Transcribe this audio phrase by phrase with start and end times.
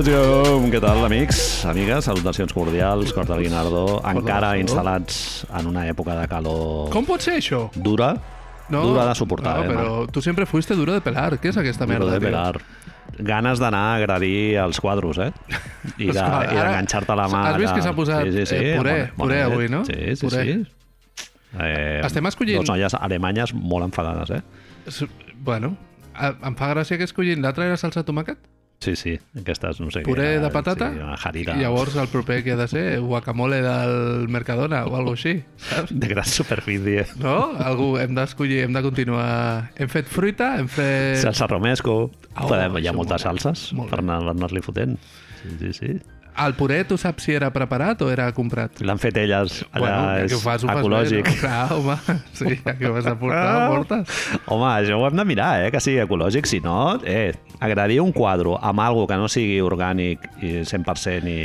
[0.00, 0.60] Go!
[0.72, 1.38] Què tal, amics?
[1.68, 7.20] Amigues, salutacions cordials, cor del Guinardó, encara instal·lats en una època de calor Com pot
[7.20, 7.66] ser això?
[7.74, 8.14] dura,
[8.70, 11.36] dura de suportar, no, eh, però tu sempre fuiste duro de pelar.
[11.42, 12.60] Què és aquesta Duro merda, de pelar.
[13.18, 15.32] Ganes d'anar a agradir els quadros, eh?
[15.98, 17.42] I de- d'enganxar-te la mà.
[17.50, 19.52] has vist que de- s'ha posat, sí, sí, sí, eh, puré, bonet, puré bonet.
[19.52, 19.84] avui, no?
[19.84, 20.44] Sí, sí, Puré.
[20.44, 21.26] sí.
[21.60, 25.06] Eh, Estem escollint- Dos noies alemanyes molt enfadades, eh?
[25.36, 25.76] Bueno,
[26.16, 28.38] em fa gràcia que escollin l'altre era salsa de tomàquet,
[28.80, 31.52] Sí, sí, aquestes, no sé puré què, de patata, Sí, una jarida.
[31.52, 35.92] i llavors el proper que ha de ser guacamole del Mercadona o alguna així, saps?
[35.92, 37.04] De gran superfície.
[37.20, 37.50] No?
[37.60, 39.26] Algú hem d'escollir, hem de continuar...
[39.76, 41.18] Hem fet fruita, hem fet...
[41.20, 41.98] Salsa romesco.
[42.38, 44.96] Oh, Podem, hi ha moltes salses molt per anar-li fotent.
[45.42, 45.92] Sí, sí, sí.
[46.40, 48.80] El puré, tu saps si era preparat o era comprat?
[48.86, 49.60] L'han fet elles.
[49.76, 51.26] Allà ja és que ho fas, ho fas ecològic.
[51.26, 51.40] Bé, no?
[51.44, 54.20] Clar, home, sí, ja que ho has de portar, ho portes.
[54.46, 55.70] Home, això ho hem de mirar, eh?
[55.74, 56.48] que sigui ecològic.
[56.50, 61.40] Si no, eh, agradir un quadre amb algo que no sigui orgànic i 100% i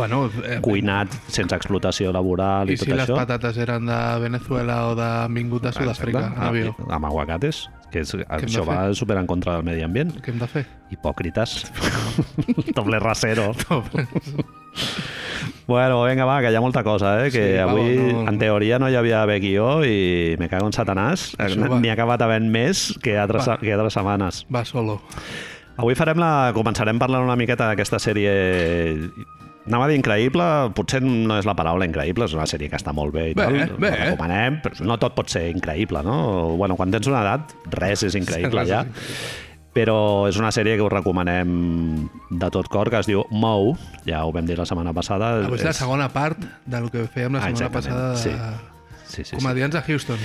[0.00, 3.18] Bueno, eh, cuinat sense explotació laboral i, i tot si les això.
[3.20, 8.14] patates eren de Venezuela o de vingut de Sud-àfrica, avió, Amb, amb aguacates, que és,
[8.16, 8.68] això fer?
[8.70, 10.14] va super en contra del medi ambient.
[10.24, 10.64] què hem de fer?
[10.94, 11.58] Hipòcrites.
[12.78, 13.52] Doble rasero.
[15.66, 17.30] Bueno, vinga, va, que hi ha molta cosa, eh?
[17.30, 20.72] Que Sí, avui, no- en teoria, no hi havia haver guió i me cago en
[20.74, 21.28] satanàs.
[21.38, 21.78] Va.
[21.78, 23.58] N'hi ha acabat havent més que altres, Va.
[23.60, 24.44] que altres setmanes.
[24.52, 25.00] Va solo.
[25.80, 26.50] Avui farem la...
[26.56, 28.32] començarem parlant una miqueta d'aquesta sèrie...
[29.68, 30.44] Anava a dir increïble,
[30.74, 33.44] potser no és la paraula increïble, és una sèrie que està molt bé i Bé,
[33.44, 33.90] tal, bé.
[33.92, 36.56] la recomanem, però no tot pot ser increïble, no?
[36.56, 38.82] Bueno, quan tens una edat, res és increïble Res és ja.
[39.76, 43.76] Però és una sèrie que us recomanem de tot cor, que es diu Mou,
[44.08, 45.44] ja ho vam dir la setmana passada.
[45.44, 48.69] Avui és la segona part del que fèiem la Ah, setmana exactament, passada de sí.
[49.10, 49.36] Sí, sí, sí.
[49.36, 50.18] comedians a Houston.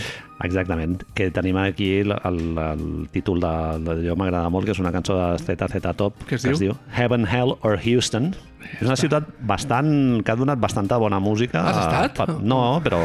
[0.46, 3.54] Exactament, que tenim aquí el, el, el títol de,
[3.86, 6.62] de jo m'agrada molt, que és una cançó de ZZ Top, Què es que es
[6.62, 6.76] diu?
[6.94, 8.34] Heaven, Hell or Houston.
[8.66, 9.90] És una ciutat bastant,
[10.26, 11.62] que ha donat bastanta bona música.
[11.70, 12.18] Has estat?
[12.18, 13.00] Per, no, però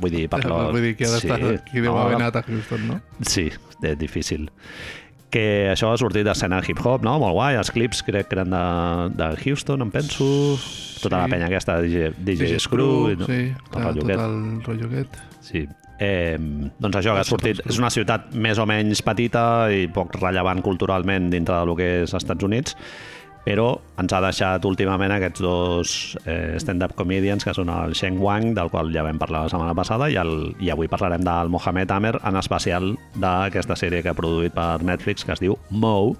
[0.00, 0.64] vull dir, per lo...
[0.72, 2.98] Vull dir que ha d'estar sí, qui deu no, haver anat a Houston, no?
[3.28, 3.50] Sí,
[3.82, 4.48] és difícil.
[5.32, 7.14] Que això ha sortit d'escena hip-hop, no?
[7.22, 7.56] Molt guai.
[7.56, 8.64] Els clips crec que eren de,
[9.16, 10.26] de Houston, em penso.
[11.02, 11.32] Tota la Sí.
[11.32, 13.26] penya aquesta, DJ, DJ, Screw, i no?
[13.26, 13.38] sí,
[13.72, 15.16] tot el tot el rotllo aquest.
[15.42, 15.64] Sí.
[16.02, 16.36] Eh,
[16.82, 20.60] doncs això, que ha sortit, és una ciutat més o menys petita i poc rellevant
[20.62, 22.76] culturalment dintre del que és als Estats Units,
[23.44, 25.94] però ens ha deixat últimament aquests dos
[26.26, 29.74] eh, stand-up comedians, que són el Sheng Wang, del qual ja vam parlar la setmana
[29.74, 34.18] passada, i, el, i avui parlarem del Mohamed Amer, en especial d'aquesta sèrie que ha
[34.18, 36.14] produït per Netflix, que es diu Mou.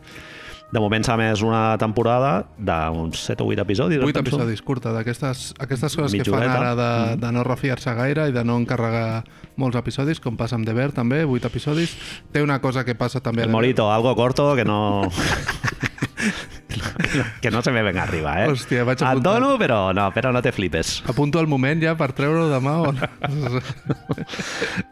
[0.73, 3.99] De moment s'ha més una temporada d'uns 7 o 8 episodis.
[4.01, 4.39] em Vuit penso.
[4.39, 6.59] episodis curta, d'aquestes aquestes coses que fan Mitjoreta.
[6.59, 7.21] ara de, Mm.
[7.21, 9.23] de no refiar-se gaire i de no encarregar
[9.61, 11.93] molts episodis, com passa amb The Bear també, vuit episodis.
[12.33, 13.43] Té una cosa que passa també...
[13.45, 15.03] El morito, algo corto que no...
[17.43, 18.49] que no se me venga arriba, eh?
[18.51, 19.23] Hòstia, vaig Et apuntant.
[19.43, 21.03] dono, però no, però no te flipes.
[21.09, 23.61] Apunto el moment ja per treure-ho demà o no?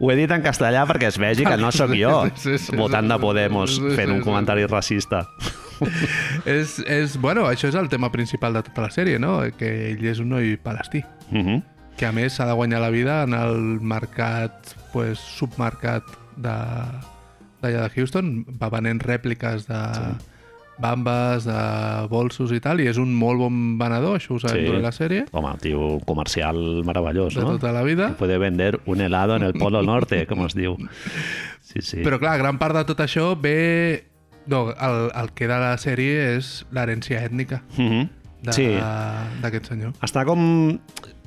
[0.00, 2.76] Ho he dit en castellà perquè es vegi que no sóc jo, Sí, sí, sí,
[2.76, 4.24] votant de sí, Podemos, sí, sí, fent un sí.
[4.24, 5.26] comentari racista.
[6.44, 9.38] és, és, bueno, això és el tema principal de tota la sèrie, no?
[9.56, 11.62] Que ell és un noi palestí, Uh -huh.
[11.96, 16.02] que a més s'ha de guanyar la vida en el mercat, pues, submercat
[16.36, 16.50] de
[17.62, 20.14] d'allà de Houston, va venent rèpliques de
[20.80, 24.66] bambes, de bolsos i tal, i és un molt bon venedor, això ho sabem Sí.
[24.66, 27.52] durant la sèrie, Home, tio, un comercial meravellós, de no?
[27.58, 28.16] tota la vida.
[28.18, 30.76] Puede vender un helado en el Polo Norte, com es diu.
[31.60, 31.98] Sí, sí.
[32.02, 34.06] Però clar, gran part de tot això ve...
[34.46, 38.08] No, el, el que de la sèrie és l'herència ètnica Uh -huh.
[38.42, 38.66] de- Sí,
[39.42, 39.92] d'aquest senyor.
[40.02, 40.78] està com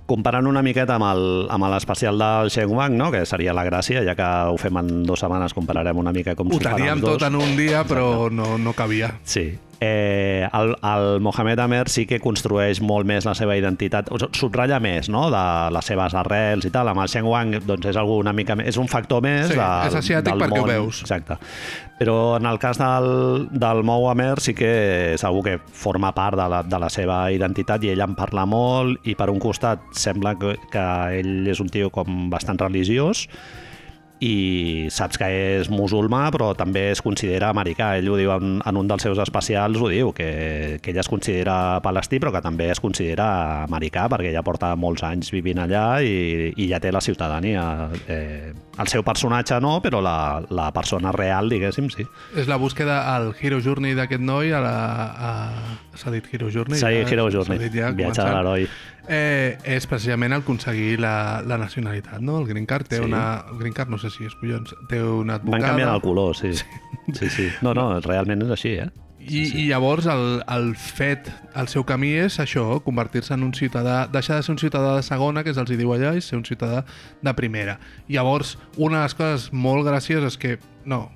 [0.06, 3.12] comparant una miqueta amb l'especial del Sheng Wang, no?
[3.12, 6.48] que seria la gràcia, ja que ho fem en dues setmanes, compararem una mica com
[6.52, 7.18] Ho s'ho fan teníem els dos.
[7.18, 9.14] tot en un dia, però no, no cabia.
[9.24, 9.54] Sí.
[9.86, 14.08] Eh, el, el Mohamed Amer sí que construeix molt més la seva identitat,
[14.38, 15.26] subratlla més no?
[15.34, 15.42] de
[15.76, 16.88] les seves arrels i tal.
[16.94, 19.58] Amb el Sheng Wang doncs, és algú una mica més, és un factor més Sí,
[19.60, 20.72] del, és asiàtic del perquè ho món.
[20.72, 21.02] veus.
[21.04, 21.36] Exacte.
[22.00, 24.72] Però en el cas del, del Mou Amer sí que
[25.24, 29.04] algú que forma part de la, de la seva identitat i ell en parla molt
[29.08, 30.88] i per un costat sembla que, que
[31.20, 33.28] ell és un tio com bastant religiós
[34.24, 35.28] i saps que
[35.60, 37.94] és musulmà però també es considera americà.
[38.00, 41.12] Ell ho diu en, en un dels seus especials ho diu, que, que ell es
[41.12, 43.28] considera palestí però que també es considera
[43.66, 47.66] americà perquè ja porta molts anys vivint allà i, i ja té la ciutadania
[48.08, 52.06] eh, el seu personatge no, però la, la persona real, diguéssim, sí.
[52.36, 54.74] És la búsqueda al Hero Journey d'aquest noi a la...
[55.14, 55.30] A...
[56.00, 56.80] S'ha dit Hero Journey?
[56.80, 58.66] Sí, ja, Hero s'ha Journey, dit ja, viatge de l'heroi.
[59.04, 62.40] Eh, és precisament aconseguir la, la nacionalitat, no?
[62.42, 63.06] El Green Card té Sí.
[63.06, 63.44] una...
[63.52, 65.60] El Green Card, no sé si és collons, té una advocada...
[65.60, 66.54] Van canviant el color, sí.
[67.14, 67.50] Sí, sí.
[67.62, 68.90] No, no, realment és així, eh?
[69.30, 71.30] I, i llavors el, el fet,
[71.60, 75.04] el seu camí és això, convertir-se en un ciutadà, deixar de ser un ciutadà de
[75.06, 76.84] segona, que és els hi diu allà, i ser un ciutadà
[77.24, 77.78] de primera.
[78.12, 80.58] Llavors, una de les coses molt gracioses que...
[80.86, 81.08] No,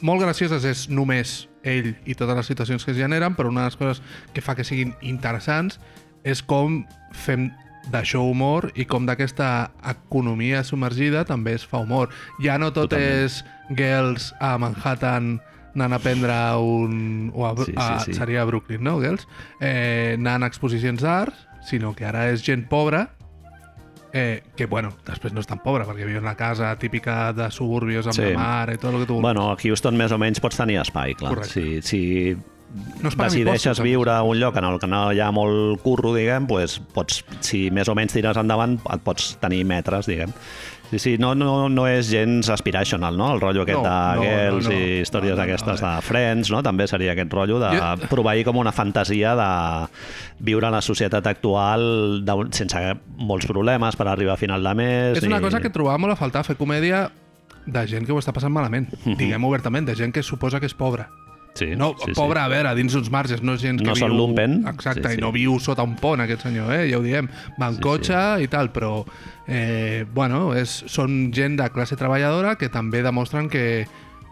[0.00, 3.72] molt gracioses és només ell i totes les situacions que es generen, però una de
[3.72, 4.02] les coses
[4.34, 5.80] que fa que siguin interessants
[6.26, 6.82] és com
[7.14, 7.50] fem
[7.92, 12.10] d'això humor i com d'aquesta economia submergida també es fa humor.
[12.42, 13.26] Ja no tot Totalment.
[13.26, 13.44] és
[13.78, 15.36] girls a Manhattan
[15.76, 17.30] anant a prendre un...
[17.34, 18.14] O a, Sí, sí, a, sí.
[18.16, 19.28] Seria a Brooklyn, no, girls?
[19.60, 21.36] Eh, anant a exposicions d'art,
[21.68, 23.06] sinó que ara és gent pobra
[24.16, 27.50] eh, que, bueno, després no és tan pobra, perquè viu en la casa típica de
[27.52, 28.30] suburbios amb Sí.
[28.32, 29.22] la mar i tot el que tu vulguis.
[29.28, 31.34] Bueno, a Houston més o menys pots tenir espai, clar.
[31.34, 31.52] Correcte.
[31.52, 32.36] Si, si
[33.02, 36.46] no decideixes viure a un lloc en el que no hi ha molt curro, diguem,
[36.48, 40.32] pues, pots, si més o menys tires endavant, et pots tenir metres, diguem.
[40.90, 43.32] Sí, sí, no, no, no és gens aspirational, no?
[43.34, 44.76] El rotllo aquest No, de no, girls no, no.
[44.78, 45.86] i històries No, no, no, aquestes eh.
[45.86, 46.62] de Friends, no?
[46.62, 49.48] També seria aquest rotllo de Jo- proveir com una fantasia de
[50.38, 52.84] viure en la societat actual de, sense
[53.18, 55.18] molts problemes per arribar a final de mes.
[55.18, 57.10] És una ni- cosa que trobava molt a faltar, fer comèdia
[57.66, 58.88] de gent que ho està passant malament.
[59.04, 59.16] Mhm.
[59.16, 61.08] Diguem obertament, de gent que suposa que és pobra.
[61.56, 62.14] Sí, No, sí, sí.
[62.14, 64.08] pobra, a veure, dins uns marges, no és gent que No viu...
[64.12, 64.58] lumpen.
[64.68, 65.18] Exacte, Sí, sí.
[65.20, 66.86] i no viu sota un pont, aquest senyor, eh?
[66.90, 67.28] ja ho diem.
[67.60, 69.04] Va en Sí, cotxe i tal, però,
[69.48, 73.86] eh, bueno, és, són gent de classe treballadora que també demostren que,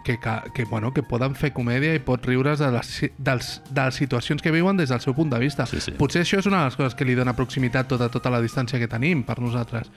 [0.04, 3.84] que, que, que, bueno, que poden fer comèdia i pot riure's de les, dels, de
[3.86, 5.64] les situacions que viuen des del seu punt de vista.
[5.66, 5.92] Sí, sí.
[5.96, 8.78] Potser això és una de les coses que li dona proximitat tota, tota la distància
[8.78, 9.88] que tenim per nosaltres.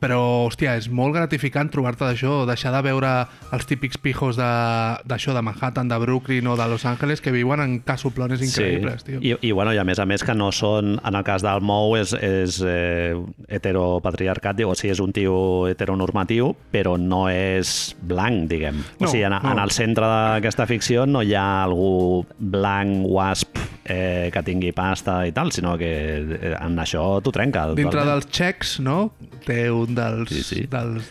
[0.00, 3.10] Però, hòstia, és molt gratificant trobar-te d'això, deixar de veure
[3.52, 7.60] els típics pijos d'això de, de Manhattan, de Brooklyn o de Los Angeles que viuen
[7.60, 9.20] en casoplones increïbles, tio.
[9.20, 11.60] I, i, bueno, i a més a més que no són, en el cas del
[11.60, 13.12] Mou és, és eh,
[13.52, 15.36] heteropatriarcat, o sigui, és un tio
[15.68, 18.80] heteronormatiu, però no és blanc, diguem.
[18.98, 19.52] No, o sigui, en, no.
[19.52, 25.20] en el centre d'aquesta ficció no hi ha algú blanc, wasp, eh, que tingui pasta
[25.26, 27.66] i tal, sinó que eh, en això t'ho trenca.
[27.78, 29.10] Dintre dels txecs, no?
[29.46, 30.30] Té un dels...
[30.30, 30.64] Sí, sí.
[30.70, 31.10] dels...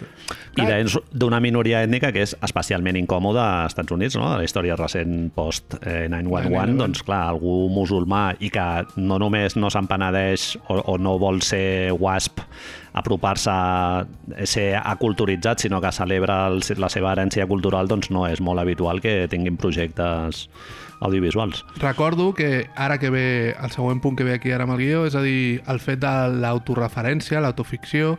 [0.59, 4.27] I dins d'una minoria ètnica que és especialment incòmoda als Estats Units, no?
[4.35, 6.77] la història recent post-911, 9/11.
[6.81, 8.67] doncs clar, algú musulmà i que
[8.97, 12.43] no només no se'n penedeix o, o no vol ser wasp,
[12.99, 14.05] apropar-se a
[14.43, 19.01] ser aculturitzat, sinó que celebra el, la seva herència cultural, doncs no és molt habitual
[19.01, 20.47] que tinguin projectes
[20.99, 21.63] audiovisuals.
[21.79, 25.05] Recordo que ara que ve el següent punt que ve aquí ara amb el guió,
[25.07, 28.17] és a dir, el fet de l'autoreferència, l'autoficció,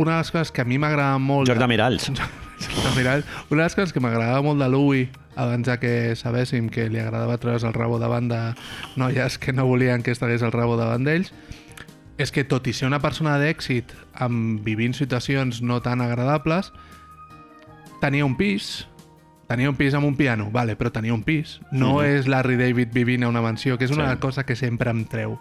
[0.00, 1.48] una de les coses que a mi m'agrada molt...
[1.50, 2.08] Joc de miralls.
[2.14, 6.68] de mirall, una de les coses que m'agradava molt de Louis abans de que sabéssim
[6.72, 8.40] que li agradava treure's el rabo davant de
[9.00, 11.32] noies que no volien que estigués el rabo davant d'ells,
[12.20, 16.72] és que tot i ser una persona d'èxit amb vivint situacions no tan agradables,
[18.00, 18.86] tenia un pis,
[19.48, 21.60] tenia un pis amb un piano, vale, però tenia un pis.
[21.72, 22.04] No Mhm.
[22.04, 24.18] és Larry David vivint a una mansió, que és una Sí.
[24.20, 25.38] cosa que sempre em treu.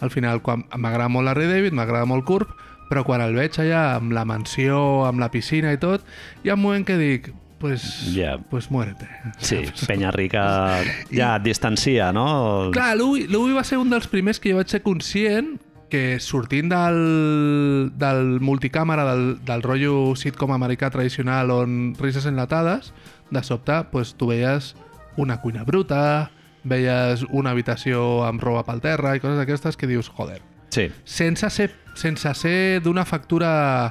[0.00, 2.48] Al final, quan m'agrada molt Larry David, m'agrada molt Curb,
[2.90, 6.04] però quan el veig allà amb la mansió, amb la piscina i tot,
[6.44, 7.82] hi ha un moment que dic, pues,
[8.14, 8.36] Ja.
[8.50, 9.08] pues muérete.
[9.38, 12.70] Sí, penya rica ja et distancia, no?
[12.72, 15.56] Clar, Louis va ser un dels primers que jo vaig ser conscient
[15.88, 22.92] que sortint del, del multicàmera, del, del rotllo sitcom americà tradicional on rises enlatades,
[23.30, 24.74] de sobte pues, tu veies
[25.16, 26.30] una cuina bruta,
[26.66, 30.40] veies una habitació amb roba pel terra i coses d'aquestes que dius, joder,
[30.76, 33.90] Sí, sense ser, sense ser d'una factura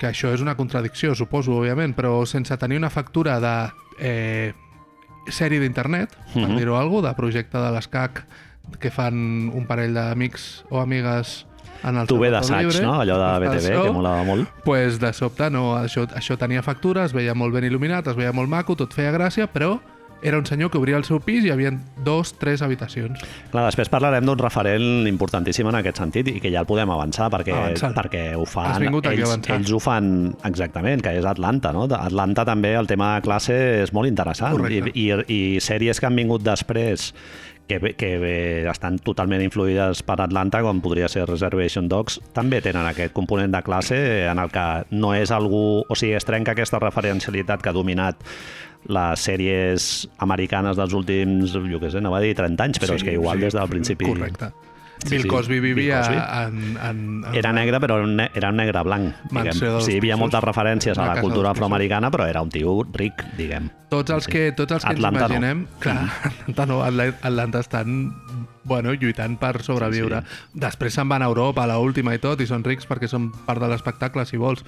[0.00, 3.54] que això és una contradicció, suposo, òbviament, però sense tenir una factura de
[4.00, 4.54] eh,
[5.28, 6.56] sèrie d'internet, per Mhm.
[6.56, 8.24] dir-ho alguna de projecte de l'escac
[8.80, 11.44] que fan un parell d'amics o amigues
[11.84, 12.94] en el tu ve seu d'assaig, no?
[13.00, 14.48] Allò de BTV, que molava molt.
[14.64, 18.32] pues de sobte no, això, això tenia factura, es veia molt ben il·luminat, es veia
[18.32, 19.78] molt maco, tot feia gràcia, però
[20.22, 21.72] era un senyor que obria el seu pis i hi havia
[22.04, 23.22] dos, tres habitacions.
[23.52, 27.30] Clar, després parlarem d'un referent importantíssim en aquest sentit i que ja el podem avançar
[27.32, 27.96] perquè, Avançant.
[27.96, 31.86] perquè ho fan, ells, ells ho fan exactament, que és Atlanta, no?
[31.90, 34.92] Atlanta també el tema de classe és molt interessant Correcte.
[34.94, 37.10] I, i, i sèries que han vingut després
[37.70, 38.10] que, que
[38.70, 43.62] estan totalment influïdes per Atlanta, com podria ser Reservation Dogs, també tenen aquest component de
[43.66, 45.84] classe en el que no és algú...
[45.86, 48.26] O sigui, es trenca aquesta referencialitat que ha dominat
[48.88, 53.04] les sèries americanes dels últims, jo què sé, no va dir 30 anys, però és
[53.04, 54.06] que igual des del principi...
[54.08, 54.52] Correcte.
[55.00, 56.16] Sí, Bill sí, Cosby Bill vivia Cosby.
[56.16, 57.34] en, en, en...
[57.34, 59.54] Era negre, però era un ne- era un negre blanc, diguem.
[59.80, 63.70] Sí, hi havia moltes referències a la cultura afroamericana, però era un tio ric, diguem.
[63.88, 65.36] Tots els que, tots els que Atlanta ens no.
[65.38, 65.62] imaginem...
[65.80, 68.12] Clar, Atlanta no, Atla- Atlanta estan
[68.64, 70.20] bueno, lluitant per sobreviure.
[70.20, 73.08] Sí, Després se'n van a Europa, a la última i tot, i són rics perquè
[73.08, 74.66] són part de l'espectacle, si vols.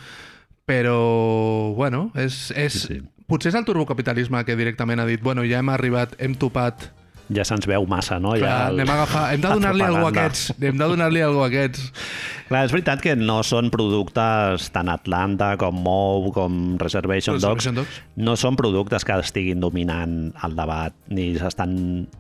[0.64, 3.00] Però, bueno, és, és, Sí, sí.
[3.28, 6.90] Potser és el turbocapitalisme que directament ha dit bueno, ja hem arribat, hem topat
[7.32, 8.34] ja se'ns veu massa, no?
[8.36, 9.20] Clar, ja el- anem a agafar...
[9.32, 10.42] Hem de donar-li alguna a aquests.
[10.60, 11.86] Hem de donar-li alguna a aquests.
[12.50, 17.86] Clar, és veritat que no són productes tant Atlanta com Mou, com Reservation, Reservation Dogs,
[17.94, 18.02] Dogs.
[18.20, 21.78] no són productes que estiguin dominant el debat, ni s'estan...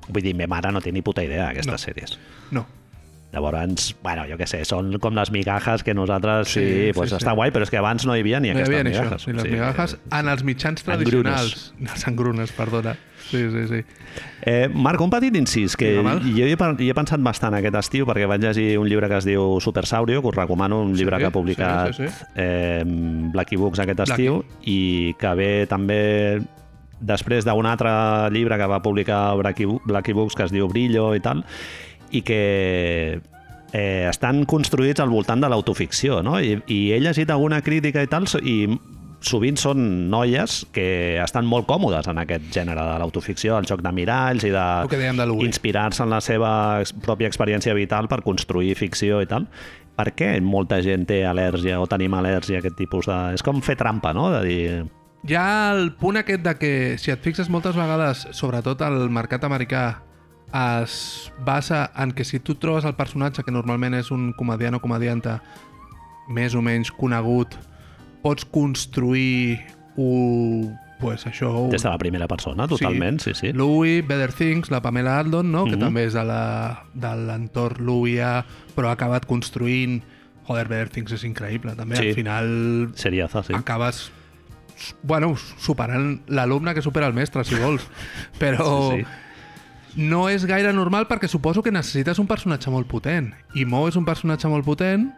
[0.08, 1.82] Vull dir, me mare no té ni puta idea d'aquestes No.
[1.82, 2.16] sèries.
[2.54, 2.64] No.
[3.32, 7.08] Llavors, bueno, jo què sé, són com les migajas que nosaltres sí, Sí, sí, pues
[7.10, 7.36] sí, està sí.
[7.38, 9.26] guai, però és que abans no hi havia ni No aquestes havia ni això, migajas.
[9.26, 11.72] ni les Sí, migajas en els mitjans tradicionals.
[11.80, 12.92] Les engrunes, perdona.
[13.30, 13.80] Sí, sí, sí.
[14.44, 16.20] Eh, Marc, un petit incís, que val.
[16.20, 19.16] jo hi he, hi he pensat bastant aquest estiu perquè vaig llegir un llibre que
[19.16, 22.24] es diu Supersaurio, que us recomano, un llibre Sí, que ha publicat sí, sí, sí.
[22.36, 26.42] eh, Blacky Books aquest estiu i que ve també
[27.02, 27.90] després d'un altre
[28.30, 31.40] llibre que va publicar Blacky, Blacky Books que es diu Brillo i tal,
[32.12, 32.40] i que
[33.72, 36.38] eh, estan construïts al voltant de l'autoficció, no?
[36.40, 38.56] I, I he llegit alguna crítica i tal, i
[39.22, 43.92] sovint són noies que estan molt còmodes en aquest gènere de l'autoficció, el joc de
[43.94, 44.66] miralls i de
[45.46, 49.46] inspirar-se en la seva pròpia experiència vital per construir ficció i tal.
[49.92, 53.18] Per què molta gent té al·lèrgia o tenim al·lèrgia a aquest tipus de...
[53.36, 54.30] És com fer trampa, no?
[54.32, 54.62] De dir...
[55.28, 59.44] Hi ha el punt aquest de que, si et fixes moltes vegades, sobretot al mercat
[59.46, 59.84] americà,
[60.52, 64.80] es basa en que si tu trobes el personatge, que normalment és un comediant o
[64.80, 65.40] comedianta
[66.28, 67.56] més o menys conegut,
[68.22, 69.58] pots construir
[69.96, 73.52] un, pues això, un, Des de la primera persona, totalment, sí, sí.
[73.52, 75.64] Louis, Better Things, la Pamela Aldon, no?
[75.64, 75.80] que Mhm.
[75.80, 78.20] també és de l'entorn Louis,
[78.76, 80.02] però ha acabat construint...
[80.44, 81.94] Joder, Better Things és increïble, també.
[81.96, 82.08] Sí.
[82.08, 83.54] Al final Seriaza, sí.
[83.54, 84.10] acabes
[85.04, 87.84] bueno, superant l'alumne que supera el mestre, si vols.
[88.40, 89.06] Però Sí, sí.
[89.96, 93.32] No és gaire normal perquè suposo que necessites un personatge molt potent.
[93.54, 95.10] I Mo és un personatge molt potent.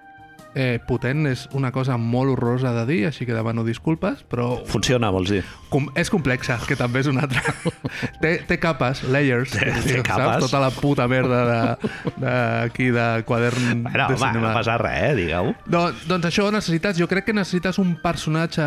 [0.54, 5.10] Eh, potent és una cosa molt horrorosa de dir, així que demano disculpes, però Funciona,
[5.10, 5.40] vols dir?
[5.68, 7.42] com, és complexa, que també és una altra.
[8.22, 10.24] té, té capes, layers, Té- té diu, capes.
[10.36, 10.44] saps?
[10.46, 11.90] Tota la puta merda de,
[12.22, 12.34] de,
[12.68, 14.46] aquí de quadern Bueno, de home, cinema.
[14.48, 15.50] no passa res, eh, digueu.
[15.74, 18.62] No, doncs això necessites, jo crec que necessites un personatge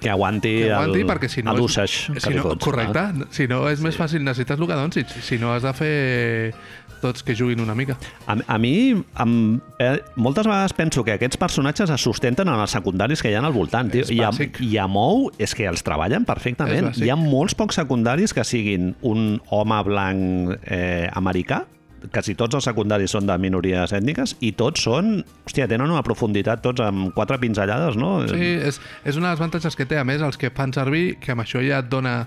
[0.00, 1.52] Que aguanti, que aguanti, el, perquè si no...
[1.52, 2.64] el és- usage si no, fots.
[2.64, 3.04] correcte.
[3.36, 5.06] Si no, és més fàcil, necessites el que donis.
[5.12, 6.54] Si, si no, has de fer
[7.02, 7.98] tots que juguin una mica.
[8.26, 12.72] A, a mi, em, eh, moltes vegades penso que aquests personatges es sustenten en els
[12.72, 13.90] secundaris que hi ha al voltant.
[13.92, 14.06] Tio.
[14.14, 14.30] I, a.
[14.62, 16.92] I a Mou és que els treballen perfectament.
[16.96, 21.64] Hi ha molts pocs secundaris que siguin un home blanc eh, americà,
[22.12, 26.62] quasi tots els secundaris són de minories ètniques i tots són, hòstia, tenen una profunditat
[26.62, 28.20] tots amb quatre pinzellades, no?
[28.30, 29.98] Sí, és, és un dels avantatges que té.
[29.98, 32.20] A més, els que fan servir, que amb això ja et dona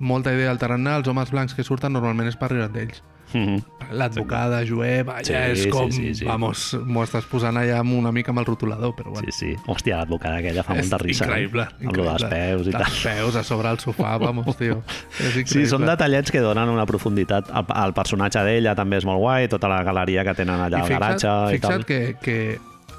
[0.00, 3.02] molta idea al tarannà, els homes blancs que surten normalment és per riure d'ells.
[3.32, 3.62] Mhm.
[3.92, 5.90] L'advocada jueva, ja Sí, és sí, com...
[5.90, 6.24] sí, sí.
[6.24, 9.26] Vamos, m'ho estàs posant allà amb una mica amb el rotulador, però bueno.
[9.32, 9.56] Sí, sí.
[9.66, 11.24] Hòstia, l'advocada aquella fa És molta risa.
[11.26, 11.86] increïble, eh?
[11.88, 12.84] Amb dels peus i tal.
[13.02, 14.82] peus a sobre el sofà, vamos, tio.
[15.18, 15.46] És increïble.
[15.52, 17.50] Sí, són detallets que donen una profunditat.
[17.50, 20.80] El, el personatge d'ella també és molt guai, tota la galeria que tenen allà I
[20.82, 21.84] al fixa't, garatge i fixa't tal.
[21.86, 22.38] que, que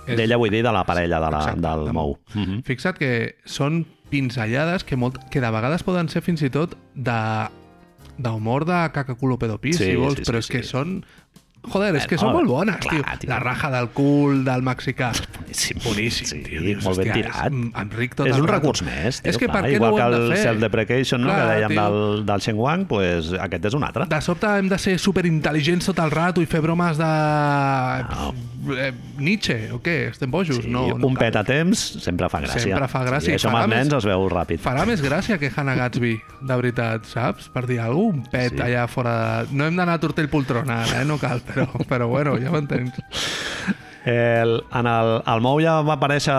[0.07, 2.17] és- D'ella vull dir de la parella de la, Exacte, del de Mou.
[2.35, 2.43] Mou.
[2.43, 2.63] Mhm.
[2.67, 7.47] Fixa't que són pinzellades que, molt, que de vegades poden ser fins i tot de
[8.21, 10.69] d'humor de cacaculo pedopis, Sí, si vols, sí, però sí, és que sí.
[10.73, 11.01] són...
[11.61, 13.03] Joder, és que són molt bones, clar, tio.
[13.21, 13.29] tio.
[13.29, 15.11] La raja del cul del mexicà.
[15.37, 15.77] Boníssim.
[15.83, 16.61] Boníssim, sí, tio.
[16.65, 17.53] Dius, molt ben hòstia, tirat.
[17.53, 19.61] és Enric tot és un recurs més, tio, És que clar.
[19.61, 20.41] per què Igual no que el de fer?
[20.47, 21.83] self-deprecation no, que dèiem tio.
[21.85, 24.07] del, del Shen Wang, pues, aquest és un altre.
[24.09, 27.11] De sobte hem de ser superintel·ligents tot el rato i fer bromes de...
[28.77, 30.11] Eh, Nietzsche, o què?
[30.11, 30.59] Estem bojos?
[30.61, 32.61] Sí, no, no un pet a temps sempre fa gràcia.
[32.61, 34.61] Sempre fa gràcia i això amb els nens es veu ràpid.
[34.61, 37.49] Farà més gràcia que Hannah Gatsby, de veritat, saps?
[37.53, 38.61] Per dir alguna un pet Sí.
[38.61, 39.13] allà fora
[39.45, 39.55] de...
[39.57, 41.03] No hem d'anar a Tortell Poltrona, eh?
[41.05, 42.99] No cal, però, però bueno, ja m'entens.
[44.05, 46.33] El, en el, el Mou ja va aparèixer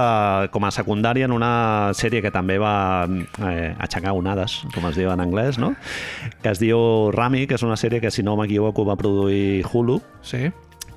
[0.50, 5.12] com a secundari en una sèrie que també va eh, aixecar onades, com es diu
[5.12, 5.71] en anglès, no?
[6.42, 10.00] que es diu Rami, que és una sèrie que, si no m'equivoco, va produir Hulu
[10.26, 10.50] Sí?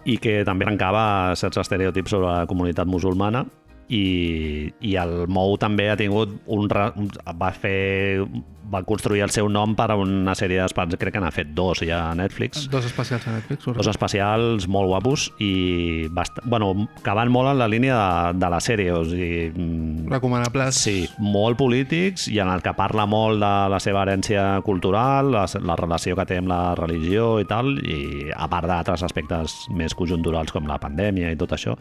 [0.06, 3.46] i que també trencava certs estereotips sobre la comunitat musulmana
[3.90, 8.26] i, i el Mou també ha tingut un, va fer
[8.72, 11.84] va construir el seu nom per a una sèrie d'espans, crec que n'ha fet dos
[11.86, 13.68] ja a Netflix Dos especials a Netflix.
[13.78, 16.40] dos especials molt guapos i bast...
[16.46, 20.82] bueno, que van molt en la línia de, de la sèrie o sigui, mm, Recomanables.
[20.82, 25.46] sí, molt polítics i en el que parla molt de la seva herència cultural, la,
[25.62, 29.94] la relació que té amb la religió i tal, i a part d'altres aspectes més
[29.94, 31.78] conjunturals com la pandèmia i tot això.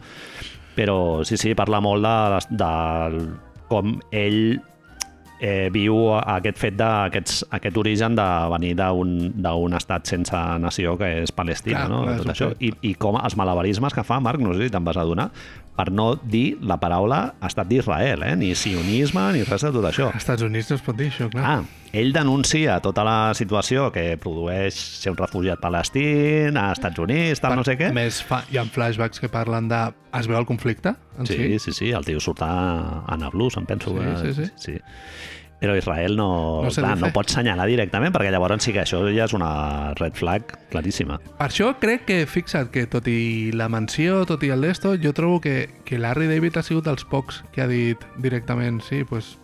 [0.75, 2.71] Però sí, sí, parla molt de, de
[3.69, 4.59] com ell
[5.39, 11.33] eh, viu aquest fet d'aquest aquest origen de venir d'un estat sense nació que és
[11.35, 12.01] Palestina, Clar, no?
[12.05, 12.49] clar, Tot això.
[12.59, 15.29] I, I com els malabarismes que fa, Marc, no sé si te'n vas adonar,
[15.75, 18.35] per no dir la paraula estat d'Israel, eh?
[18.39, 20.11] ni sionisme, ni res de tot això.
[20.13, 21.57] Als Estats Units no es pot dir això, clar.
[21.57, 26.03] Ah, ell denuncia tota la situació que produeix ser un refugiat palestí
[26.51, 27.91] a Estats Units, tal, no sé què.
[27.95, 29.79] Més, fa, hi ha flashbacks que parlen de...
[30.15, 31.59] Es veu el conflicte en Sí, si?
[31.59, 33.91] sí, sí, el tio surt a Anna Blues, em penso.
[33.95, 34.51] Sí, que- sí, sí.
[34.57, 34.77] sí.
[35.55, 39.23] Però Israel no, No clar, no pot senyalar directament, perquè llavors sí que això ja
[39.23, 41.15] és una red flag claríssima.
[41.39, 45.13] Per això crec que, fixa't, que tot i la menció, tot i el d'esto, jo
[45.15, 45.55] trobo que,
[45.87, 49.37] que Larry David ha sigut dels pocs que ha dit directament, sí, pues,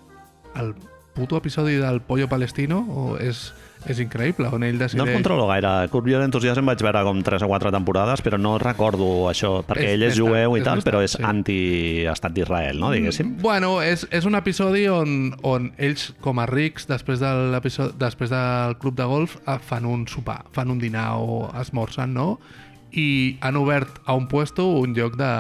[0.60, 0.76] el
[1.14, 3.54] puto episodi del Pollo Palestino o és,
[3.90, 5.08] és increïble, on ell No decideix...
[5.10, 5.72] el controlo gaire.
[5.92, 9.90] Curb Your Enthusiasm vaig veure com 3 o 4 temporades, però no recordo això, perquè
[9.90, 11.24] És ell és jueu i és tal, però és sí.
[11.28, 13.36] anti-estat d'Israel, no, diguéssim?
[13.42, 18.32] Bueno, és, és un episodi on, on ells, com a rics, després, de l'episodi- després
[18.32, 22.40] del club de golf, eh, fan un sopar, fan un dinar o esmorzen, no?
[22.92, 25.32] I han obert a un puesto un lloc de,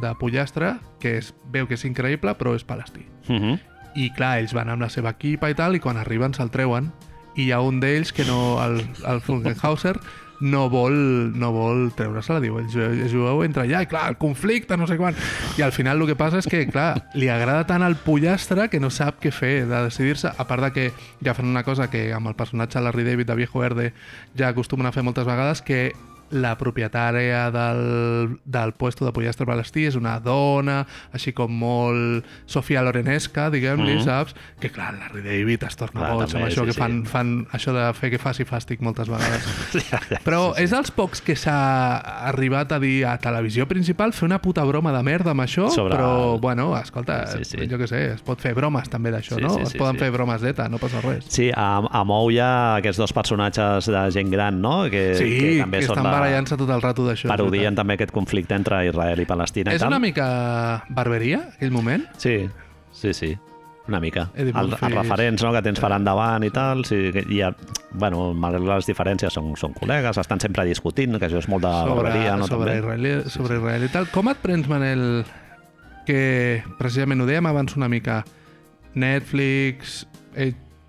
[0.00, 3.04] de pollastre que es veu que és increïble, però és palestí.
[3.28, 3.58] Uh -huh.
[3.94, 6.90] I clar, ells van amb la seva equipa i tal, i quan arriben se'l treuen.
[7.34, 9.96] I hi ha un d'ells que no, el, el Funkenhauser,
[10.40, 10.94] no vol,
[11.38, 12.68] no vol treure-se-la, diu, el
[13.10, 15.16] jueu, entra allà, i clar, el conflicte, no sé quan.
[15.58, 18.82] I al final el que passa és que, clar, li agrada tant el pollastre que
[18.82, 20.88] no sap què fer, de decidir-se, a part de que
[21.24, 23.92] ja fan una cosa que amb el personatge Larry David de Viejo Verde
[24.38, 25.92] ja acostumen a fer moltes vegades, que
[26.34, 30.80] la propietària del, del puesto de pollastre palestí és una dona,
[31.14, 34.04] així com molt Sofia Lorenesca, diguem-li, Mhm.
[34.04, 34.34] saps?
[34.60, 36.80] Que clar, Larry David es torna Clar, boig amb això, sí, que sí.
[36.80, 39.46] fan, fan això de fer que faci fàstic moltes vegades.
[40.26, 41.98] Però és dels pocs que s'ha
[42.28, 45.94] arribat a dir a televisió principal fer una puta broma de merda amb això, Sobre
[45.96, 47.68] però, bueno, escolta, Sí, sí.
[47.70, 49.50] jo què sé, es pot fer bromes també d'això, Sí, no?
[49.54, 50.00] sí, es sí, poden sí.
[50.00, 51.24] fer bromes d'ETA, no passa res.
[51.28, 54.84] Sí, a, a Mou hi ha aquests dos personatges de gent gran, no?
[54.90, 57.28] Que, Sí, que que, també estan són de- barallant-se tot el rato d'això.
[57.30, 59.92] parodien també aquest conflicte entre Israel i Palestina i És tal.
[59.94, 62.06] una mica barberia, aquell moment?
[62.18, 62.48] Sí,
[62.92, 63.36] sí, sí.
[63.86, 64.30] Una mica.
[64.34, 67.50] El, els referents no, que tens per endavant i tal, sí, hi ha,
[67.92, 71.72] bueno, malgrat les diferències són, són col·legues, estan sempre discutint, que això és molt de
[71.82, 72.46] sobre, barberia, no?
[72.48, 72.78] sobre, també?
[72.80, 74.08] Israel, sobre Israel i tal.
[74.14, 75.04] Com et prens, Manel,
[76.08, 78.22] que precisament ho dèiem abans una mica,
[78.94, 80.06] Netflix,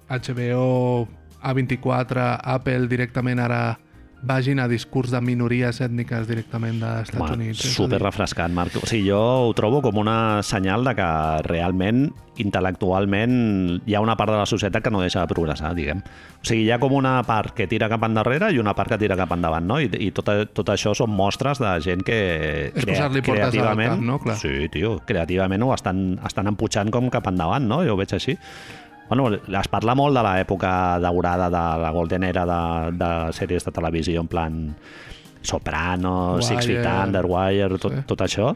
[0.07, 1.07] HBO,
[1.43, 3.77] A24, Apple directament ara
[4.25, 7.63] vagin a discurs de minories ètniques directament dels Estats Home, Units.
[7.75, 8.75] super refrescant, Marc.
[8.81, 11.09] O sigui, jo ho trobo com una senyal de que
[11.45, 12.07] realment,
[12.41, 13.35] intel·lectualment,
[13.85, 16.01] hi ha una part de la societat que no deixa de progressar, diguem.
[16.41, 18.99] O sigui, hi ha com una part que tira cap endarrere i una part que
[19.01, 19.79] tira cap endavant, no?
[19.79, 22.19] I, i tot, tot això són mostres de gent que
[22.73, 23.95] És al creativament...
[23.95, 24.19] cap, no?
[24.23, 24.39] Clar.
[24.41, 27.83] Sí, tio, creativament ho estan, estan empujant com cap endavant, no?
[27.85, 28.37] Jo ho veig així.
[29.09, 32.59] Bueno, es parla molt de l'època daurada de la Golden Era de,
[32.97, 34.55] de sèries de televisió, en plan
[35.45, 37.03] Soprano, Six Feet Wire.
[37.03, 38.01] Under, Wire, tot, Sí.
[38.07, 38.55] tot això.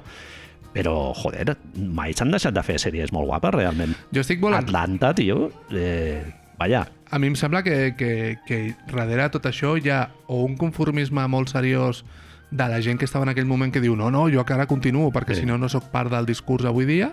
[0.74, 3.94] Però, joder, mai s'han deixat de fer sèries molt guapes, realment.
[4.14, 4.56] Jo estic molt...
[4.58, 6.24] Atlanta, tio, eh,
[6.60, 10.54] vaja, A mi em sembla que, que, que darrere tot això hi ha o un
[10.62, 12.04] conformisme molt seriós
[12.52, 15.10] de la gent que estava en aquell moment que diu no, no, jo encara continuo
[15.12, 15.40] perquè Sí.
[15.42, 17.10] si no no sóc part del discurs avui dia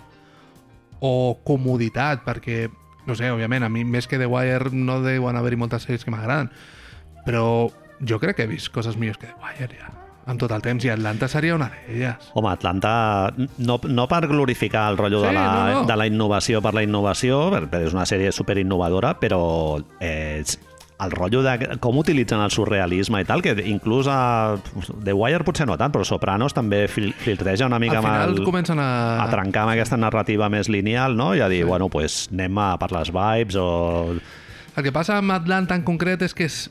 [1.00, 2.68] o comoditat perquè,
[3.06, 6.14] no sé, òbviament a mi més que The Wire no deuen haver-hi moltes sèries que
[6.14, 6.50] m'agraden
[7.26, 7.70] però
[8.06, 9.92] jo crec que he vist coses millors que The Wire ja
[10.26, 14.88] amb tot el temps i Atlanta seria una d'elles Home, Atlanta, no, no per glorificar
[14.90, 15.84] el rotllo Sí, de, la, no, no.
[15.86, 20.42] de la innovació per la innovació, perquè és una sèrie super innovadora, però eh,
[20.98, 24.56] el rotllo de com utilitzen el surrealisme i tal, que inclús a
[25.04, 28.38] The Wire potser no tant, però Sopranos també fil filtreja una mica al final amb
[28.40, 28.88] el, comencen a...
[29.24, 31.34] a trencar amb aquesta narrativa més lineal, no?
[31.36, 31.68] I a dir, Sí.
[31.68, 34.16] bueno, pues anem a per les vibes o...
[34.76, 36.70] El que passa amb Atlanta en concret és que és,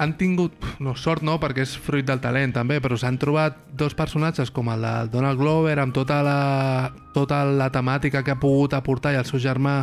[0.00, 3.94] han tingut, no, sort no, perquè és fruit del talent també, però s'han trobat dos
[3.96, 8.72] personatges com el de Donald Glover amb tota la, tota la temàtica que ha pogut
[8.76, 9.82] aportar i el seu germà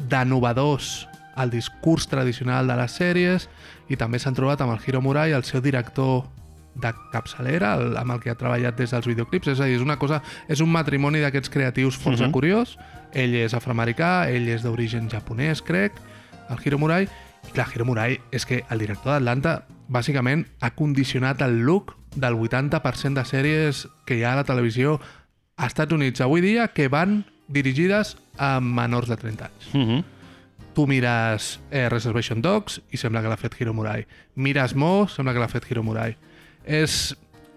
[0.00, 3.48] d'innovadors al discurs tradicional de les sèries
[3.88, 6.24] i també s'han trobat amb el Hiro Murai, el seu director
[6.80, 9.82] de capçalera, el, amb el que ha treballat des dels videoclips, és a dir, és
[9.82, 12.32] una cosa, és un matrimoni d'aquests creatius força Mhm.
[12.32, 12.78] curiós,
[13.12, 15.92] ell és afroamericà, ell és d'origen japonès, crec,
[16.48, 17.08] el Hiro Murai,
[17.48, 22.34] i clar, Hiro Murai és que el director d'Atlanta bàsicament ha condicionat el look del
[22.34, 25.00] 80% de sèries que hi ha a la televisió
[25.56, 29.74] a Estats Units avui dia que van dirigides a menors de 30 anys.
[29.74, 30.04] Uh -huh.
[30.80, 34.06] Tu mires eh, Reservation Dogs i sembla que l'ha fet Hiro Murai.
[34.40, 36.14] Mires Mo, sembla que l'ha fet Hiro Murai.
[36.64, 37.10] És,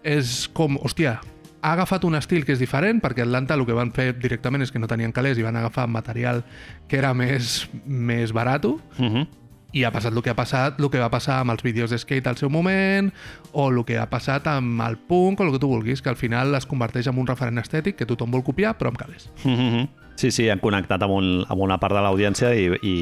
[0.04, 1.14] és com, hòstia,
[1.64, 4.76] ha agafat un estil que és diferent, perquè Atlanta el que van fer directament és
[4.76, 6.44] que no tenien calés i van agafar material
[6.92, 9.28] que era més, més barat Uh -huh.
[9.72, 11.98] i ha passat el que ha passat, el que va passar amb els vídeos de
[11.98, 13.14] skate al seu moment,
[13.54, 16.18] o el que ha passat amb el punk, o el que tu vulguis, que al
[16.18, 19.30] final es converteix en un referent estètic que tothom vol copiar, però amb calés.
[19.46, 20.03] Mm -hmm.
[20.16, 22.96] Sí, sí, han connectat amb, un, amb una part de l'audiència i, i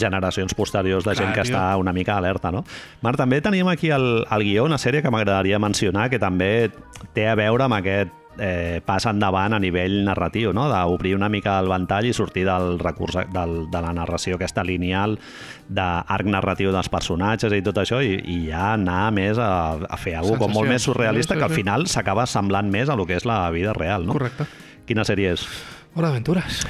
[0.00, 1.56] generacions posteriors de gent Clar, que tio.
[1.56, 2.62] està una mica alerta, no?
[3.02, 6.70] Marc, també tenim aquí al, al guió una sèrie que m'agradaria mencionar que també
[7.16, 10.68] té a veure amb aquest eh, pas endavant a nivell narratiu, no?
[10.70, 15.18] d'obrir una mica el ventall i sortir del recurs del, de la narració aquesta lineal
[15.68, 20.14] d'arc narratiu dels personatges i tot això i, i ja anar més a, a fer
[20.22, 21.60] alguna com molt més surrealista Sí, que al sí.
[21.60, 24.14] final s'acaba semblant més a lo que és la vida real, no?
[24.16, 24.46] Correcte.
[24.86, 25.44] Quina sèrie és?
[25.94, 26.64] Hora d'aventures.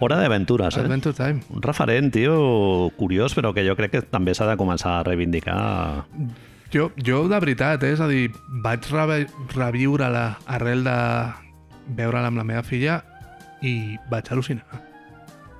[0.00, 0.80] Hora d'aventures, eh?
[0.80, 1.42] Adventure Time.
[1.52, 5.58] Un referent, tio, curiós, però que jo crec que també s'ha de començar a reivindicar.
[6.72, 7.92] Jo, jo de veritat, eh?
[7.92, 8.30] és a dir,
[8.64, 10.96] vaig reve reviure-la arrel de
[11.98, 13.00] veure-la amb la meva filla
[13.60, 14.80] i vaig al·lucinar.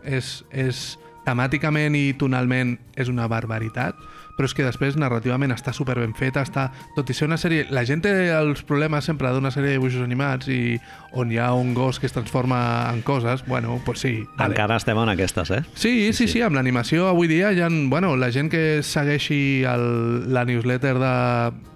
[0.05, 3.99] És, és temàticament i tonalment és una barbaritat,
[4.41, 7.67] però és que després narrativament està super ben feta, està, tot i ser una sèrie...
[7.69, 10.79] La gent té els problemes sempre d'una sèrie de dibuixos animats i
[11.13, 14.55] on hi ha un gos que es transforma en coses, bueno, pues sí, vale.
[14.55, 15.61] Encara estem en aquestes, eh?
[15.75, 20.33] Sí, sí, sí, amb l'animació avui dia hi ha, bueno, la gent que segueixi el,
[20.33, 21.13] la newsletter de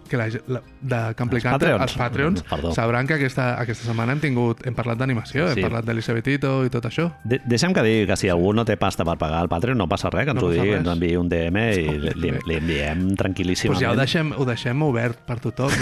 [0.09, 1.83] que la, la, de Camplicante, Patreons.
[1.83, 2.73] els Patreons, Perdó.
[2.75, 5.61] sabran que aquesta, aquesta setmana hem tingut hem parlat d'animació, Sí.
[5.61, 7.07] hem parlat d'Elisabetito i tot això.
[7.25, 9.89] De deixa'm que digui que si algú no té pasta per pagar el Patreon, no
[9.89, 10.81] passa res, que ens No ho digui, res.
[10.81, 13.73] ens enviï un DM i li, li, li enviem tranquil·líssimament.
[13.79, 15.71] pues ja ho deixem, ho deixem obert per tothom.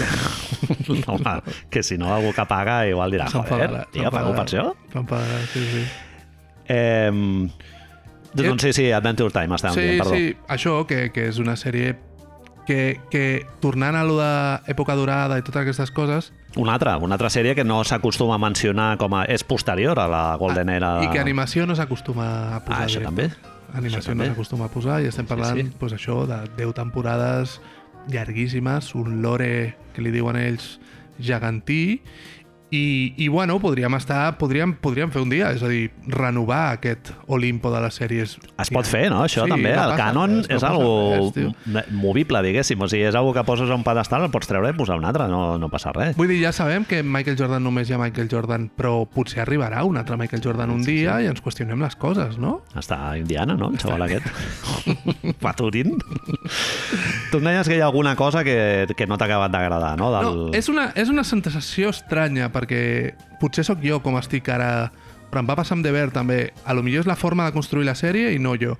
[0.83, 4.73] No, home, que si no algú que paga igual dirà, joder, tio, pago per això?
[4.91, 5.83] S'enfadarà, sí, sí.
[6.67, 7.11] Eh,
[8.33, 10.15] doncs sí, sí, Adventure Time, estàvem Sí, dient, perdó.
[10.15, 11.95] sí, això, que, que és una sèrie
[12.67, 17.31] que, que tornant a lo d'època dorada i totes aquestes coses, Una altra, una altra
[17.33, 19.23] sèrie que no s'acostuma a mencionar com a...
[19.25, 20.99] És posterior a la Golden Era.
[20.99, 22.83] Ah, i que animació no s'acostuma a posar.
[22.83, 23.31] Ah, això també.
[23.73, 25.65] Animació Això no s'acostuma a posar i estem parlant, sí.
[25.65, 27.57] sí, Pues això, de 10 temporades
[28.13, 30.75] llarguíssimes, un lore que li diuen ells
[31.17, 32.03] gegantí,
[32.73, 37.11] i, i bueno, podríem estar, podríem, podríem fer un dia, és a dir, renovar aquest
[37.29, 38.33] Olimpo de les sèries.
[38.59, 39.19] Es pot fer, no?
[39.27, 39.75] Això Sí, també.
[39.75, 40.93] no el passa canon res, no és algo
[41.35, 42.81] res, movible, diguéssim.
[42.81, 45.05] O sigui, és algo que poses a un pedestal, el pots treure i posar un
[45.05, 46.15] altre, no, no passa res.
[46.17, 49.83] Vull dir, ja sabem que Michael Jordan només hi ha Michael Jordan, però potser arribarà
[49.85, 52.63] un altre Michael Jordan un dia i ens qüestionem les coses, no?
[52.79, 53.69] Està a Indiana, no?
[53.69, 54.27] El xaval aquest.
[55.45, 55.93] Paturint.
[57.33, 60.11] Tu em deies que hi ha alguna cosa que, que no t'ha acabat d'agradar, no?
[60.13, 60.23] Del...
[60.23, 64.91] No, és una, és una sensació estranya, perquè potser sóc jo com estic ara,
[65.33, 66.51] però em va passar amb Deber també.
[66.63, 68.77] A lo millor és la forma de construir la sèrie i no jo.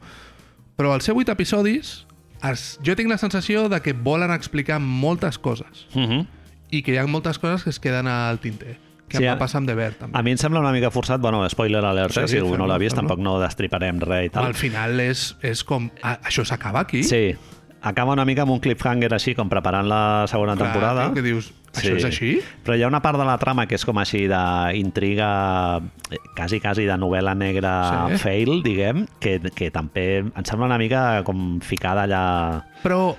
[0.77, 2.05] Però al ser vuit episodis,
[2.45, 6.25] es, jo tinc la sensació de que volen explicar moltes coses Uh -huh.
[6.71, 8.77] i que hi ha moltes coses que es queden al tinter.
[9.07, 10.17] Que Sí, em a- va passar amb Deber també.
[10.17, 12.21] A mi em sembla una mica forçat, bueno, spoiler alert, eh?
[12.27, 14.45] Sí, si algú no l'ha vist, tampoc no destriparem res i tal.
[14.45, 15.91] Al final és, és com...
[16.01, 17.03] Ah, això s'acaba aquí?
[17.03, 17.35] Sí,
[17.83, 21.09] acaba una mica amb un cliffhanger així, com preparant la segona Clar, temporada.
[21.13, 22.37] que dius, això és així?
[22.63, 26.59] Però hi ha una part de la trama que és com així d'intriga, eh, quasi,
[26.63, 28.17] quasi de novel·la negra Sí.
[28.23, 32.63] fail, diguem, que, que també em sembla una mica com ficada allà...
[32.83, 33.15] Però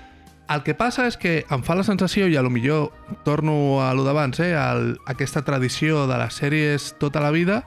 [0.49, 2.91] el que passa és que em fa la sensació, i a lo millor
[3.25, 7.65] torno a lo d'abans, eh, al, aquesta tradició de les sèries tota la vida,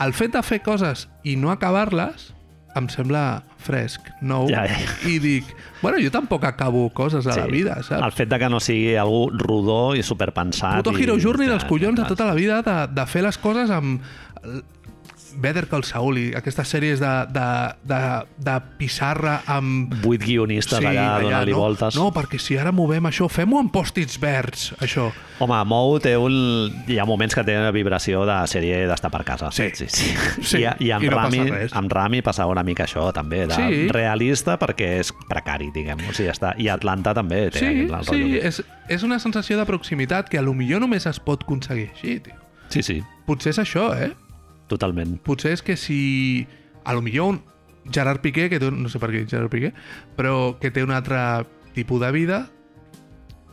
[0.00, 2.34] el fet de fer coses i no acabar-les
[2.76, 4.76] em sembla fresc, nou, Ja, ja.
[5.08, 5.48] i dic,
[5.82, 8.04] bueno, jo tampoc acabo coses a la vida, saps?
[8.04, 10.82] El fet de que no sigui algú rodó i superpensat.
[10.84, 12.08] Puto i- Hero Journey ja, dels collons de clar.
[12.14, 14.00] tota la vida de, de fer les coses amb
[15.36, 17.46] Better Call Saul i aquestes sèries de, de,
[17.86, 18.00] de,
[18.46, 21.96] de pissarra amb Vuit guionistes allà donant-li no, voltes.
[21.98, 25.10] No, perquè si ara movem això, fem-ho amb pòstits verds, això.
[25.38, 26.32] Home, Mou té un...
[26.88, 29.50] Hi ha moments que té una vibració de sèrie d'estar per casa.
[29.52, 29.68] Sí.
[29.76, 30.10] sí, sí.
[30.42, 31.74] Sí, I, i, amb, i no passa Rami, res.
[31.76, 33.82] amb Rami passava una mica això, també, de Sí.
[33.92, 36.00] realista perquè és precari, diguem.
[36.08, 36.54] O sigui, està...
[36.58, 38.40] I Atlanta també té Sí, aquest sí, rotllo.
[38.48, 38.62] és,
[38.96, 42.34] és una sensació de proximitat que a lo millor només es pot aconseguir així, tio.
[42.72, 44.12] Sí, sí, Potser és això, eh?
[44.70, 45.18] Totalment.
[45.24, 46.46] Potser és que si...
[46.86, 47.40] A lo millor un
[47.90, 49.72] Gerard Piqué, que té, no sé per què Gerard Piqué,
[50.18, 51.18] però que té un altre
[51.74, 52.44] tipus de vida,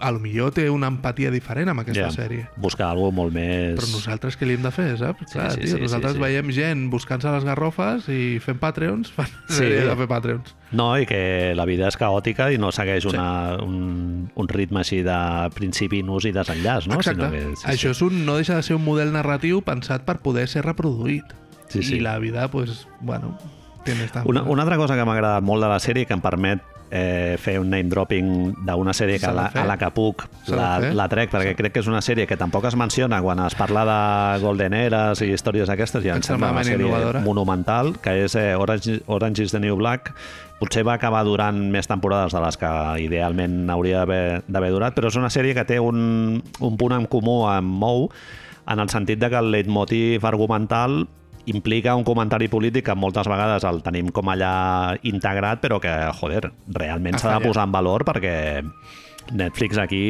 [0.03, 2.11] a lo millor té una empatia diferent amb aquesta Ja.
[2.11, 2.49] sèrie.
[2.59, 3.77] Buscar alguna molt més...
[3.79, 5.23] Però nosaltres què li hem de fer, saps?
[5.31, 6.23] Sí, Clar, sí, tio, sí, nosaltres sí, sí.
[6.25, 9.61] veiem gent buscant-se les garrofes i fent Patreons, fan Sí.
[9.63, 9.69] sí.
[9.87, 10.51] de fer Patreons.
[10.73, 15.03] No, i que la vida és caòtica i no segueix una, un, un ritme així
[15.05, 15.17] de
[15.55, 16.95] principi, nus i desenllaç, no?
[16.99, 17.29] Exacte.
[17.29, 20.19] Sinó que, sí, Això és un, no deixa de ser un model narratiu pensat per
[20.19, 21.23] poder ser reproduït.
[21.69, 21.95] Sí, sí.
[21.95, 23.37] I la vida, pues, bueno.
[24.23, 26.61] Una, una altra cosa que m'ha agradat molt de la sèrie que em permet
[26.93, 28.27] eh, fer un name dropping
[28.67, 30.21] d'una sèrie que a la, a la que puc
[30.53, 33.57] la, la trec perquè crec que és una sèrie que tampoc es menciona quan es
[33.57, 33.97] parla de
[34.43, 37.23] Golden Eras i històries d'aquestes i em sembla una sèrie innovadora.
[37.25, 40.13] monumental que és eh, Orange, Orange is the New Black.
[40.61, 42.71] Potser va acabar durant més temporades de les que
[43.07, 47.41] idealment hauria d'haver durat però és una sèrie que té un, un punt en comú
[47.49, 48.07] amb Mou
[48.69, 51.07] en el sentit de que el leitmotiv argumental
[51.45, 56.47] implica un comentari polític que moltes vegades el tenim com allà integrat, però que, joder,
[56.71, 58.35] realment s'ha de posar en valor perquè
[59.31, 60.03] Netflix aquí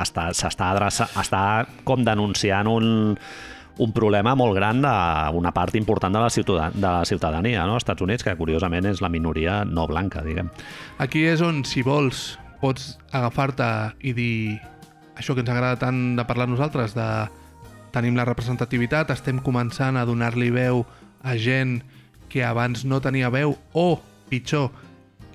[0.00, 1.42] està, s'està adreça, està
[1.88, 2.88] com denunciant un,
[3.78, 7.76] un problema molt gran d'una part important de la, ciutadania, de la ciutadania no?
[7.76, 10.50] als Estats Units, que curiosament és la minoria no blanca, diguem.
[11.02, 13.68] Aquí és on, si vols, pots agafar-te
[14.06, 14.58] i dir
[15.16, 17.08] això que ens agrada tant de parlar nosaltres, de
[17.92, 20.86] tenim la representativitat, estem començant a donar-li veu
[21.22, 21.80] a gent
[22.32, 24.00] que abans no tenia veu o,
[24.32, 24.70] pitjor,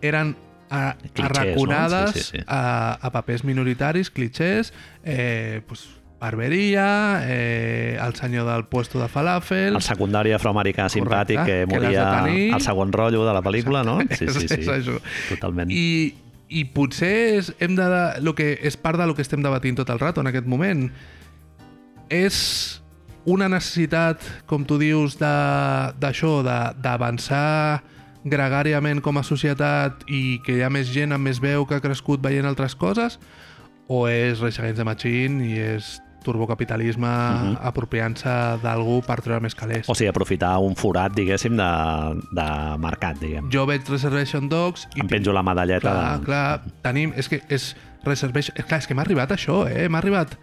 [0.01, 0.33] eren
[0.69, 2.13] a, Clichés, arraconades no?
[2.13, 2.43] Sí, sí, sí.
[2.47, 5.87] A, a papers minoritaris, clichés, eh, pues,
[6.19, 9.75] barberia, eh, el senyor del puesto de falafel...
[9.75, 13.99] El secundari afroamericà simpàtic que de moria al segon rotllo de la pel·lícula, no?
[14.09, 14.63] Sí, sí, sí.
[14.63, 14.97] és això.
[15.29, 15.69] Totalment.
[15.69, 16.15] I,
[16.49, 17.85] i potser és, hem de,
[18.25, 20.87] lo que és part del que estem debatint tot el rato en aquest moment
[22.09, 22.81] és
[23.27, 27.81] una necessitat, com tu dius, de- d'això, de- d'avançar
[28.27, 31.83] gregàriament com a societat i que hi ha més gent amb més veu que ha
[31.83, 33.19] crescut veient altres coses
[33.87, 37.07] o és Rage Against the Machine i és turbocapitalisme
[37.63, 39.87] apropiant-se d'algú per treure més calés.
[39.87, 41.67] O sigui, aprofitar un forat, diguéssim, de,
[42.35, 42.47] de
[42.83, 43.47] mercat, diguem.
[43.53, 46.25] Jo veig Reservation Dogs i Em penjo la medalleta Clar, de...
[46.25, 46.45] clar,
[46.83, 47.13] tenim...
[47.15, 47.69] És que és
[48.03, 48.51] reserveix...
[48.55, 49.87] És, clar, és que m'ha arribat això, eh?
[49.87, 50.35] M'ha arribat...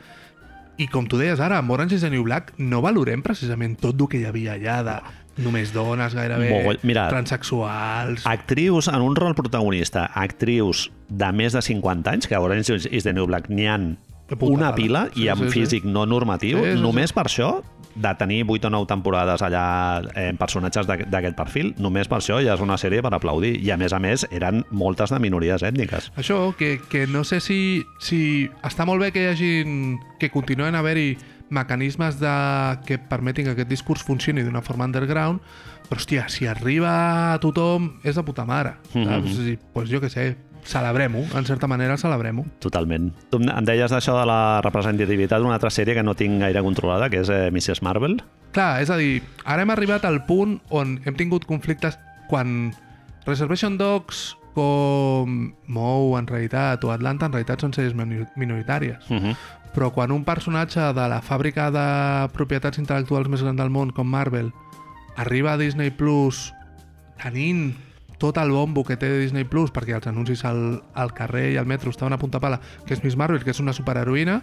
[0.78, 4.00] I com tu deies ara, amb Orange is the New Black no valorem precisament tot
[4.00, 4.96] el que hi havia allà de
[5.44, 8.24] només dones, gairebé Mogoll- mira, transexuals...
[8.26, 13.04] Actrius en un rol protagonista, actrius de més de 50 anys, que a Orange is
[13.06, 13.96] the New Black n'hi han
[14.30, 15.60] puta una pila Sí, i amb sí, sí.
[15.60, 17.50] físic no normatiu, Sí, sí, només per això
[17.94, 22.18] de tenir 8 o 9 temporades allà eh, en personatges d'aqu- d'aquest perfil, només per
[22.18, 23.54] això ja és una sèrie per aplaudir.
[23.64, 26.10] I a més a més eren moltes de minories ètniques.
[26.16, 28.50] Això, que, que no sé si, si...
[28.62, 29.98] Està molt bé que hi hagin...
[30.18, 31.16] que continuïn a haver-hi
[31.50, 32.32] mecanismes de,
[32.86, 35.40] que permetin que aquest discurs funcioni d'una forma underground,
[35.88, 38.76] però, hòstia, si arriba a tothom, és de puta mare.
[38.92, 38.96] Saps?
[38.96, 39.58] Mm -hmm.
[39.72, 42.44] pues jo què sé, celebrem-ho, en certa manera celebrem-ho.
[42.58, 43.10] Totalment.
[43.30, 47.10] Tu em deies d'això de la representativitat d'una altra sèrie que no tinc gaire controlada,
[47.10, 47.82] que és eh, Mrs.
[47.82, 48.22] Marvel.
[48.52, 51.98] Clar, és a dir, ara hem arribat al punt on hem tingut conflictes
[52.28, 52.72] quan
[53.26, 59.18] Reservation Dogs com Mou en realitat o Atlanta en realitat són sèries minor- minoritàries Uh
[59.20, 59.36] -huh.
[59.74, 64.06] però quan un personatge de la fàbrica de propietats intel·lectuals més gran del món com
[64.06, 64.52] Marvel
[65.16, 66.52] arriba a Disney Plus
[67.22, 67.74] tenint
[68.18, 71.66] tot el bombo que té Disney Plus perquè els anuncis al, al carrer i al
[71.66, 74.42] metro estaven a punta pala, que és Miss Marvel, que és una superheroïna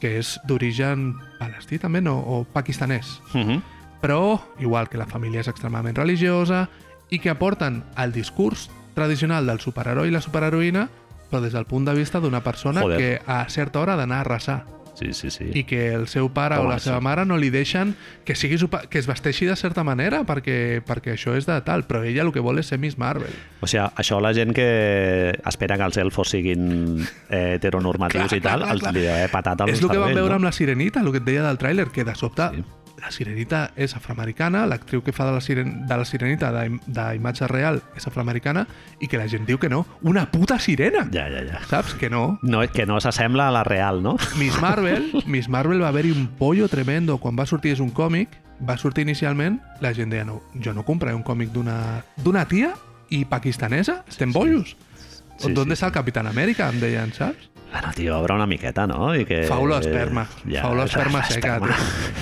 [0.00, 2.18] que és d'origen palestí també, no?
[2.18, 3.62] o pakistanès Uh -huh.
[4.00, 6.68] però igual que la família és extremament religiosa
[7.10, 10.88] i que aporten el discurs tradicional del superheroi i la superheroïna
[11.30, 12.98] però des del punt de vista d'una persona Joder.
[12.98, 15.50] que a certa hora ha d'anar a arrasar Sí, sí, sí.
[15.52, 18.56] i que el seu pare Com o la seva mare no li deixen que sigui
[18.88, 22.32] que es vesteixi de certa manera perquè, perquè això és de tal, però ella el
[22.32, 23.34] que vol és ser Miss Marvel.
[23.60, 28.40] O sigui, això la gent que espera que els elfos siguin eh, heteronormatius Clar, i
[28.40, 28.94] tal, clar, clar, els clar.
[28.96, 30.40] li deu haver patat al és el que vam veure no?
[30.40, 32.64] amb la Sirenita, el que et deia del tràiler, que de sobte Sí.
[32.96, 35.86] La Sirenita és afroamericana, l'actriu que fa de la, siren...
[35.86, 38.66] de la Sirenita d'im- d'imatge real és afroamericana
[39.00, 39.84] i que la gent diu que no.
[40.02, 41.04] Una puta sirena!
[41.12, 41.60] Ja, ja, ja.
[41.68, 41.94] Saps?
[42.00, 42.38] Que no.
[42.42, 44.16] No, que no s'assembla a la real, no?
[44.38, 48.32] Miss Marvel, Miss Marvel va haver-hi un pollo tremendo quan va sortir és un còmic,
[48.66, 52.72] va sortir inicialment, la gent deia, no, jo no compraré un còmic d'una tia
[53.10, 54.76] i pakistanesa, estem bojos.
[55.36, 56.70] Sí, ¿Dónde sí, está el Capitán América?
[56.72, 57.50] Em deien, saps?
[57.76, 59.14] Bueno, tio, obre una miqueta, no?
[59.14, 59.42] I que...
[59.44, 60.26] Faulo esperma.
[60.48, 61.74] Ja, Faulo esperma seca, tio.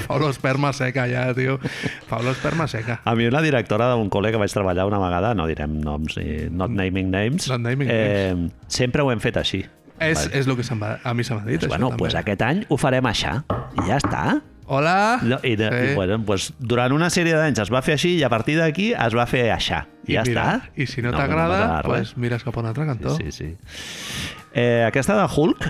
[0.08, 1.60] Faulo esperma seca, ja, tio.
[2.08, 3.00] Faulo esperma seca.
[3.04, 6.48] A mi una directora d'un col·le que vaig treballar una vegada, no direm noms ni
[6.50, 8.34] not naming names, Not naming eh,
[8.66, 9.62] sempre ho hem fet així.
[10.02, 12.02] És, és el que va, a mi se m'ha dit, Pues, bueno, també.
[12.02, 13.30] pues aquest any ho farem així.
[13.78, 14.24] I ja està.
[14.66, 15.20] Hola!
[15.22, 15.92] No, i, de, Sí.
[15.92, 18.90] i bueno, pues, durant una sèrie d'anys es va fer així i a partir d'aquí
[18.96, 19.76] es va fer així.
[20.08, 20.72] I, ja mira, està.
[20.74, 21.86] I si no, no t'agrada, res.
[21.86, 23.14] pues mires cap a un altre cantó.
[23.14, 24.42] Sí, sí, sí.
[24.54, 25.66] Eh, aquesta de Hulk,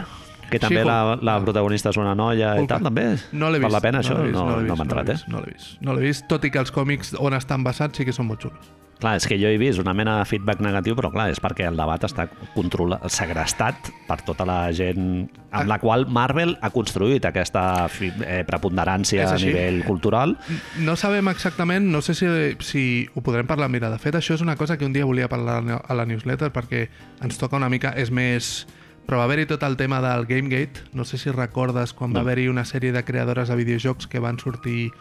[0.51, 2.69] que també Sí, la, la protagonista és una noia i Hulk.
[2.69, 3.07] tal, també.
[3.33, 3.65] No l'he vist.
[3.65, 4.17] Val la pena, això?
[4.19, 5.17] l'he vist, no, no, vist, m'ha entrat, l'he eh?
[5.17, 5.77] vist, No l'he vist.
[5.81, 8.45] No l'he vist, tot i que els còmics on estan basats sí que són molt
[8.45, 8.71] xulos.
[9.05, 11.67] Clar, és que jo he vist una mena de feedback negatiu, però clar, és perquè
[11.69, 17.27] el debat està controlat, segrestat per tota la gent amb la qual Marvel ha construït
[17.29, 20.33] aquesta eh, preponderància a nivell cultural.
[20.81, 22.31] No sabem exactament, no sé si,
[22.65, 23.69] si ho podrem parlar.
[23.69, 26.49] Mira, de fet, això és una cosa que un dia volia parlar a la newsletter
[26.55, 26.87] perquè
[27.21, 28.65] ens toca una mica, és més...
[29.05, 30.87] Però va haver-hi tot el tema del Gamegate.
[30.97, 32.17] No sé si recordes quan No.
[32.17, 34.93] va haver-hi una sèrie de creadores de videojocs que van sortir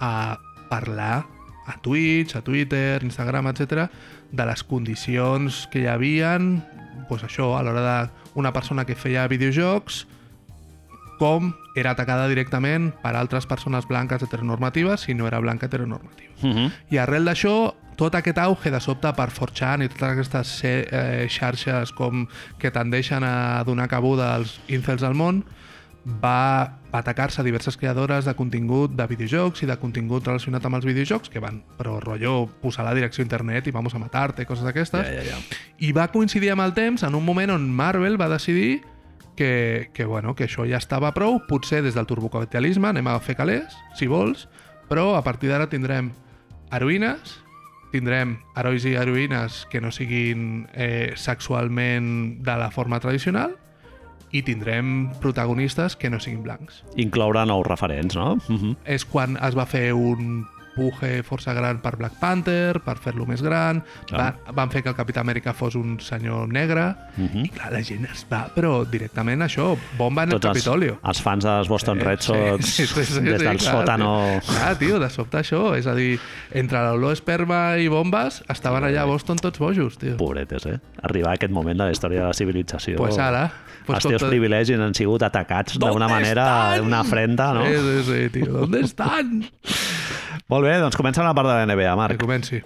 [0.00, 1.22] a parlar
[1.66, 3.88] a Twitch, a Twitter, Instagram, etc
[4.32, 6.56] de les condicions que hi havien
[7.08, 10.06] pues això, a l'hora d'una persona que feia videojocs
[11.20, 16.32] com era atacada directament per altres persones blanques heteronormatives si no era blanca heteronormativa.
[16.42, 16.70] Uh -huh.
[16.90, 21.92] I arrel d'això, tot aquest auge de sobte per 4chan i totes aquestes eh, xarxes
[21.92, 22.26] com
[22.58, 25.44] que tendeixen a donar cabuda als incels al món,
[26.04, 30.86] va atacar-se a diverses creadores de contingut de videojocs i de contingut relacionat amb els
[30.86, 34.66] videojocs, que van, però rotllo, posar la direcció a internet i vamos a matar-te, coses
[34.66, 35.06] d'aquestes.
[35.06, 35.60] Ja, ja, ja.
[35.78, 38.82] I va coincidir amb el temps en un moment on Marvel va decidir
[39.36, 43.38] que, que, bueno, que això ja estava prou, potser des del turbocapitalisme anem a fer
[43.38, 44.48] calés, si vols,
[44.90, 46.10] però a partir d'ara tindrem
[46.74, 47.38] heroïnes,
[47.92, 53.61] tindrem herois i heroïnes que no siguin eh, sexualment de la forma tradicional
[54.32, 56.82] i tindrem protagonistes que no siguin blancs.
[56.96, 58.34] Incloure nous referents, no?
[58.48, 58.76] Uh -huh.
[58.84, 63.42] És quan es va fer un puge força gran per Black Panther, per fer-lo més
[63.42, 64.20] gran, Clar.
[64.46, 67.44] va, van fer que el Capità Amèrica fos un senyor negre, Uh -huh.
[67.44, 70.98] i clar, la gent es va, però directament això, bomba en el Tots els, Capitolio.
[71.04, 74.40] els fans dels Boston Red Sí, Sox sí, sí, sí, des sí, del clar, sòtano...
[74.40, 74.54] Tio.
[74.54, 76.18] Clar, tio, de sobte això, és a dir,
[76.52, 80.16] entre l'olor esperma i bombes, estaven allà a Boston tots bojos, tio.
[80.16, 80.80] Pobretes, eh?
[81.02, 82.96] Arribar a aquest moment de la història de la civilització.
[82.96, 83.52] Pues ara...
[83.86, 86.46] Pues els teus privilegis han sigut atacats d'una ¿Dónde manera,
[86.82, 87.64] una afrenta, no?
[87.66, 88.52] Sí, sí, sí, tio.
[88.62, 89.42] ¿Dónde están?
[90.48, 92.20] Molt bé, doncs comença la part de la NBA, Que Marc.
[92.20, 92.62] comenci.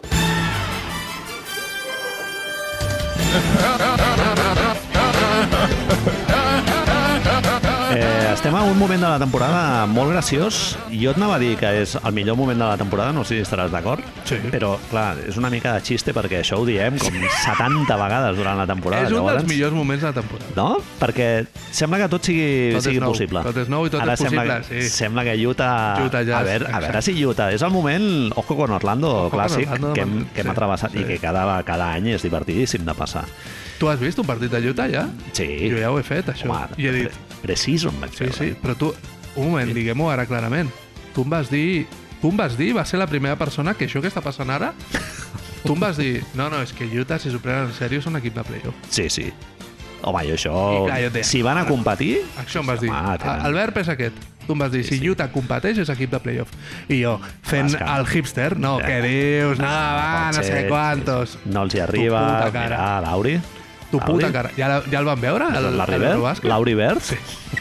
[8.36, 10.76] Estem en un moment de la temporada molt graciós.
[10.92, 13.38] Jo et anava a dir que és el millor moment de la temporada, no sé
[13.38, 14.36] si estaràs d'acord, Sí.
[14.52, 17.10] però, clar, és una mica de xiste perquè això ho diem com
[17.44, 19.04] 70 vegades durant la temporada.
[19.06, 20.50] és un llavors- dels millors moments de la temporada.
[20.54, 20.76] No?
[21.00, 23.10] Perquè sembla que tot sigui, Tot sigui nou.
[23.12, 23.42] possible.
[23.42, 24.88] Tot és nou i tot Ara és sembla, possible, sí.
[24.90, 26.04] Sembla que Utah...
[26.04, 27.50] Utah Jazz, a, veure, a veure si Utah...
[27.52, 30.50] És el moment, ojo con Orlando, Ojo con clàssic, Orlando, que, hem, que hem Sí,
[30.52, 30.98] atrevessat sí.
[31.00, 33.24] i que cada, cada any és divertidíssim de passar.
[33.78, 35.06] Tu has vist un partit de Utah ja?
[35.36, 35.46] Sí.
[35.70, 36.48] Jo ja ho he fet, això.
[36.48, 38.94] Home, I he dit, pre preciso em vaig sí, sí, però tu...
[39.36, 40.70] Un moment, diguem-ho ara clarament.
[41.14, 41.86] Tu em vas dir...
[42.22, 44.70] Tu em vas dir, va ser la primera persona que això que està passant ara...
[45.66, 48.16] Tu em vas dir, no, no, és que Utah, si s'ho prenen en sèrio, són
[48.16, 48.76] equip de playoff.
[48.88, 49.26] Sí, sí.
[50.06, 50.54] Home, jo això...
[50.54, 52.22] I clar, jo si van a competir...
[52.40, 52.88] Això em vas dir.
[52.94, 54.24] Home, tenen- verb és aquest.
[54.46, 56.52] Tu em vas dir, si Utah competeix és equip de playoff.
[56.88, 58.86] I jo, fent que- el hipster, no, Ja.
[58.88, 59.58] què dius?
[59.60, 61.36] No, va, pot no sé quantos.
[61.50, 62.22] No els hi arriba.
[62.54, 63.36] Mira, l'Auri.
[63.90, 64.50] Tu puta cara.
[64.56, 65.44] Ja, ja el van veure?
[65.54, 66.16] El, La el River?
[66.42, 67.00] L'Auri Verd?
[67.00, 67.16] Sí.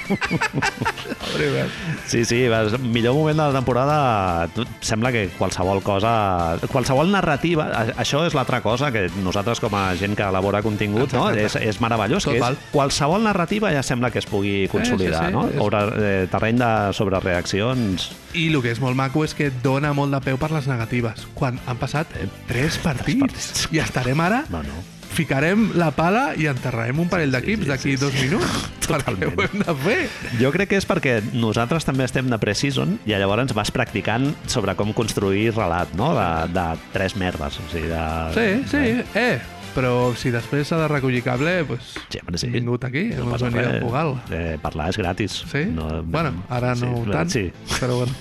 [1.38, 1.67] River.
[2.07, 4.49] Sí, sí, vas, millor moment de la temporada
[4.81, 10.15] sembla que qualsevol cosa qualsevol narrativa, això és l'altra cosa que nosaltres com a gent
[10.17, 11.27] que elabora contingut no?
[11.31, 11.69] és, Exacte.
[11.69, 12.57] és meravellós Tot que és, val.
[12.71, 15.47] qualsevol narrativa ja sembla que es pugui consolidar sí, no?
[15.49, 20.11] és- eh, terreny de sobrereaccions I el que és molt maco és que dona molt
[20.13, 21.23] de peu per les negatives.
[21.33, 22.07] Quan han passat
[22.49, 23.67] tres partits, partits.
[23.71, 24.81] i estarem ara, no, no.
[25.15, 28.28] Ficarem la pala i enterrarem un parell d'equips sí, d'aquí sí, dos sí.
[28.28, 28.69] minuts.
[28.86, 29.32] Perquè Totalment.
[29.34, 29.97] ho hem de fer.
[30.38, 34.75] Jo crec que és perquè nosaltres també estem de pre-season i llavors vas practicant sobre
[34.78, 36.12] com construir relat, no?
[36.13, 37.58] De, de tres merdes.
[37.58, 38.06] O sigui, de...
[38.38, 38.84] Sí, sí,
[39.17, 39.39] eh.
[39.75, 42.47] Però si després s'ha de recollir cable, doncs Sí, home, sí.
[42.47, 44.05] hem vingut aquí, No passa venido a jugar.
[44.31, 45.33] Eh, parlar és gratis.
[45.51, 45.65] Sí?
[46.05, 47.51] bueno, ara no sí, tant, Sí.
[47.81, 48.13] però bueno.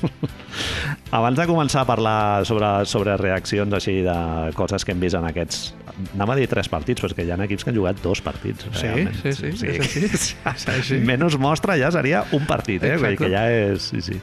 [1.14, 4.16] Abans de començar a parlar sobre, sobre reaccions així de
[4.58, 5.74] coses que hem vist en aquests...
[6.16, 8.20] Anava a dir tres partits, però és que hi ha equips que han jugat dos
[8.20, 8.66] partits.
[8.72, 9.14] Sí, realment.
[9.22, 10.34] sí, sí, és així.
[10.54, 10.98] És així.
[11.06, 12.96] Menys mostra ja seria un partit, eh?
[12.96, 13.16] Exacte.
[13.22, 13.92] que ja és...
[13.94, 14.18] Sí, sí.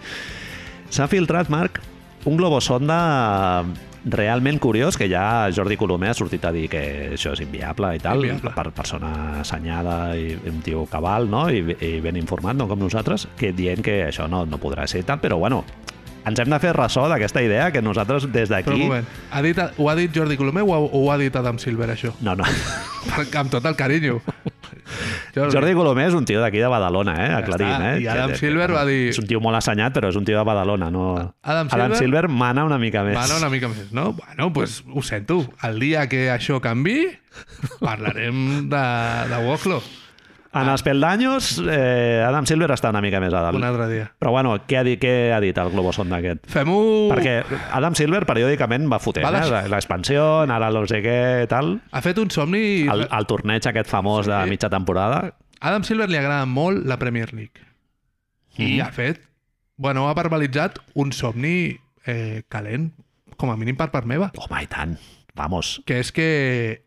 [0.91, 1.79] S'ha filtrat, Marc,
[2.27, 3.63] un globosonda
[4.05, 6.81] realment curiós que ja Jordi Colomer ha sortit a dir que
[7.13, 8.53] això és inviable i tal, Inviable.
[8.55, 11.47] per persona assenyada i un tio cabal no?
[11.49, 15.03] I, i ben informat, no com nosaltres, que dient que això no, no podrà ser
[15.05, 15.63] tal, però bueno,
[16.25, 18.89] ens hem de fer ressò d'aquesta idea que nosaltres des d'aquí...
[19.31, 22.13] ha dit, ho ha dit Jordi Colomer o, ho ha dit Adam Silver, això?
[22.21, 22.45] No, no.
[23.37, 24.21] Amb tot el carinyo.
[25.35, 27.29] Jordi Colomer és un tio d'aquí de Badalona, eh?
[27.33, 27.93] Aclarim, està.
[27.95, 28.01] eh?
[28.01, 30.25] I Adam Que- que- Silver va dir- És un tio molt assenyat, però és un
[30.25, 31.13] tio de Badalona, no...
[31.41, 33.15] Adam Adam Silver- Silver mana una mica més.
[33.15, 34.13] Mana una mica més, no?
[34.13, 35.45] Bueno, doncs pues, ho sento.
[35.63, 37.07] El dia que això canvi,
[37.79, 38.85] parlarem de,
[39.29, 39.81] de Woklo
[40.53, 43.55] En els peldaños, eh, Adam Silver està una mica més a dalt.
[43.55, 44.09] un altre dia.
[44.19, 46.45] Però bueno, què ha dit, què ha dit el Globosonda aquest?
[46.51, 47.07] Fem-ho...
[47.13, 47.37] Perquè
[47.71, 49.69] Adam Silver periòdicament va fotent, Va eh?
[49.71, 51.77] L'expansió, ara no sé què, tal.
[51.91, 52.83] Ha fet un somni...
[52.91, 54.49] El, el torneig aquest famós de Sí.
[54.49, 55.37] mitja temporada.
[55.61, 57.63] Adam Silver li agrada molt la Premier League.
[58.57, 58.81] I Mhm.
[58.81, 59.21] ha fet...
[59.77, 62.91] Bueno, ha verbalitzat un somni eh, calent,
[63.37, 64.97] com a mínim per part meva, Home, i tant.
[65.33, 65.81] Vamos.
[65.85, 66.83] que és que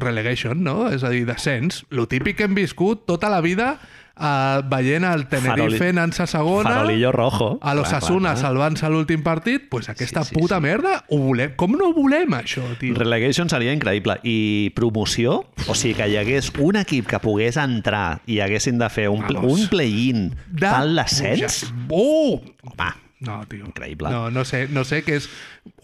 [0.00, 0.88] relegation, no?
[0.90, 1.84] És a dir, descens.
[1.90, 3.78] Lo típic que hem viscut tota la vida
[4.16, 7.58] uh, veient el Tenerife Faroli- anant-se a segona, Farolillo rojo.
[7.62, 10.62] a l'Osasuna salvant-se l'últim partit, pues aquesta Sí, sí, puta sí.
[10.62, 11.54] merda, ho volem.
[11.56, 12.94] Com no ho volem, això, tio?
[12.98, 14.18] Relegation seria increïble.
[14.24, 18.88] I promoció, o sigui, que hi hagués un equip que pogués entrar i haguessin de
[18.90, 19.52] fer un, Vamos.
[19.60, 21.86] un play-in De tal l'ascens, pujar.
[21.90, 22.40] Oh!
[22.64, 23.66] home, No, tio.
[23.66, 24.08] Increïble.
[24.08, 25.26] No, no sé, no sé què és...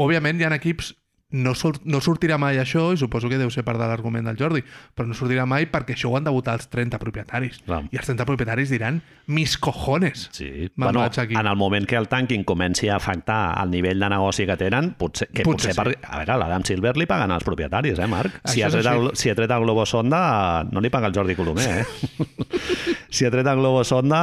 [0.01, 0.95] Òbviament hi ha equips
[1.31, 4.39] no, sol, no sortirà mai això, i suposo que deu ser part de l'argument del
[4.39, 4.63] Jordi,
[4.95, 7.59] però no sortirà mai perquè això ho han de votar els 30 propietaris.
[7.67, 7.83] Clar.
[7.91, 10.29] I els 30 propietaris diran mis cojones.
[10.33, 10.71] Sí.
[10.77, 11.35] Bueno, aquí.
[11.35, 14.93] en el moment que el tanking comenci a afectar el nivell de negoci que tenen,
[14.99, 18.41] potser, que Potser potser, per, a veure, l'Adam Silver li paguen als propietaris, eh, Marc?
[18.45, 21.11] Si Això ha, és tret el, si ha tret el Globo Sonda, no li paga
[21.11, 21.87] el Jordi Colomer, eh?
[23.17, 24.21] si ha tret el Globo Sonda,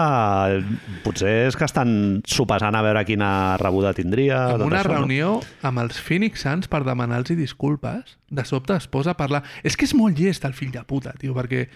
[1.03, 4.45] potser és que estan sopesant a veure quina rebuda tindria.
[4.53, 5.01] En tot una això, no?
[5.01, 5.33] reunió
[5.65, 9.43] amb els Phoenix Suns per demanar-los disculpes, de sobte es posa a parlar...
[9.65, 11.67] És que és molt llest el fill de puta, tio, perquè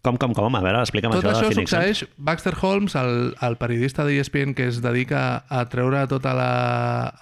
[0.00, 0.54] Com, com, com?
[0.56, 1.72] A veure, explica'm tot això això de Phoenix.
[1.74, 1.98] Suns.
[1.98, 2.20] succeeix...
[2.24, 6.52] Baxter Holmes, el, el periodista d'ESPN que es dedica a treure tota la,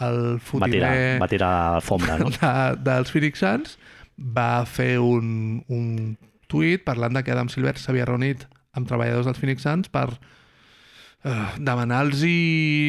[0.07, 2.31] el Va tirar, va tirar alfombra, no?
[2.37, 2.53] de,
[2.87, 3.75] dels Phoenix Suns,
[4.15, 6.15] va fer un, un
[6.47, 8.47] tuit parlant de que Adam Silver s'havia reunit
[8.79, 12.23] amb treballadors dels Phoenix Suns per uh, demanar-los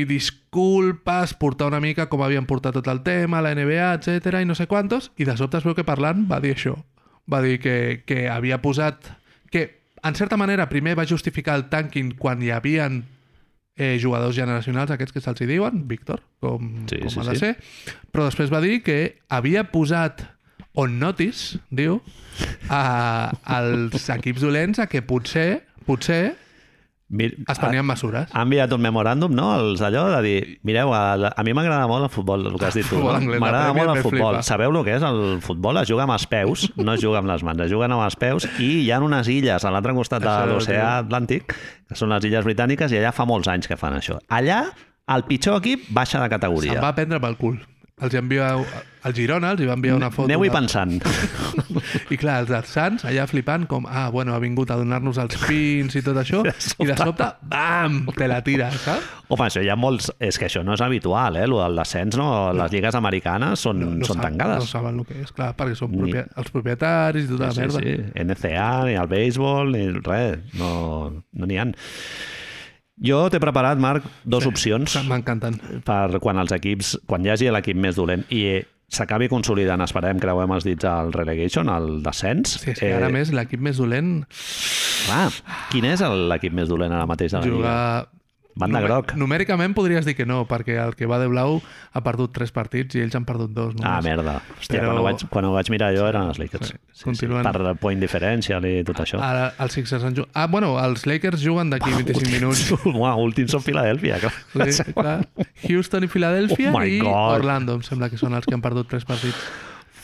[0.09, 4.57] disculpes, portar una mica com havien portat tot el tema, la NBA, etc i no
[4.57, 6.77] sé quantos, i de sobte es veu que parlant va dir això.
[7.29, 9.11] Va dir que, que havia posat...
[9.51, 9.67] que,
[10.01, 13.03] en certa manera, primer va justificar el tanking quan hi havien
[13.79, 17.45] eh, jugadors generacionals, aquests que se'ls diuen, Víctor, com, Sí, com sí, ha de sí.
[17.45, 18.99] ser, però després va dir que
[19.31, 20.25] havia posat
[20.79, 22.01] on notice, diu,
[22.69, 26.21] a, als equips dolents a que potser, potser
[27.09, 28.29] Mir, es prenien mesures.
[28.29, 32.05] ha enviat un memoràndum, no?, els d'allò de dir, mireu, a, a mi m'agrada molt
[32.05, 34.35] el futbol, el que has dit tu, m'agrada molt el futbol.
[34.37, 34.43] flipa.
[34.45, 35.79] Sabeu el que és el futbol?
[35.81, 38.13] Es juga amb els peus, no es juga amb les mans, es juguen amb els
[38.21, 40.99] peus i hi ha unes illes a l'altre costat de l'oceà.
[40.99, 41.55] Atlàntic,
[41.89, 44.19] que són les illes britàniques, i allà fa molts anys que fan això.
[44.29, 44.67] Allà,
[45.09, 46.77] el pitjor equip baixa de Se'n categoria.
[46.79, 47.57] va prendre pel cul.
[47.99, 48.53] Els envia,
[49.03, 50.27] el Girona els hi va enviar una foto.
[50.29, 50.93] Aneu-hi de- pensant.
[52.13, 55.35] I clar, els dels Sants allà flipant com, ah, bueno, ha vingut a donar-nos els
[55.47, 56.39] pins i tot això,
[56.79, 59.03] i de sobte, bam, te la tira, saps?
[59.29, 60.07] Home, això hi ha molts...
[60.19, 61.45] És que això no és habitual, eh?
[61.51, 62.29] Del descens, no?
[62.57, 64.63] Les lligues americanes són, No, no, són sab- tancades.
[64.63, 67.53] no saben el que és, clar, perquè són Ni- propie els propietaris i tota la
[67.53, 67.83] Sí, merda.
[67.83, 70.73] sí, NCA, ni el béisbol, ni res, no
[71.13, 71.67] no n'hi ha.
[73.01, 75.55] Jo t'he preparat, Marc, dos Sí, opcions M'encanten.
[75.85, 80.51] per quan els equips, quan hi hagi l'equip més dolent i s'acabi consolidant, esperem, creuem
[80.51, 82.57] els dits al relegation, al descens.
[82.59, 84.25] Sí, és que ara més l'equip més dolent
[85.05, 85.29] Clar,
[85.71, 87.75] quin és l'equip més dolent ara mateix de la Lliga?
[88.59, 89.13] Van de groc.
[89.15, 91.61] Numèricament podries dir que no, perquè el que va de blau
[91.95, 93.73] ha perdut tres partits i ells han perdut dos.
[93.75, 93.87] Només.
[93.87, 94.39] Ah, merda.
[94.57, 96.73] Hòstia, Però- quan, ho vaig, quan ho vaig mirar jo eren els Lakers.
[96.73, 97.47] Sí, continuen.
[97.47, 99.21] Per point differential i tot això.
[99.23, 100.29] Ara els Sixers han jugat...
[100.35, 102.65] Ah, bueno, els Lakers juguen d'aquí 25 minuts.
[102.85, 104.69] Uau, últims són Filadèlfia, clar.
[104.75, 105.17] Sí, clar.
[105.69, 107.39] Houston i Filadèlfia Oh i God.
[107.39, 109.39] Orlando, em sembla que són els que han perdut tres partits.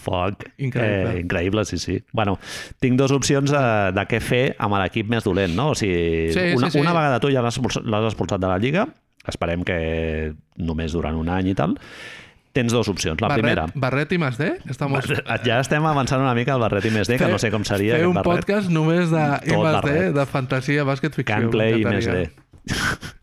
[0.06, 0.44] Fuck.
[0.62, 1.14] Increïble.
[1.16, 1.96] Eh, increïble, sí, sí.
[2.14, 2.38] Bueno,
[2.84, 3.64] tinc dues opcions de,
[3.98, 5.72] de què fer amb l'equip més dolent, no?
[5.74, 6.84] O sigui, Sí, una, sí, sí.
[6.84, 8.86] una vegada tu ja l'has expulsat, de la Lliga,
[9.26, 9.80] esperem que
[10.62, 11.74] només durant un any i tal,
[12.56, 13.20] tens dues opcions.
[13.20, 14.52] La Barret, primera, Barret i Masdé?
[14.72, 15.10] Estamos...
[15.44, 17.98] ja estem avançant una mica al Barret i més D, que no sé com seria
[17.98, 18.46] Fer un Barret.
[18.46, 20.14] podcast només de Tot Barret.
[20.16, 21.34] de fantasia, bàsquet, ficció.
[21.34, 21.84] Can Play i.
[21.84, 22.30] D.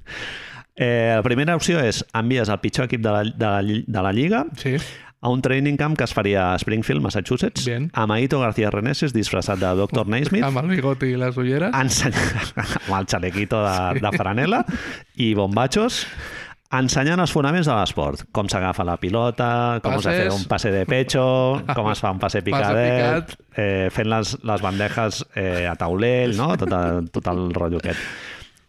[0.74, 4.12] Eh, la primera opció és envies el pitjor equip de la, de la, de la
[4.16, 4.70] Lliga Sí,
[5.22, 7.88] a un training camp que es faria a Springfield, Massachusetts, Bien.
[7.94, 10.04] amb Aito García Reneses disfressat de Dr.
[10.12, 11.70] Naismith, amb el bigoti i les ulleres.
[11.78, 14.64] ensenyant amb el xalequito de, de franela
[15.22, 16.02] i bombachos
[16.72, 18.22] ensenyant els fonaments de l'esport.
[18.32, 20.06] Com s'agafa la pilota, com Passes.
[20.06, 21.24] s'ha fet un passe de pecho,
[21.76, 26.54] com es fa un passe picadet, eh, fent les, les bandejes eh, a taulell, no?
[26.56, 28.00] tot, el, tot el rotllo aquest.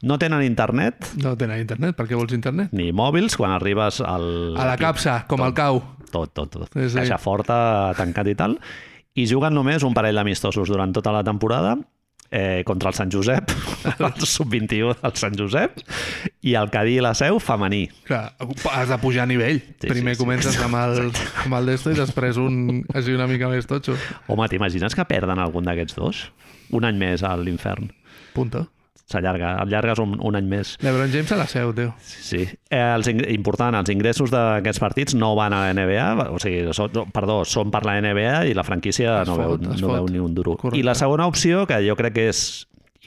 [0.03, 2.73] No tenen internet No tenen internet, per què vols internet?
[2.75, 4.25] ni mòbils quan arribes al...
[4.59, 5.79] A la capsa, com el cau.
[6.13, 6.69] Tot, tot, tot.
[6.77, 6.99] Sí, sí.
[7.01, 7.57] Caixa forta,
[7.97, 8.59] tancat i tal.
[9.17, 11.75] I juguen només un parell d'amistosos durant tota la temporada
[12.33, 13.51] eh, contra el Sant Josep,
[13.99, 15.81] el sub-21 del Sant Josep,
[16.41, 17.83] i el Cadí i la Seu femení.
[18.07, 18.23] Clar,
[18.73, 19.61] has de pujar a nivell.
[19.77, 20.23] Sí, Primer sí, sí.
[20.23, 21.11] comences amb el,
[21.45, 23.97] amb el d'esto i després un així una mica més totxo.
[24.33, 26.23] Home, t'imagines que perden algun d'aquests dos?
[26.73, 27.91] Un any més a l'infern.
[28.33, 28.65] Punto.
[29.11, 30.77] S'allarga, allargues un, un any més.
[30.81, 31.91] LeBron James a la seu, tio.
[32.01, 32.43] Sí, sí.
[32.71, 36.93] Eh, els important, els ingressos d'aquests partits no van a la NBA, o sigui, són,
[36.95, 39.97] no, perdó, són per la NBA i la franquícia Es no, fot, veu, no fot.
[39.97, 40.55] veu ni un duro.
[40.55, 40.79] Correcte.
[40.79, 42.43] I la segona opció, que jo crec que és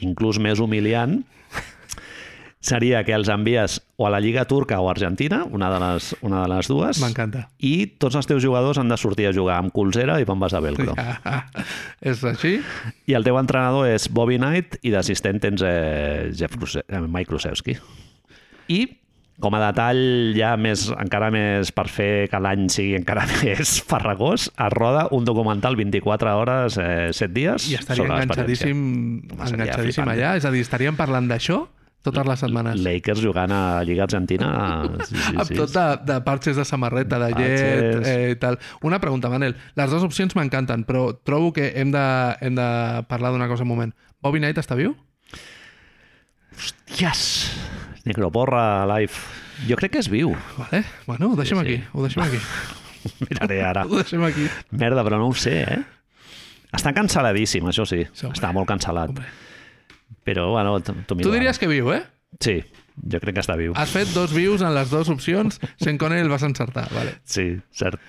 [0.05, 1.23] inclús més humiliant,
[2.59, 6.09] seria que els envies o a la Lliga Turca o a Argentina, una de les,
[6.25, 7.47] una de les dues, M'encanta.
[7.59, 10.61] i tots els teus jugadors han de sortir a jugar amb colzera i bombes de
[10.65, 10.95] velcro.
[12.01, 12.57] és així?
[13.07, 17.29] I el teu entrenador és Bobby Knight i d'assistent tens eh, Jeff Kruse eh, Mike
[17.29, 17.77] Krusewski.
[18.73, 18.81] I
[19.37, 24.49] com a detall ja més, encara més per fer que l'any sigui encara més farragós,
[24.49, 28.79] es roda un documental 24 hores, eh, 7 dies I estaria enganxadíssim,
[29.37, 30.35] enganxadíssim allà.
[30.41, 31.67] És a dir, estaríem parlant d'això
[32.05, 32.79] totes les setmanes.
[32.79, 34.49] Lakers jugant a Lliga Argentina
[35.03, 35.57] sí, sí, amb sí.
[35.59, 38.59] tot de, de parxes de samarreta, de llet, eh, i tal.
[38.87, 39.57] Una pregunta, Manel.
[39.75, 42.05] Les dues opcions m'encanten, però trobo que hem de,
[42.41, 42.69] hem de
[43.11, 43.95] parlar d'una cosa un moment.
[44.23, 44.95] Bobby Knight està viu?
[46.97, 47.51] Yes!
[48.07, 49.13] Necroporra live.
[49.67, 50.31] Jo crec que és viu.
[50.57, 50.83] Vale.
[51.09, 51.75] Bueno, ho deixem Sí, sí.
[51.75, 51.83] aquí.
[51.93, 52.39] Ho deixem aquí.
[53.27, 53.85] Miraré ara.
[53.85, 54.47] Ho deixem aquí.
[54.71, 55.81] Merda, però no ho sé, eh?
[56.77, 58.03] Està cancel·ladíssim, això sí.
[58.13, 58.27] Sí.
[58.31, 59.11] Està molt cancel·lat.
[59.13, 59.27] Hombre.
[60.27, 62.01] Però, bueno, tu, tu, diries que viu, eh?
[62.43, 62.59] Sí,
[62.97, 63.75] jo crec que està viu.
[63.79, 66.87] Has fet dos vius en les dues opcions, sent que el vas encertar.
[66.93, 67.17] Vale.
[67.23, 68.01] Sí, cert.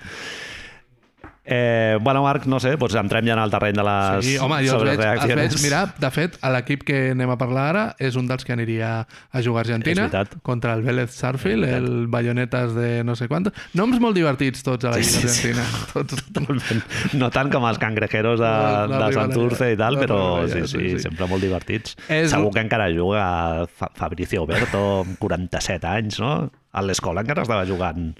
[1.51, 4.59] Eh, bueno, Marc, no sé, doncs entrem ja en el terreny de les Sí, home,
[4.67, 8.13] jo els veig, els veig, mira, de fet, l'equip que anem a parlar ara és
[8.19, 8.91] un dels que aniria
[9.31, 10.05] a jugar a Argentina
[10.45, 13.49] contra el Vélez Sarfield, el Bayonetas de no sé quant.
[13.73, 15.47] Noms molt divertits tots a la Sí, Lliga sí, sí.
[15.49, 15.65] Argentina.
[15.93, 16.23] Tots.
[16.33, 16.83] Totalment.
[17.17, 20.61] No tant com els cangrejeros de, La- la de Santurce i tal, la però sí,
[20.61, 20.99] sí, sí, sí.
[21.07, 21.95] sempre molt divertits.
[22.07, 26.51] És- Segur que encara juga Fa- Fabricio Berto, amb 47 anys, no?
[26.77, 28.11] A l'escola encara estava jugant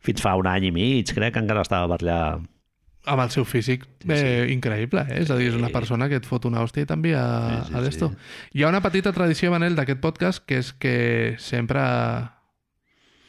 [0.00, 2.38] fins fa un any i mig, crec que encara estava per allà.
[3.10, 5.20] Amb el seu físic eh, increïble, eh?
[5.24, 7.74] És a dir, és una persona que et fot una hòstia i t'envia Sí, sí,
[7.74, 8.08] a d'esto.
[8.12, 8.60] sí.
[8.60, 10.94] Hi ha una petita tradició, Manel, d'aquest podcast, que és que
[11.42, 11.82] sempre...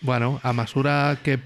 [0.01, 1.39] Bueno, a mesura que...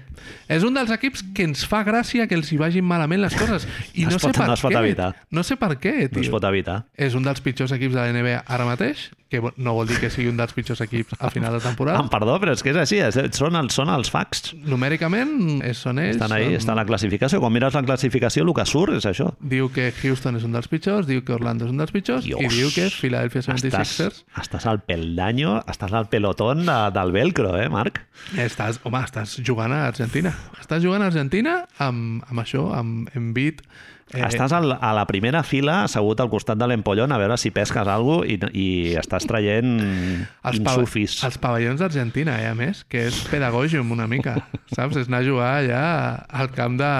[0.48, 3.66] És un dels equips que ens fa gràcia que els hi vagin malament les coses.
[3.94, 4.78] I No no, sé pot- per no es pot què.
[4.84, 5.14] evitar.
[5.30, 6.30] No sé per què, No es tio.
[6.30, 6.84] pot evitar.
[6.96, 10.08] És un dels pitjors equips de la NBA ara mateix, que no vol dir que
[10.08, 11.98] sigui un dels pitjors equips a final de temporada.
[11.98, 13.00] Em perdó, però és que és així,
[13.34, 14.54] són, els, són els facts.
[14.54, 16.14] Numèricament són ells.
[16.16, 17.40] Estan ahí, són- està la classificació.
[17.42, 19.32] Quan mires la classificació, el que surt és això.
[19.40, 22.40] Diu que Houston és un dels pitjors, diu que Orlando és un dels pitjors Dios.
[22.40, 23.82] i diu que Philadelphia 76ers...
[23.82, 28.00] Estàs, estàs al peldaño, estàs al pelotón de, del velcro, eh, Marc?
[28.38, 30.05] Estàs, home, estàs jugant a Argentina.
[30.60, 33.60] Estàs jugant a Argentina amb, amb això, amb Embiid.
[34.14, 37.50] Eh, estàs al, a la primera fila, assegut al costat de l'empollon, a veure si
[37.50, 41.16] pesques alguna cosa i, i estàs traient els, pava- insufis.
[41.26, 44.36] els pavellons d'Argentina, eh, a més, que és pedagògium una mica,
[44.76, 45.00] saps?
[45.02, 45.82] És anar a jugar allà
[46.30, 46.92] al camp de...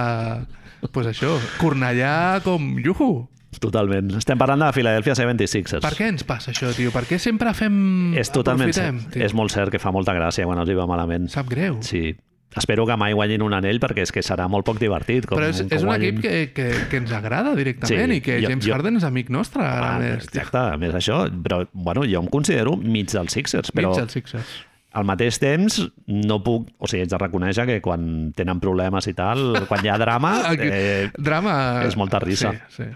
[0.91, 3.29] pues això, Cornellà com Yuhu.
[3.63, 4.11] Totalment.
[4.19, 5.81] Estem parlant de Philadelphia 76ers.
[5.81, 6.91] Per què ens passa això, tio?
[6.93, 8.13] Per què sempre fem...
[8.19, 9.15] És totalment aprofitem, cert.
[9.15, 9.25] tio?
[9.25, 11.31] És molt cert que fa molta gràcia quan els hi va malament.
[11.33, 11.79] Sap greu.
[11.87, 12.11] Sí.
[12.57, 15.27] Espero que mai guanyin un anell perquè és que serà molt poc divertit.
[15.29, 16.19] Com, Però és, com és un guanyin.
[16.19, 19.05] equip que, que, que ens agrada directament Sí, i que jo- James jo- Harden és
[19.05, 19.63] amic nostre.
[19.63, 21.27] Ara Ah, més, exacte, a més això.
[21.43, 24.55] Però, bueno, jo em considero mig dels Sixers, però Mig dels Sixers.
[24.97, 26.71] al mateix temps no puc...
[26.79, 30.39] O sigui, haig de reconèixer que quan tenen problemes i tal, quan hi ha drama,
[30.59, 31.83] eh, Drama...
[31.85, 32.53] és molta risa.
[32.71, 32.89] Sí, sí.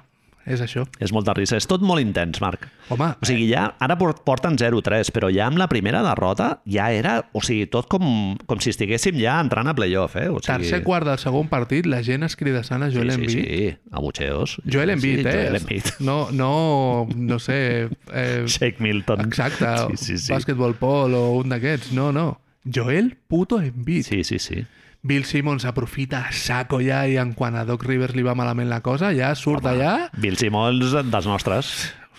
[0.51, 0.83] És això.
[0.99, 1.57] és molta risa.
[1.57, 2.67] És tot molt intens, Marc.
[2.91, 6.89] Home, O sigui, ja, ara por- porten 0-3, però ja amb la primera derrota ja
[6.93, 10.27] era, o sigui, tot com, com si estiguéssim ja entrant a playoff, eh?
[10.29, 13.47] O sigui, tercer quart del segon partit, la gent escridassant a Joel sí, sí, Embiid.
[13.47, 14.57] sí, a bucheos.
[14.67, 15.33] Joel Embiid, sí, eh?
[15.47, 15.85] Joel Embiid.
[16.01, 17.89] No, no, no sé...
[18.13, 19.21] Eh, Shake Milton.
[19.27, 20.33] exacte, Sí, sí, sí.
[20.33, 21.93] Basketball Paul o un d'aquests.
[21.93, 22.41] No, no.
[22.65, 24.05] Joel puto Embiid.
[24.05, 24.65] Sí, sí, sí.
[25.03, 28.69] Bill Simmons aprofita a saco ja i en quan a Doc Rivers li va malament
[28.69, 30.11] la cosa, ja surt allà...
[30.21, 31.71] Bill Simmons dels nostres.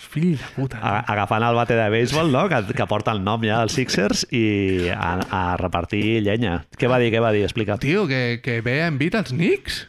[0.02, 0.80] Fill de puta.
[0.82, 2.48] A- Agafant el bate de béisbol, no?
[2.50, 6.64] Que, que porta el nom ja dels Sixers i a, a repartir llenya.
[6.76, 7.46] Què va dir, què va dir?
[7.46, 7.78] Explica.
[7.80, 9.84] Tio, que, que ve Embiid als Knicks.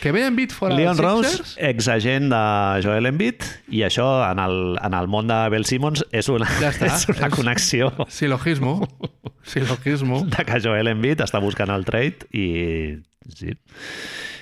[0.00, 1.56] Que ve Embiid fora Leon dels Rose, Sixers.
[1.68, 2.40] exagent de
[2.84, 6.70] Joel Embiid, i això en el, en el món de Bill Simmons és una, Ja
[6.70, 8.78] està, és una és- connexió Silogismo.
[9.42, 10.22] Silogismo.
[10.36, 12.96] de que Joel Embiid està buscant el trade i...
[13.34, 13.52] Sí.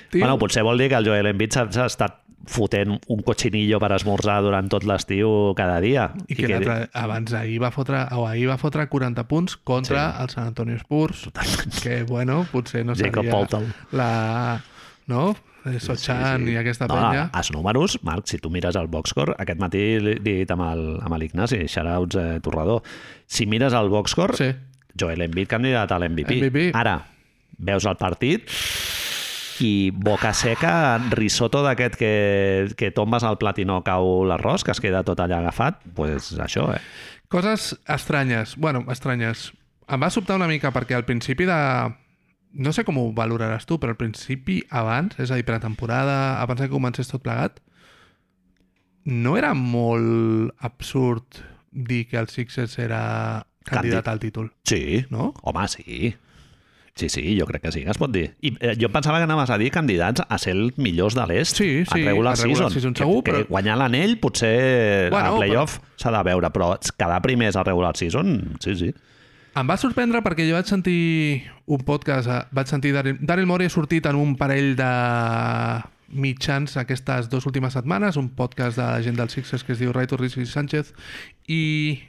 [0.09, 3.91] Tio, Bueno, potser vol dir que el Joel Embiid s'ha estat fotent un cochinillo per
[3.93, 6.07] esmorzar durant tot l'estiu cada dia.
[6.31, 10.23] I que, l'altre- abans ahir va fotre, o ahir va fotre 40 punts contra Sí.
[10.23, 11.27] el San Antonio Spurs,
[11.83, 14.63] que, bueno, potser no Jacob seria la...
[15.09, 15.33] No?
[15.81, 17.25] Sochan i aquesta no, penya.
[17.35, 21.17] els números, Marc, si tu mires el boxscore, aquest matí l'he dit amb el- amb
[21.19, 22.81] l'Ignasi, shoutouts eh, Torrador,
[23.27, 24.49] si mires el boxscore, Sí.
[24.99, 26.39] Joel Embiid candidat a l'MVP.
[26.39, 26.71] MVP.
[26.73, 26.95] Ara,
[27.59, 28.49] veus el partit
[29.59, 32.11] i boca seca, risotto d'aquest que,
[32.79, 35.95] que tombes al plat i no cau l'arròs, que es queda tot allà agafat, doncs
[35.97, 36.79] pues això, eh?
[37.29, 38.55] Coses estranyes.
[38.57, 39.49] Bueno, estranyes.
[39.89, 41.57] Em va sobtar una mica perquè al principi de...
[42.53, 46.61] No sé com ho valoraràs tu, però al principi, abans, és a dir, pretemporada, abans
[46.61, 47.59] que comencés tot plegat,
[49.05, 54.51] no era molt absurd dir que el Sixers era candidat al títol.
[54.65, 55.33] Sí, No?
[55.43, 56.15] Home, sí.
[56.95, 58.33] Sí, sí, jo crec que sí, que es pot dir.
[58.43, 61.55] I eh, jo pensava que anaves a dir candidats a ser els millors de l'est
[61.55, 62.73] Sí, sí, en regular, a regular season.
[62.73, 66.73] season que, segur, que però- guanyar l'anell potser Bueno, a playoff s'ha de veure, però
[66.97, 68.91] quedar primers al regular season, sí, sí.
[69.59, 73.67] Em va sorprendre perquè jo vaig sentir un podcast, eh, vaig sentir Daryl, Daryl Morey
[73.67, 74.91] ha sortit en un parell de
[76.09, 80.17] mitjans aquestes dues últimes setmanes, un podcast de gent dels Sixers que es diu Raito
[80.17, 80.93] Rizzi Sánchez
[81.47, 81.99] i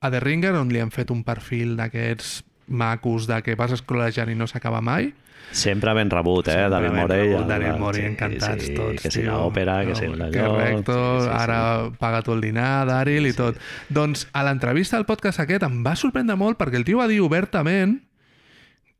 [0.00, 4.30] a The Ringer on li han fet un perfil d'aquests macos de que vas escrolejant
[4.30, 5.10] i no s'acaba mai
[5.50, 7.22] Sempre ben rebut, eh, Sempre David Morey.
[7.26, 9.32] rebut, el- Daryl Morey, sí, encantats sí, tots, Que si tio.
[9.32, 10.44] l'òpera, que si No, allò...
[10.54, 11.42] Correcto, sí, sí, sí.
[11.42, 13.56] ara paga tu el dinar, Daryl, i tot.
[13.88, 17.18] Doncs a l'entrevista al podcast aquest em va sorprendre molt perquè el tio va dir
[17.20, 17.96] obertament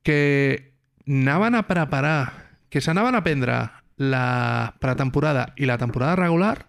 [0.03, 0.73] que
[1.07, 2.33] anaven a preparar,
[2.69, 3.61] que s'anaven a prendre
[3.97, 6.67] la pretemporada i la temporada regular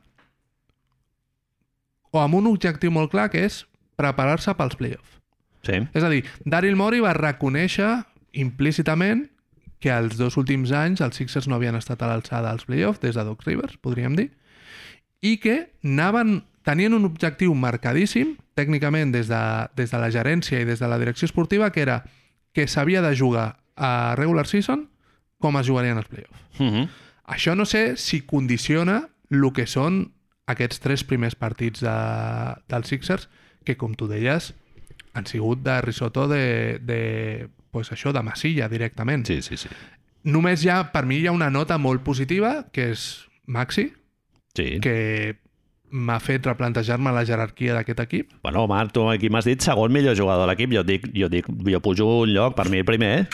[2.12, 3.64] o amb un objectiu molt clar que és
[3.96, 5.21] preparar-se pels playoffs.
[5.62, 8.04] Sí, És a dir, Daryl Morey va reconèixer
[8.34, 9.28] implícitament
[9.82, 13.18] que els dos últims anys els Sixers no havien estat a l'alçada als playoffs des
[13.18, 14.30] de Doc Rivers, podríem dir,
[15.22, 19.42] i que anaven, tenien un objectiu marcadíssim, tècnicament des de,
[19.78, 22.04] des de la gerència i des de la direcció esportiva, que era
[22.54, 24.88] que s'havia de jugar a regular season
[25.42, 26.42] com es jugarien els playoffs.
[26.60, 26.90] uh -huh.
[27.26, 30.12] Això no sé si condiciona el que són
[30.46, 31.98] aquests tres primers partits de,
[32.68, 33.30] dels Sixers,
[33.64, 34.54] que, com tu deies,
[35.14, 39.26] han sigut de risotto de, de pues això, de massilla, directament.
[39.28, 39.70] sí, sí, sí.
[40.24, 43.06] Només ha, per mi, hi ha una nota molt positiva, que és
[43.50, 43.88] Maxi,
[44.54, 44.78] sí.
[44.84, 45.40] que
[45.92, 48.36] m'ha fet replantejar-me la jerarquia d'aquest equip.
[48.46, 50.76] Bueno, Marc, tu aquí m'has dit segon millor jugador de l'equip.
[50.78, 53.28] Jo dic, jo dic, jo pujo un lloc, per mi el primer.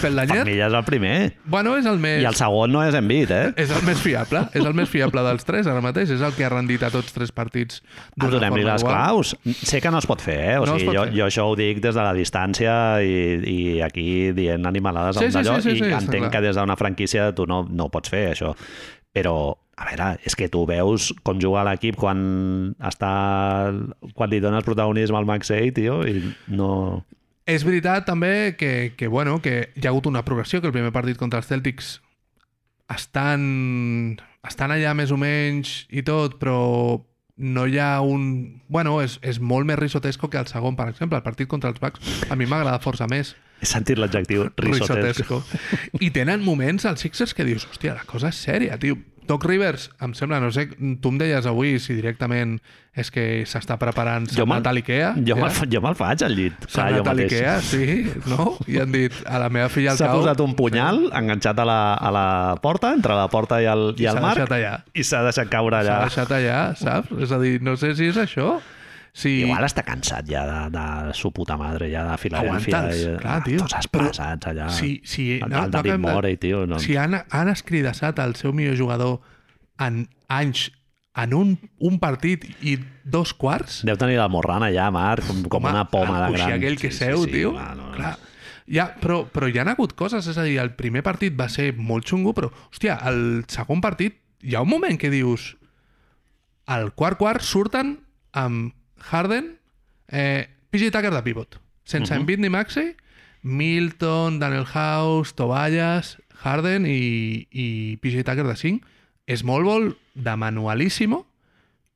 [0.00, 0.16] Pel
[0.46, 1.34] mi ja és el primer.
[1.44, 2.20] bueno, és el més...
[2.22, 3.52] I el segon no és Embiid, eh?
[3.60, 6.44] És el més fiable, és el més fiable dels tres ara mateix, és el que
[6.44, 7.82] ha rendit a tots tres partits
[8.16, 8.94] d'una Donem-li les igual.
[8.94, 9.34] claus.
[9.62, 10.58] Sé que no es pot fer, eh?
[10.58, 11.14] O No sigui, jo, fer.
[11.18, 12.74] jo això ho dic des de la distància
[13.04, 13.14] i,
[13.44, 16.30] i aquí dient animalades Sí, sí, sí, sí, i sí, entenc clar.
[16.36, 18.54] que des d'una franquícia tu no, no pots fer, això.
[19.12, 19.34] Però,
[19.76, 23.10] a veure, és que tu veus com juga l'equip quan està
[24.14, 27.04] quan li dones protagonisme al Maxey, tio, i no...
[27.50, 30.92] És veritat també que, que, bueno, que hi ha hagut una progressió, que el primer
[30.94, 31.96] partit contra els Celtics
[32.90, 36.60] estan, estan allà més o menys i tot, però
[37.40, 38.60] no hi ha un...
[38.68, 41.18] Bueno, és, és molt més risotesco que el segon, per exemple.
[41.18, 43.34] El partit contra els Bucks a mi m'agrada força més.
[43.60, 45.40] He sentit l'adjectiu risotesco.
[46.00, 49.00] I tenen moments als Sixers que dius, hòstia, la cosa és sèria, tio.
[49.30, 52.56] Doc Rivers, em sembla, no sé, tu em deies avui si directament
[52.98, 55.12] és que s'està preparant Jo Sant me'l- Natal Ikea.
[55.22, 55.44] Jo ja?
[55.44, 56.66] me'l, jo me'l faig al llit.
[56.66, 57.36] Sant jo Natal mateix.
[57.36, 57.86] Ikea, sí,
[58.32, 58.48] no?
[58.66, 60.18] I han dit a la meva filla al S'ha cau...
[60.24, 62.26] posat un punyal enganxat a la, a la
[62.60, 64.74] porta, entre la porta i el, i I el s'ha Marc, allà.
[64.92, 66.02] i s'ha deixat caure S'ha allà.
[66.10, 67.14] deixat allà, saps?
[67.22, 68.58] És a dir, no sé si és això.
[69.12, 69.40] Si...
[69.42, 72.78] Igual està cansat ja de, de su puta madre, ja de Filadèlfia.
[72.78, 73.58] Aguanta'ls, i- clar, tio.
[73.64, 74.68] Tots expressats allà.
[74.70, 76.64] Si, si, el, no, el no David de- Morey, tio.
[76.70, 76.78] No.
[76.78, 79.18] si han, han escridassat el seu millor jugador
[79.82, 80.70] en anys
[81.18, 85.64] en un, un partit i dos quarts, Deu tenir la morrana ja, Marc, com, com
[85.64, 86.52] Home, una poma de gran.
[86.54, 87.50] aquell que seu, tio.
[87.56, 87.96] clar, no, no.
[87.98, 88.12] Clar.
[88.70, 91.72] Ja, però, però hi ha hagut coses, és a dir, el primer partit va ser
[91.74, 95.56] molt xungo, però, hòstia, el segon partit, hi ha un moment que dius,
[96.70, 97.96] al quart quart surten
[98.38, 98.70] amb
[99.00, 99.58] Harden,
[100.08, 102.20] eh, PJ Tucker de pivot, sense uh -huh.
[102.20, 102.96] Embiid ni Maxey,
[103.42, 108.80] Milton, Daniel House, Tobias, Harden i, i PJ Tucker de 5.
[109.36, 111.26] Small ball de manualíssimo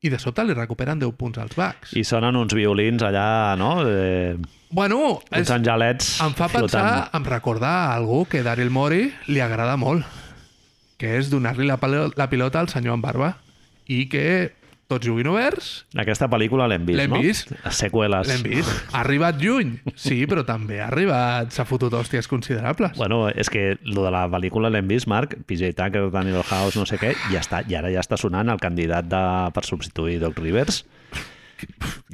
[0.01, 1.97] i de sobte li recuperen 10 punts als Bucks.
[1.97, 3.83] I sonen uns violins allà, no?
[3.89, 4.37] Eh,
[4.75, 7.15] Bueno, uns és, angelets em fa pensar, flotant.
[7.15, 10.03] em recordar a algú que Daryl Morey li agrada molt,
[10.99, 11.79] que és donar-li la,
[12.17, 13.37] la pilota al senyor amb barba
[13.87, 14.51] i que
[14.95, 17.21] tots juguin oberts, Aquesta pel·lícula l'hem vist, L'hem no?
[17.23, 17.53] vist.
[17.65, 18.31] Les seqüeles.
[18.31, 18.73] l'hem vist.
[18.95, 22.97] Ha arribat lluny, sí, però també ha arribat, s'ha fotut hòsties considerables.
[22.99, 26.87] Bueno, és que lo de la pel·lícula l'hem vist, Marc, PJ Tucker, Daniel House, no
[26.89, 29.25] sé què, i, ja està, i ara ja està sonant el candidat de,
[29.55, 30.85] per substituir Doc Rivers.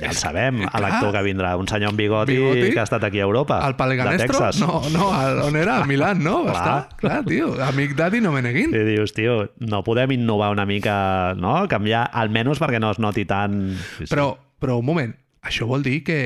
[0.01, 0.81] Ja el sabem, clar.
[0.83, 2.71] l'actor que vindrà, un senyor amb bigoti, Bigoti?
[2.73, 4.39] que ha estat aquí a Europa, Al de Paleganestro?
[4.39, 4.61] Texas.
[4.61, 5.79] No, no, al- on era?
[5.83, 6.43] A Milán, no?
[6.49, 6.57] Clar.
[6.57, 6.97] estar?
[7.01, 8.75] Clar, tio, amic d'Adi no me neguin.
[8.75, 11.57] I dius, tio, no podem innovar una mica, no?
[11.69, 13.77] Canviar, almenys perquè no es noti tan...
[13.99, 14.13] Sí, sí.
[14.15, 16.21] Però, però un moment, això vol dir que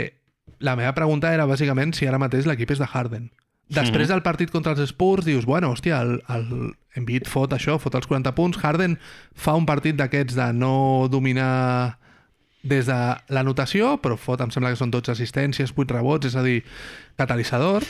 [0.65, 3.31] la meva pregunta era bàsicament si ara mateix l'equip és de Harden.
[3.75, 7.95] Després del partit contra els Spurs dius, bueno, hòstia, el, el Embiid fot això, fot
[7.97, 8.99] els 40 punts, Harden
[9.35, 11.97] fa un partit d'aquests de no dominar
[12.65, 12.99] des de
[13.29, 16.63] l'anotació, però fot, em sembla que són 12 assistències, 8 rebots, és a dir,
[17.21, 17.85] catalitzador.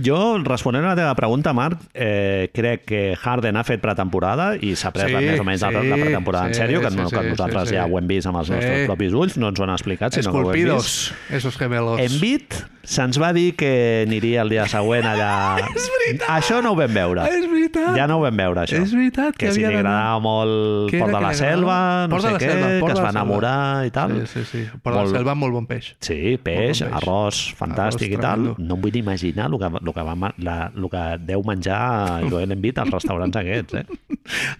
[0.00, 4.72] Jo, responent a la teva pregunta, Marc, eh, crec que Harden ha fet pretemporada i
[4.74, 6.96] s'ha pres Sí, més o menys la, la sí, pretemporada en sí, sèrio, que, sí,
[6.96, 7.92] no, que sí, nosaltres sí, ja sí.
[7.92, 8.86] ho hem vist amb els nostres Sí.
[8.88, 11.32] propis ulls, no ens ho han explicat, sinó que ho hem Esculpidos, vist.
[11.36, 12.00] esos gemelos.
[12.00, 12.56] Embiid
[12.88, 15.30] se'ns va dir que aniria el dia següent allà...
[15.78, 16.28] És veritat!
[16.38, 17.26] Això no ho vam veure.
[17.28, 17.90] És veritat!
[17.98, 18.78] Ja no ho vam veure, això.
[18.80, 20.20] És veritat que que si havia li d'anar.
[20.24, 21.76] molt Port de la Selva,
[22.08, 24.14] no Port de sé què, Selva, Port que de es va enamorar i tal.
[24.24, 24.62] Sí, sí, sí.
[24.82, 25.90] Port de Molt- la selva, molt bon peix.
[26.00, 27.02] Sí, peix, bon peix.
[27.02, 28.46] arròs fantàstic Arròs i tal.
[28.48, 28.68] tremendo.
[28.70, 32.56] No em vull imaginar el que, el que, va, la, el que deu menjar Joel
[32.56, 33.86] Embiid als restaurants aquests, eh?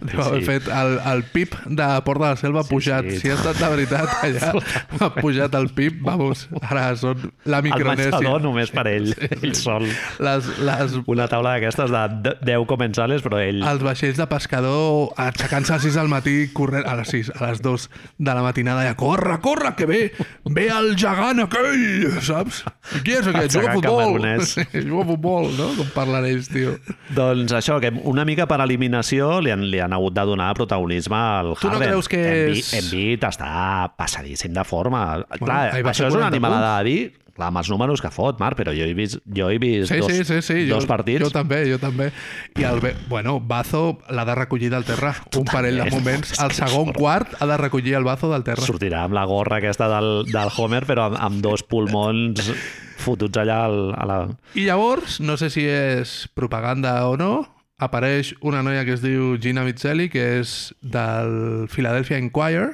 [0.05, 0.45] Deu haver Sí.
[0.47, 3.09] fet el, el PIB de Port de la Selva Sí, pujat.
[3.09, 3.18] sí.
[3.24, 4.53] Si ha estat de veritat allà,
[5.01, 7.72] ha pujat el PIB, vamos, ara són la El
[8.21, 9.12] Menjador només per ell,
[9.43, 9.87] ell sol.
[10.25, 13.62] Les, les, Una taula d'aquestes de de- 10 comensales, però ell...
[13.62, 17.49] els vaixells de pescador aixecant-se a les 6 del matí, corrent, a les 6, a
[17.51, 17.89] les 2
[18.19, 20.01] de la matinada, ja, corre, corre, que ve,
[20.45, 22.64] ve el gegant aquell, saps?
[22.99, 23.55] I qui és aquest?
[23.59, 24.19] Juga a futbol.
[24.49, 25.69] Sí, juga a futbol, no?
[25.77, 26.77] Com parlen ells, tio.
[27.14, 31.16] Doncs això, que una mica per eliminació li han, li han hagut de donar protagonisme
[31.19, 31.89] al Tu no Harden.
[31.89, 33.51] creus que és- Embiid està
[33.97, 35.03] passadíssim de forma.
[35.39, 37.01] Clar, ahir va això és una 40 animalada de dir,
[37.39, 40.01] clar, amb els números que fot, Marc, però jo he vist, jo he vist Sí,
[40.03, 40.59] dos, sí, sí, sí.
[40.68, 41.22] dos jo, partits.
[41.24, 42.11] Jo també, jo també.
[42.59, 45.14] I el, bueno, Bazo l'ha de recollir del terra.
[45.39, 46.34] Un parell de moments.
[46.43, 48.66] El segon quart ha de recollir el Bazo del terra.
[48.68, 52.51] sortirà amb la gorra aquesta del, del Homer, però amb, amb dos pulmons
[52.99, 54.18] fotuts allà al, a la...
[54.59, 57.47] I llavors, no sé si és propaganda o no,
[57.78, 62.72] apareix una noia que es diu Gina Mizzelli, que és del Philadelphia Inquirer,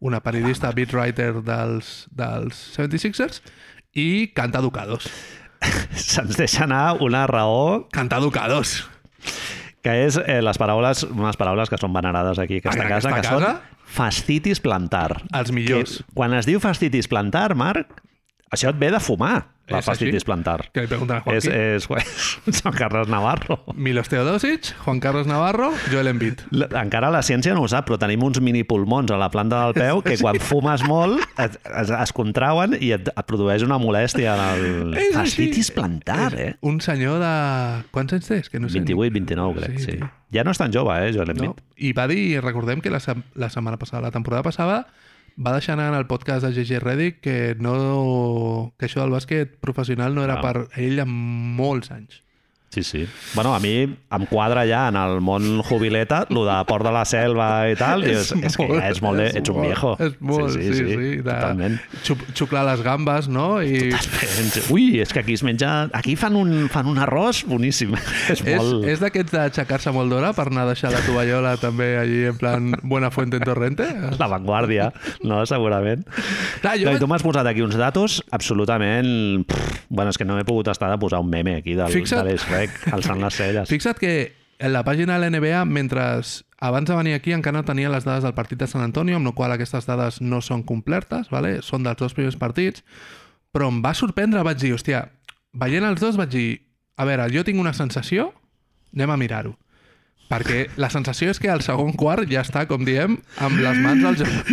[0.00, 3.42] una periodista beat writer dels, dels 76ers,
[3.94, 5.08] i canta Ducados.
[5.94, 8.86] Se'ns deixa anar una raó Canta Ducados.
[9.84, 13.08] que és eh, les paraules, unes paraules que són venerades aquí a aquesta En casa,
[13.08, 13.84] aquesta que són casa?
[13.90, 15.22] fastitis plantar.
[15.34, 15.98] Els millors.
[16.04, 17.88] Que, quan es diu fastitis plantar, Marc,
[18.50, 20.26] això et ve de fumar, la És fastitis així?
[20.26, 20.64] plantar.
[20.74, 21.52] Que li pregunten a Joaquín.
[21.54, 23.60] és, és Joan Carles Navarro.
[23.78, 26.42] Milos Teodosic, Juan Carlos Navarro, Joel Embiid.
[26.74, 29.76] Encara la ciència no ho sap, però tenim uns mini pulmons a la planta del
[29.78, 34.34] peu que quan fumes molt es, es, es contrauen i et, et produeix una molèstia
[34.34, 34.98] en el...
[34.98, 35.46] És així.
[35.70, 36.52] Plantar, És eh?
[36.66, 37.30] Un senyor de...
[37.94, 38.40] Quants anys té?
[38.42, 38.80] És Que no sé.
[38.82, 39.94] 28, 29, crec, sí.
[40.00, 40.10] tio.
[40.34, 41.36] Ja no és tan jove, eh, Joel No?
[41.52, 41.62] Embiid.
[41.78, 42.98] I va dir, recordem que la,
[43.38, 44.80] la setmana passada, la temporada passada,
[45.40, 49.54] va deixar anar en el podcast de GG Reddick que, no, que això del bàsquet
[49.60, 50.42] professional no era Ah.
[50.42, 51.08] per ell en
[51.56, 52.22] molts anys.
[52.70, 53.08] Sí, sí.
[53.34, 57.02] Bueno, a mi em quadra ja en el món jubileta, lo de Port de la
[57.04, 59.18] Selva i tal, i és, és que ja és molt...
[59.18, 59.90] de- ets un molt, viejo.
[59.98, 60.84] És molt, sí, sí.
[60.86, 61.74] sí, de totalment.
[62.06, 63.48] Xup, xuclar les gambes, no?
[63.58, 63.90] I
[64.70, 65.88] Ui, és que aquí es menja...
[65.98, 67.96] Aquí fan un, fan un arròs boníssim.
[68.30, 68.86] És, és, molt...
[68.86, 72.70] és d'aquests d'aixecar-se molt d'hora per anar a deixar la tovallola també allí en plan
[72.84, 73.88] Buena Fuente en Torrente?
[74.20, 74.92] La vanguardia,
[75.26, 75.42] no?
[75.50, 76.06] Segurament.
[76.62, 79.42] Clar, jo No, tu m'has posat aquí uns datos absolutament...
[79.50, 82.22] Pff, bueno, és que no he pogut estar de posar un meme aquí del, Fixa't.
[82.22, 83.68] de l'Esrec, alçant les celles.
[83.72, 84.12] Fixa't que
[84.60, 86.02] en la pàgina de l'NBA, mentre
[86.60, 89.30] abans de venir aquí encara no tenia les dades del partit de San Antonio, amb
[89.30, 91.62] la qual aquestes dades no són completes, vale?
[91.64, 92.84] són dels dos primers partits,
[93.50, 95.06] però em va sorprendre, vaig dir, hòstia,
[95.56, 96.60] veient els dos vaig dir,
[97.00, 98.30] a veure, jo tinc una sensació,
[98.94, 99.56] anem a mirar-ho.
[100.30, 104.04] Perquè la sensació és que al segon quart ja està, com diem, amb les mans
[104.06, 104.44] al genoll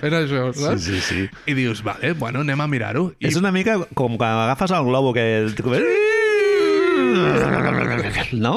[0.00, 0.82] fent això, Sí, saps?
[0.88, 1.20] sí, sí.
[1.46, 3.12] I dius, vale, bueno, anem a mirar-ho.
[3.20, 5.22] I És una mica com quan agafes el globo que...
[8.32, 8.54] No?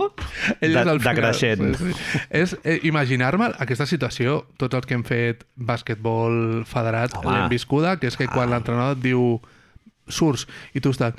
[0.62, 1.16] Ell de, és el de final.
[1.20, 1.76] creixent.
[1.78, 2.22] Sí, sí.
[2.42, 8.10] És eh, imaginar-me aquesta situació, tots els que hem fet bàsquetbol federat l'hem viscuda, que
[8.12, 9.40] és que quan l'entrenador et diu
[10.10, 11.14] surts i tu estàs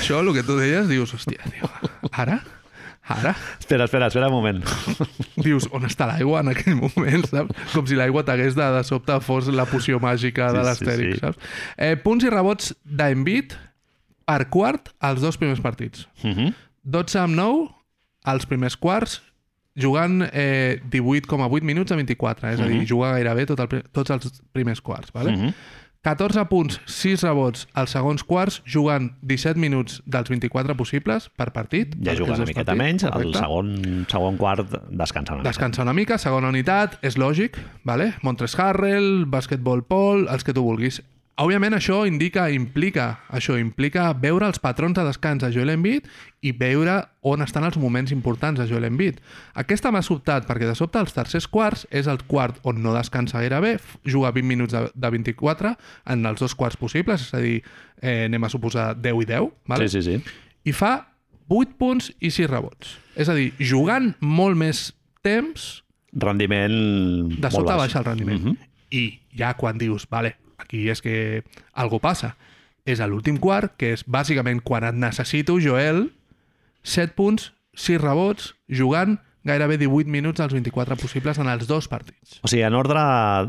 [0.00, 1.68] això, el que tu deies, dius, hòstia, tio,
[2.12, 2.40] ara?
[3.06, 3.36] Ara?
[3.60, 4.56] Espera, espera, espera un moment.
[5.38, 7.54] Dius, on està l'aigua en aquell moment, saps?
[7.70, 11.12] Com si l'aigua t'hagués de, de sobte fos la poció màgica de Sí, sí, l'Astèrix,
[11.14, 11.20] sí.
[11.22, 11.38] saps?
[11.78, 13.54] Eh, punts i rebots d'Embiid
[14.26, 16.08] per quart als dos primers partits.
[16.22, 16.52] Uh -huh.
[16.82, 17.68] 12 amb 9
[18.26, 19.22] als primers quarts,
[19.74, 22.86] jugant eh, 18,8 minuts a 24, és a dir, Mhm.
[22.86, 25.12] juga gairebé tot el, tots els primers quarts.
[25.12, 25.30] Vale?
[25.32, 25.52] Uh -huh.
[26.02, 31.96] 14 punts, 6 rebots als segons quarts, jugant 17 minuts dels 24 possibles per partit.
[32.00, 33.38] Ja juga una miqueta partits, menys, el correcte.
[33.38, 35.48] segon, segon quart descansa una mica.
[35.48, 38.14] Descansa una mica, segona unitat, és lògic, vale?
[38.22, 41.02] Montres Harrell, Basketball Paul, els que tu vulguis.
[41.36, 46.06] Òbviament això indica, implica, això implica veure els patrons de descans de Joel Embiid
[46.40, 46.94] i veure
[47.28, 49.18] on estan els moments importants de Joel Embiid.
[49.60, 53.42] Aquesta m'ha sobtat, perquè de sobte els tercers quarts és el quart on no descansa
[53.42, 53.74] gairebé,
[54.08, 55.74] juga 20 minuts de, de 24
[56.14, 57.58] en els dos quarts possibles, és a dir,
[58.00, 59.90] eh, anem a suposar 10 i 10, vale?
[59.92, 60.40] Sí, sí, sí.
[60.64, 60.94] i fa
[61.52, 62.96] 8 punts i 6 rebots.
[63.12, 64.86] És a dir, jugant molt més
[65.20, 65.82] temps,
[66.16, 66.72] Rendiment
[67.28, 67.82] de sobte baix.
[67.84, 68.40] baixa el rendiment.
[68.40, 68.56] Mhm.
[68.96, 69.04] I
[69.36, 71.42] ja quan dius, vale, aquí és que
[71.72, 72.34] algú passa,
[72.86, 76.08] és a l'últim quart, que és bàsicament quan et necessito, Joel,
[76.86, 82.40] 7 punts, 6 rebots, jugant gairebé 18 minuts dels 24 possibles en els dos partits.
[82.42, 83.00] O sigui, en ordre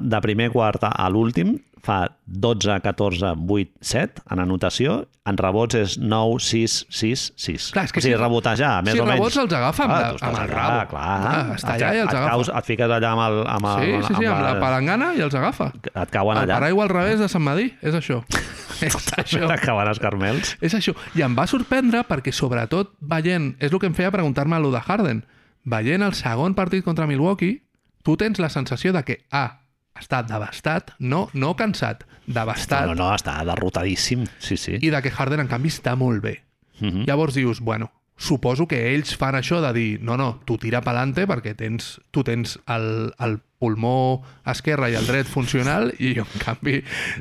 [0.01, 4.95] de primer quart a l'últim, fa 12, 14, 8, 7 en anotació,
[5.27, 7.67] en rebots és 9, 6, 6, 6.
[7.75, 9.19] Clar, és que o sigui, si- rebotejar, més si o menys.
[9.19, 10.89] rebots els agafa amb, Ah, tu estàs amb el allà, rabo.
[10.89, 12.29] Clar, Ah, està allà i els et, agafa.
[12.33, 13.37] caus, et fiques allà amb el...
[13.47, 15.71] Amb el Sí, sí, sí, amb la palangana i els agafa.
[15.93, 16.53] Et cauen El allà.
[16.59, 18.19] paraigua al revés de Sant Madí, és això.
[18.81, 19.47] és això.
[19.51, 20.57] Acaben els carmels.
[20.61, 20.93] És això.
[21.15, 23.55] I em va sorprendre perquè, sobretot, veient...
[23.59, 25.23] És el que em feia preguntar-me lo de Harden.
[25.68, 27.61] Veient el segon partit contra Milwaukee,
[28.03, 29.59] tu tens la sensació de que, ah,
[29.99, 34.28] està devastat, no, no cansat, devastat, No, no, està derrotadíssim.
[34.39, 34.78] Sí, sí.
[34.80, 36.38] i de que Harden, en canvi, està molt bé.
[36.80, 37.03] Mhm.
[37.09, 41.28] Llavors dius, bueno, suposo que ells fan això de dir, no, no, tu tira pelante
[41.28, 46.43] perquè tens, tu tens el, el pulmó esquerre i el dret funcional i jo, en
[46.45, 46.80] canvi,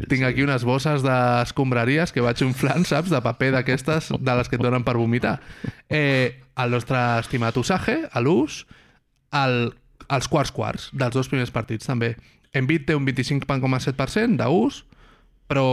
[0.08, 4.56] tinc aquí unes bosses d'escombraries que vaig inflant, saps, de paper d'aquestes de les que
[4.60, 5.38] et donen per vomitar.
[5.88, 8.62] Eh, el nostre estimat Usage, a l'ús,
[9.36, 9.72] el,
[10.08, 12.14] els quarts quarts dels dos primers partits també.
[12.56, 14.84] Embiid té un 25,7% d'ús,
[15.50, 15.66] però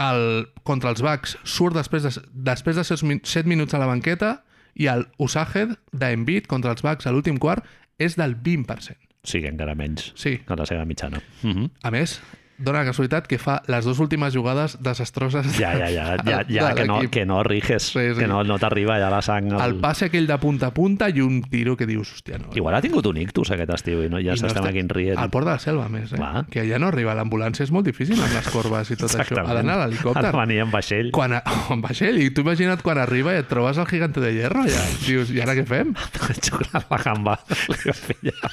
[0.00, 0.22] el,
[0.64, 4.38] contra els Bucks surt després de, després de 7 minuts a la banqueta
[4.80, 7.66] i el Usaged d'Embiid contra els Bucks a l'últim quart
[8.00, 8.96] és del 20%.
[9.28, 10.38] Sí, encara menys Sí.
[10.46, 11.20] que la seva mitjana.
[11.42, 11.68] Mhm.
[11.82, 12.20] A més,
[12.60, 16.74] dona la casualitat que fa les dues últimes jugades desastroses Ja, ja, ja, ja, ja
[16.74, 18.18] que, no, que no riges, Sí, sí.
[18.20, 19.50] que no, no t'arriba ja la sang.
[19.60, 22.52] El passe aquell de punta a punta i un tiro que dius, hòstia, no.
[22.54, 24.84] Igual ha tingut un ictus aquest estiu i no, ja I no s'estem està- aquí
[24.90, 25.18] rient.
[25.18, 26.16] Al port de la selva, més, eh?
[26.20, 26.44] Clar.
[26.50, 29.40] Que allà no arriba l'ambulància, és molt difícil amb les corbes i tot això.
[29.44, 30.24] Ha d'anar a Ha l'helicòpter.
[30.30, 31.10] de venir en vaixell.
[31.16, 31.42] Quan a...
[31.74, 34.84] amb vaixell, i tu imagina't quan arriba i et trobes el gigante de hierro, ja
[35.06, 35.94] dius, i ara què fem?
[36.90, 37.38] La gamba.
[37.68, 38.50] Li va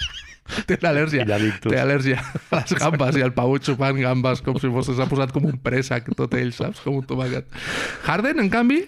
[0.69, 1.25] Té al·lèrgia.
[1.25, 1.71] I l'ictus.
[1.71, 5.33] Té al·lèrgia a les gambes i el Pau xupant gambes com si fos, s'ha posat
[5.35, 6.83] com un préssec tot ell, saps?
[6.85, 7.49] Com un tomàquet.
[8.07, 8.83] Harden, en canvi,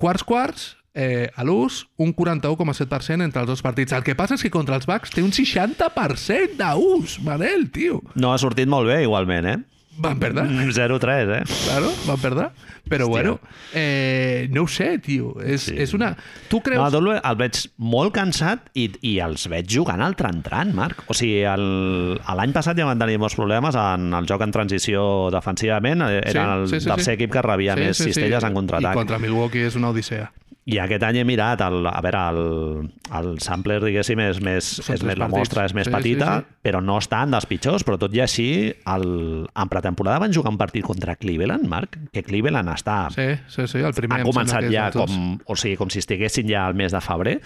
[0.00, 3.92] quarts quarts, eh, a l'ús, un 41,7% entre els dos partits.
[3.96, 8.02] El que passa és que contra els Bucks té un 60% d'ús, Manel, tio.
[8.14, 9.58] No ha sortit molt bé, igualment, eh?
[9.98, 11.42] Van perdre, 0-3, eh?
[11.66, 12.46] claro, van perdre.
[12.88, 13.10] Però Hòstia.
[13.12, 13.40] bueno,
[13.74, 15.36] eh, no ho sé, tio.
[15.44, 15.74] És, Sí.
[15.78, 16.16] és una...
[16.48, 16.80] Tu creus...
[16.92, 21.04] No, el, el veig molt cansat i, i els veig jugant al tran-tran, Marc.
[21.06, 25.04] O sigui, el- l'any passat ja van tenir molts problemes en el joc en transició
[25.30, 26.02] defensivament.
[26.24, 27.18] Era el sí, sí, tercer sí.
[27.20, 28.94] equip que rebia més cistelles en I contraatac.
[28.98, 30.32] contra Milwaukee és una odissea.
[30.70, 34.94] I aquest any he mirat, el, a veure, el, el sampler, diguéssim, és més, Són
[34.94, 36.58] és més la mostra és més Sí, petita, sí, sí.
[36.68, 38.46] però no estan dels pitjors, però tot i així,
[38.94, 39.06] el,
[39.50, 43.08] en pretemporada van jugar un partit contra Cleveland, Marc, que Cleveland està...
[43.10, 44.20] Sí, sí, sí, el primer.
[44.22, 47.40] sembla començat ja com, o sigui, com si estiguessin ja al mes de febrer,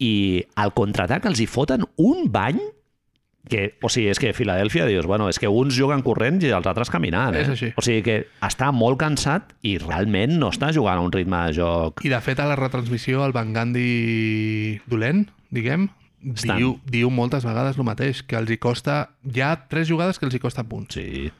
[0.00, 0.14] i
[0.56, 2.56] al contraatac els hi foten un bany
[3.50, 6.66] que, o sigui, és que Filadèlfia dius, bueno, és que uns juguen corrents i els
[6.70, 7.42] altres caminant, eh?
[7.44, 7.72] És així.
[7.76, 11.56] O sigui que està molt cansat i realment no està jugant a un ritme de
[11.58, 15.88] joc I de fet a la retransmissió el Van Gandhi dolent, diguem,
[16.34, 16.56] Estan.
[16.58, 19.10] diu, diu moltes vegades el mateix, que els hi costa...
[19.24, 21.30] Hi ha tres jugades que els hi costa punts, Sí,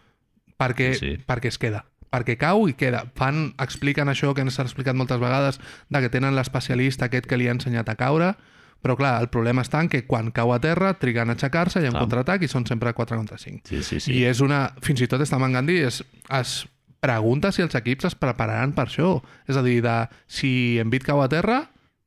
[0.60, 1.16] perquè, Sí.
[1.26, 3.04] perquè es queda perquè cau i queda.
[3.14, 7.36] Fan, expliquen això que ens ha explicat moltes vegades, de que tenen l'especialista aquest que
[7.38, 8.32] li ha ensenyat a caure,
[8.80, 11.88] però clar, el problema està en que quan cau a terra triguen a aixecar-se, hi
[11.88, 12.06] ha un Clar.
[12.06, 13.68] contraatac i són sempre 4 contra 5.
[13.68, 14.00] sí, sí.
[14.00, 14.14] sí.
[14.16, 14.70] I és una...
[14.84, 16.02] Fins i tot està Gandhi es,
[16.38, 16.54] es
[17.00, 19.18] pregunta si els equips es prepararan per això.
[19.48, 21.64] És a dir, de, si Embiid cau a terra,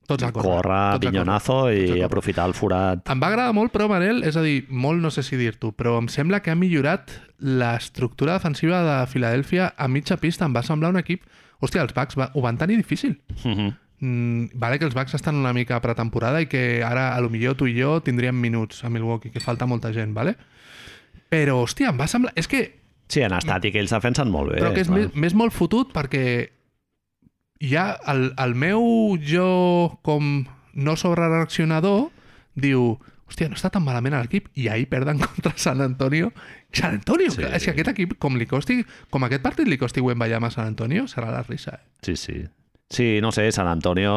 [0.07, 0.49] tots a córrer.
[0.49, 1.11] Corre, tots a córrer.
[1.11, 3.05] pinyonazo Tots a i aprofitar el forat.
[3.09, 5.97] Em va agradar molt, però, Manel, és a dir, molt no sé si dir-t'ho, però
[6.01, 7.13] em sembla que ha millorat
[7.43, 10.49] l'estructura defensiva de Filadèlfia a mitja pista.
[10.49, 11.25] Em va semblar un equip...
[11.63, 13.13] Hòstia, els Bucks va, ho van tenir difícil.
[13.45, 13.69] Mhm.
[14.03, 17.55] Mm, vale que els Bucks estan una mica pretemporada i que ara, a lo millor
[17.55, 20.33] tu i jo tindríem minuts a Milwaukee, que falta molta gent, vale?
[21.31, 22.33] Però, hòstia, em va semblar...
[22.35, 22.65] És que
[23.13, 24.59] Sí, en estàtic ells defensen molt bé.
[24.63, 26.49] però que és més, més molt fotut perquè
[27.77, 28.81] ha el, el meu
[29.23, 32.07] jo com no sobrereaccionador
[32.55, 32.95] diu,
[33.29, 36.31] hòstia, no està tan malament l'equip i ahir perden contra San Antonio
[36.73, 37.43] San Antonio, Sí.
[37.43, 38.81] és que aquest equip com li costi,
[39.13, 41.83] com aquest partit li costi Wembayama a San Antonio, serà la risa eh?
[42.01, 42.41] Sí, sí.
[42.93, 44.11] Sí, no sé, San Antonio,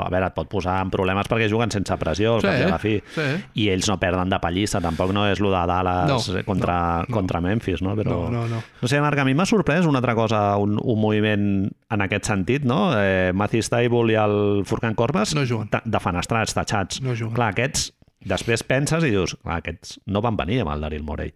[0.00, 2.62] a veure, et pot posar en problemes perquè juguen sense pressió, al Sí, cap i
[2.62, 2.92] a la fi.
[3.16, 3.24] sí.
[3.64, 7.06] I ells no perden de pallissa, tampoc no és lo de Dallas No, contra, no,
[7.08, 7.14] no.
[7.16, 7.96] contra Memphis, no?
[7.98, 8.20] Però...
[8.30, 11.00] no, no, no No sé, Marc, a mi m'ha sorprès una altra cosa, un, un
[11.00, 11.46] moviment
[11.90, 12.92] en aquest sentit, no?
[12.96, 15.68] Eh, Matthew Stable i el Furkan Corbas No juguen.
[15.74, 17.02] de, defenestrats, tatxats.
[17.02, 17.34] No juguen.
[17.34, 17.90] Clar, aquests,
[18.30, 21.34] després penses i dius, clar, aquests no van venir amb el Daryl Morey.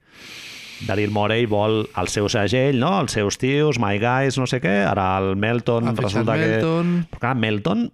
[0.87, 2.93] Daryl Morey vol el seu segell, no?
[3.01, 6.49] els seus tios, My Guys, no sé què, ara el Melton ha resulta que...
[6.57, 7.87] Melton Però clar, Melton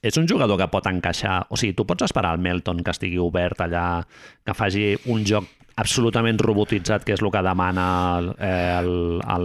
[0.00, 1.40] és un jugador que pot encaixar...
[1.50, 3.86] O sigui, tu pots esperar el Melton que estigui obert allà,
[4.46, 7.84] que faci un joc absolutament robotitzat, que és el que demana
[8.34, 8.88] eh, el,
[9.22, 9.44] el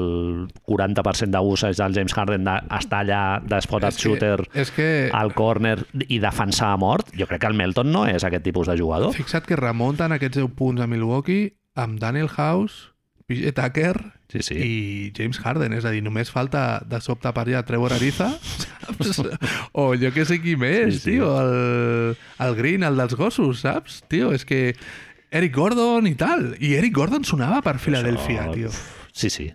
[0.65, 5.75] 40% d'usage del James Harden d'estar allà d'espot que- shooter és que- al córner
[6.07, 9.13] i defensar a mort, jo crec que el Melton no és aquest tipus de jugador.
[9.13, 12.91] Fixa't que remunten aquests 10 punts a Milwaukee amb Daniel House,
[13.28, 13.95] PJ Tucker
[14.34, 14.55] Sí, sí.
[14.57, 15.74] i James Harden.
[15.78, 19.21] És a dir, només falta de sobte per allà Trevor Ariza, saps?
[19.80, 21.11] O jo que sé qui més, Sí, sí.
[21.17, 21.30] tio.
[21.39, 24.01] El, el Green, el dels gossos, saps?
[24.09, 24.76] Tio, és que
[25.34, 26.51] Eric Gordon i tal.
[26.59, 28.74] I Eric Gordon sonava per Filadèlfia, Això- tio.
[29.13, 29.51] Sí, sí.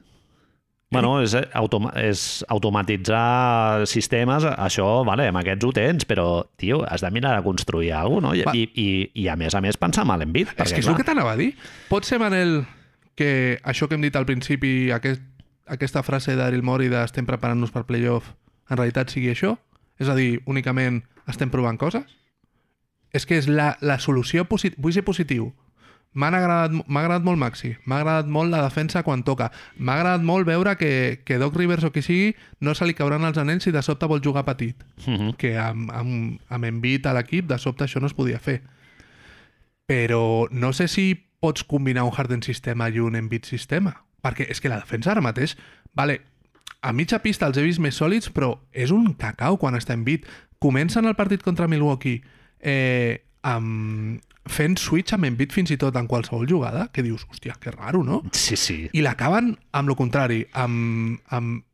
[0.91, 7.05] Bueno, és, automa és automatitzar sistemes, això, vale, amb aquests ho tens, però, tio, has
[7.05, 8.47] de mirar de construir alguna cosa, no?
[8.49, 8.55] Va.
[8.57, 10.55] I, i, i, a més a més, pensar amb l'envit.
[10.57, 11.51] És que és el que t'anava a dir.
[11.91, 12.63] Pot ser, Manel,
[13.21, 15.21] que això que hem dit al principi, aquest,
[15.69, 18.33] aquesta frase d'Aril Mori de estem preparant-nos per playoff,
[18.71, 19.59] en realitat sigui això?
[20.01, 22.09] És a dir, únicament estem provant coses?
[23.13, 24.81] És que és la, la solució positiva.
[24.85, 25.51] Vull ser positiu.
[26.19, 30.25] M'han agradat, m'ha agradat molt Maxi, m'ha agradat molt la defensa quan toca, m'ha agradat
[30.27, 32.33] molt veure que, que Doc Rivers o qui sigui
[32.65, 35.37] no se li cauran els anells si de sobte vol jugar petit Uh -huh.
[35.37, 38.63] que amb, amb, amb Embiid a l'equip de sobte això no es podia fer.
[39.87, 44.05] Però no sé si pots combinar un Harden sistema i un Embiid sistema.
[44.23, 45.57] Perquè és que la defensa ara mateix...
[45.95, 46.21] Vale,
[46.83, 50.27] a mitja pista els he vist més sòlids, però és un cacau quan està Embiid.
[50.59, 52.23] Comencen el partit contra Milwaukee
[52.61, 54.21] eh, amb,
[54.53, 58.03] fent switch amb Embiid fins i tot en qualsevol jugada, que dius, hòstia, que raro,
[58.05, 58.23] no?
[58.33, 58.79] Sí, sí.
[58.93, 61.65] I l'acaben amb lo contrari, amb, amb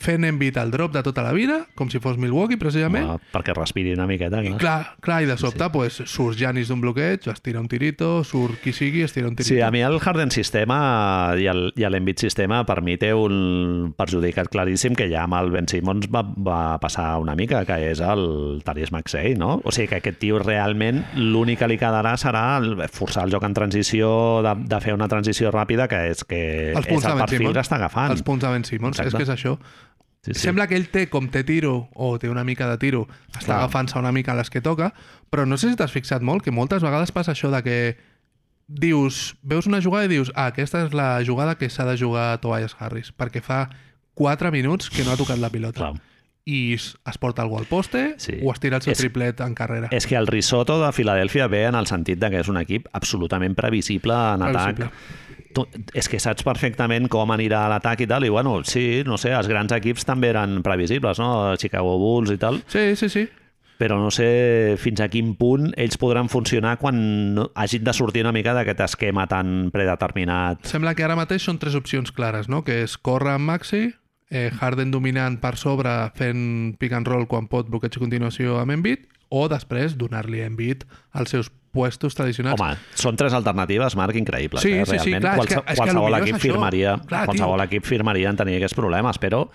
[0.00, 3.52] fent Embiid el drop de tota la vida, com si fos Milwaukee, precisament, Home, perquè
[3.52, 4.40] respiri una miqueta.
[4.40, 4.58] i Clar.
[4.58, 5.70] clar, clar, i de sobte sí.
[5.72, 9.36] pues, surt Janis d'un bloqueig, es tira un tirito, surt qui sigui, es tira un
[9.36, 9.52] tirito.
[9.52, 14.96] Sí, a mi el Harden sistema i l'Embiid sistema per mi té un perjudicat claríssim
[14.96, 18.92] que ja amb el Ben Simmons va, va passar una mica, que és el Tarius
[18.92, 19.60] Maxey, no?
[19.64, 22.56] O sigui que aquest tio realment l'únic que li quedarà serà
[22.88, 26.42] forçar el joc en transició, de, de fer una transició ràpida, que és que
[26.72, 28.16] els és el perfil que està agafant.
[28.16, 29.12] Els punts de Ben Simmons, Exacte.
[29.12, 29.41] és que és això.
[30.22, 30.40] Sí, sí.
[30.40, 33.98] Sembla que ell té, com té tiro, o té una mica de tiro, està agafant-se
[33.98, 34.92] una mica a les que toca,
[35.30, 37.78] però no sé si t'has fixat molt, que moltes vegades passa això de que
[38.68, 42.38] dius, veus una jugada i dius, ah, aquesta és la jugada que s'ha de jugar
[42.40, 43.68] Tobias Harris, perquè fa
[44.14, 45.80] 4 minuts que no ha tocat la pilota.
[45.80, 46.00] Clar.
[46.44, 48.38] I es, porta algú al poste Sí.
[48.42, 49.88] o es tira el seu És- triplet en carrera.
[49.92, 52.88] És que el risotto de Filadèlfia ve en el sentit de que és un equip
[52.92, 54.90] absolutament previsible en atac.
[55.52, 59.34] Tu, és que saps perfectament com anirà l'atac i tal, i bueno, sí, no sé,
[59.36, 61.54] els grans equips també eren previsibles, no?
[61.60, 63.26] Chicago Bulls i tal, Sí, sí, sí.
[63.82, 68.30] però no sé fins a quin punt ells podran funcionar quan hagin de sortir una
[68.32, 70.62] mica d'aquest esquema tan predeterminat.
[70.70, 72.62] Sembla que ara mateix són tres opcions clares, no?
[72.64, 73.88] Que és córrer amb Maxi,
[74.30, 78.72] eh, Harden dominant per sobre fent pick and roll quan pot bloqueig i continuació amb
[78.78, 82.60] Embiid, o després donar-li a Embiid als seus puestos tradicionals.
[82.60, 84.60] Home, són tres alternatives, Marc, increïbles.
[84.62, 84.84] Sí, eh?
[84.84, 86.50] sí, sí, Realment, clar, és qualse, que- és que qualsevol lo millor equip és això.
[86.52, 87.64] firmaria, Clar, qualsevol tio.
[87.70, 89.48] equip firmaria en tenir aquests problemes, però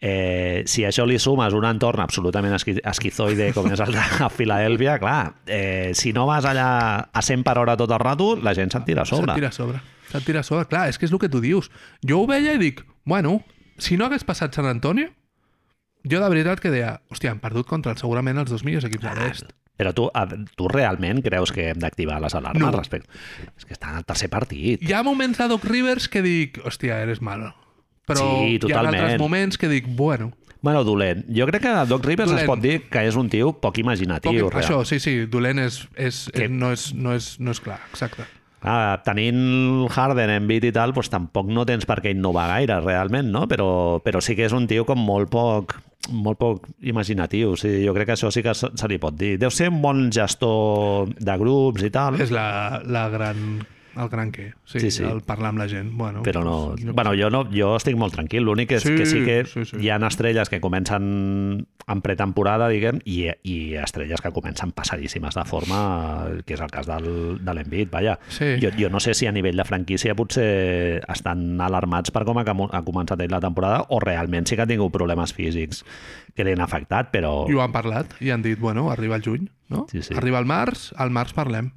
[0.00, 4.28] eh, si a això li sumes un entorn absolutament esqui esquizoide com és el de
[4.36, 8.52] Filadèlfia, clar, eh, si no vas allà a 100 per hora tot el rato, la
[8.54, 9.32] gent se't tira a sobre.
[9.32, 9.80] Se't tira a sobre.
[10.12, 10.66] Se't tira a sobre.
[10.70, 11.70] Clar, és que és el que tu dius.
[12.06, 13.40] Jo ho veia i dic, bueno,
[13.78, 15.08] si no hagués passat Sant Antonio,
[16.04, 19.02] jo de veritat que deia, hòstia, han perdut contra el, segurament els dos millors equips
[19.08, 19.50] de l'est.
[19.76, 22.68] Però tu, a, tu realment creus que hem d'activar les alarmes No.
[22.68, 23.08] al respecte?
[23.56, 24.80] És que està en el tercer partit.
[24.82, 27.52] Hi ha moments de Doc Rivers que dic, hòstia, eres malo.
[28.06, 28.94] Però Sí, hi ha totalment.
[29.02, 31.26] altres moments que dic, bueno, Bueno, dolent.
[31.28, 32.42] Jo crec que Doc Rivers Dolent.
[32.42, 34.46] es pot dir que és un tio poc imaginatiu.
[34.46, 34.64] Poc, real.
[34.64, 38.24] això, sí, sí, dolent és, és, Que- no, és, no, és, no és clar, exacte.
[38.66, 43.30] Ah, tenint Harden, Embiid i tal, doncs tampoc no tens per què innovar gaire, realment,
[43.30, 43.44] no?
[43.50, 43.68] Però,
[44.02, 48.06] però sí que és un tio com molt poc molt poc imaginatiu, sí, jo crec
[48.10, 49.32] que això sí que se, se li pot dir.
[49.42, 53.40] Deu ser un bon gestor de grups i tal, És la, la gran,
[53.96, 55.02] el gran què, sí, Sí, sí.
[55.04, 55.90] el parlar amb la gent.
[55.96, 56.74] Bueno, però no...
[56.76, 58.42] jo- Bueno, jo, no, jo estic molt tranquil.
[58.44, 59.76] L'únic és Sí, que sí que sí, sí.
[59.80, 65.44] hi ha estrelles que comencen en pretemporada, diguem, i, i estrelles que comencen passadíssimes de
[65.46, 68.18] forma, que és el cas del, de l'Envit, vaja.
[68.28, 68.56] Sí.
[68.62, 72.44] Jo, jo no sé si a nivell de franquícia potser estan alarmats per com ha,
[72.46, 75.84] ha començat ell la temporada o realment sí que ha tingut problemes físics
[76.34, 77.46] que l'han afectat, però...
[77.48, 79.86] I ho han parlat i han dit, bueno, arriba el juny, no?
[79.90, 80.12] Sí, sí.
[80.14, 81.70] Arriba el març, al març parlem.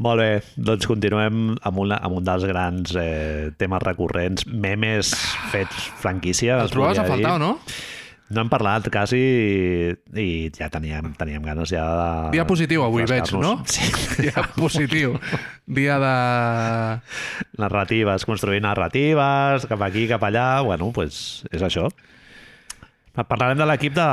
[0.00, 5.12] Molt bé, doncs continuem amb, una, amb un dels grans eh, temes recurrents, memes
[5.52, 6.56] fets franquícia.
[6.64, 7.56] Els trobaves a faltar no?
[8.30, 9.90] No hem parlat quasi i,
[10.22, 12.10] i ja teníem, teníem ganes ja de...
[12.36, 13.56] Dia positiu avui, veig, no?
[13.68, 13.90] Sí.
[14.22, 15.16] Dia positiu.
[15.66, 16.14] Dia de...
[17.60, 21.90] Narratives, construir narratives, cap aquí, cap allà, bueno, pues és això.
[23.10, 24.04] Parlarem de l'equip de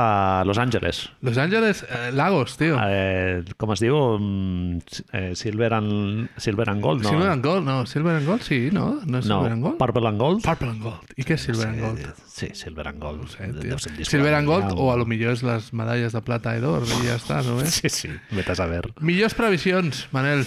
[0.44, 1.08] Los Angeles.
[1.22, 2.76] Los Angeles eh, Lagos, tio.
[2.82, 3.96] Eh, com es diu?
[4.18, 4.78] Mm,
[5.12, 7.08] Eh, Silver, and, Silver and Gold, no?
[7.10, 7.86] Silver and Gold, no.
[7.86, 9.00] Silver and Gold, sí, no?
[9.06, 9.78] No és no, Silver and Gold?
[9.78, 10.42] Purple and Gold?
[10.44, 11.12] Purple and Gold.
[11.16, 12.22] I què és Silver and Gold?
[12.26, 13.22] Sí, Silver and Gold.
[13.22, 14.04] No sé, tio.
[14.04, 16.98] Silver and Gold o a lo millor és les medalles de plata i d'or i
[17.06, 17.78] ja està, no és?
[17.80, 18.82] Sí, sí, vete a saber.
[19.00, 20.44] Millors previsions, Manel.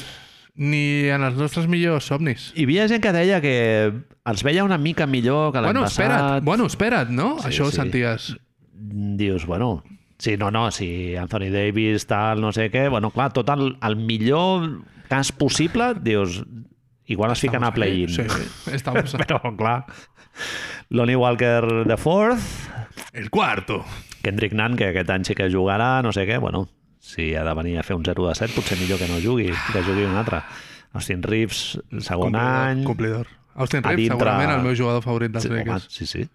[0.62, 2.52] Ni en els nostres millors somnis.
[2.54, 3.54] Hi havia gent que deia que
[4.30, 6.06] els veia una mica millor que l'any Bueno, passat.
[6.06, 7.32] espera't, bueno, espera't, no?
[7.42, 7.80] Sí, Això ho sí.
[7.82, 8.36] senties.
[8.74, 9.82] Dius, bueno...
[10.22, 12.84] Sí, no, no, si Anthony Davis, tal, no sé què...
[12.94, 14.68] Bueno, clar, tot el, el millor
[15.10, 16.44] cas possible, dius,
[17.10, 18.08] igual es fiquen a play-in.
[18.14, 18.22] Sí,
[18.72, 19.80] estamos Però, clar,
[20.94, 22.46] Lonnie Walker de fourth,
[23.14, 23.80] el cuarto.
[24.22, 26.68] Kendrick Nunn, que aquest any sí que jugarà, no sé què, bueno,
[27.12, 29.50] si ha de venir a fer un 0 de 7, potser millor que no jugui,
[29.74, 30.42] que jugui un altre.
[30.94, 32.84] Austin Reeves, segon any...
[32.84, 33.28] Complidor.
[33.56, 35.88] Austin Reeves, dintre- segurament el meu jugador favorit dels Sí, home, Lakers.
[35.92, 36.26] sí, sí.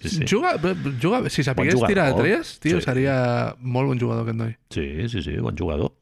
[0.00, 0.24] sí, sí.
[0.28, 0.54] Juga,
[1.00, 2.40] juga, si sapigués Bon tirar de jugador.
[2.44, 2.84] 3, tio, Sí.
[2.84, 3.18] seria
[3.60, 4.56] molt bon jugador aquest noi.
[4.70, 5.92] Sí, sí, sí, bon jugador.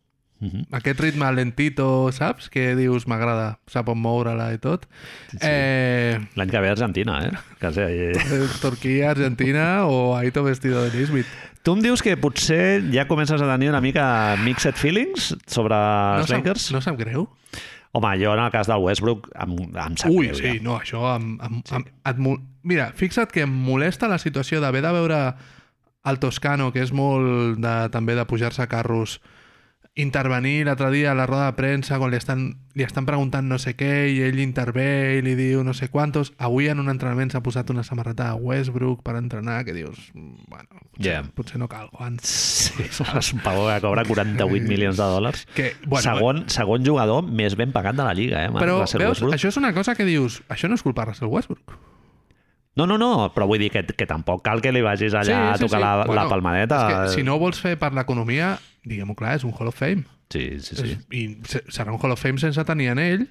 [0.42, 0.66] Uh -huh.
[0.72, 2.48] Aquest ritme lentito, saps?
[2.50, 4.86] Que dius, m'agrada, sap on moure-la i tot.
[5.30, 5.46] Sí, sí.
[5.48, 7.30] Eh, L'any que ve a Argentina, eh?
[7.60, 8.12] Que sé, eh?
[8.60, 11.26] Turquia, Argentina o Aito vestido de Nisbet.
[11.62, 16.24] Tu em dius que potser ja comences a tenir una mica mixed feelings sobre No
[16.24, 16.64] els sap, Lakers?
[16.74, 17.28] no sap greu?
[17.92, 20.62] Home, jo en el cas del Westbrook em, em sap Ui, greu, sí, ja.
[20.64, 24.82] no, això em, em, em, et, mo- Mira, fixa't que em molesta la situació d'haver
[24.82, 25.20] de veure
[26.06, 29.20] el Toscano, que és molt de, també de pujar-se a carros,
[29.94, 33.58] intervenir l'altre dia a la roda de premsa quan li estan, li estan preguntant no
[33.60, 36.32] sé què i ell intervé i li diu no sé quantos.
[36.40, 40.68] Avui en un entrenament s'ha posat una samarreta de Westbrook per entrenar que dius, bueno,
[40.72, 41.22] potser, Yeah.
[41.34, 42.24] potser no cal guants.
[42.72, 45.46] Sí, és un pavó que cobra 48 milions de dòlars.
[45.56, 48.50] Que, bueno, segon, segon jugador més ben pagat de la Lliga, eh?
[48.54, 49.34] però veus, Westbrook.
[49.36, 51.76] això és una cosa que dius, això no és culpa de Russell Westbrook.
[52.76, 55.58] No, no, no, però vull dir que, que tampoc cal que li vagis allà a
[55.60, 56.78] tocar La, la palmadeta.
[56.88, 58.54] És que si no ho vols fer per l'economia,
[58.88, 60.06] diguem-ho clar, és un Hall of Fame.
[60.32, 60.94] Sí, sí, sí.
[60.94, 63.26] És, I se- serà un Hall of Fame sense tenir en ell,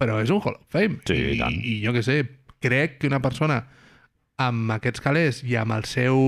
[0.00, 0.98] però és un Hall of Fame.
[1.06, 1.54] Sí, I, i tant.
[1.62, 2.18] I jo què sé,
[2.60, 3.60] crec que una persona
[4.40, 6.18] amb aquests calés i amb el seu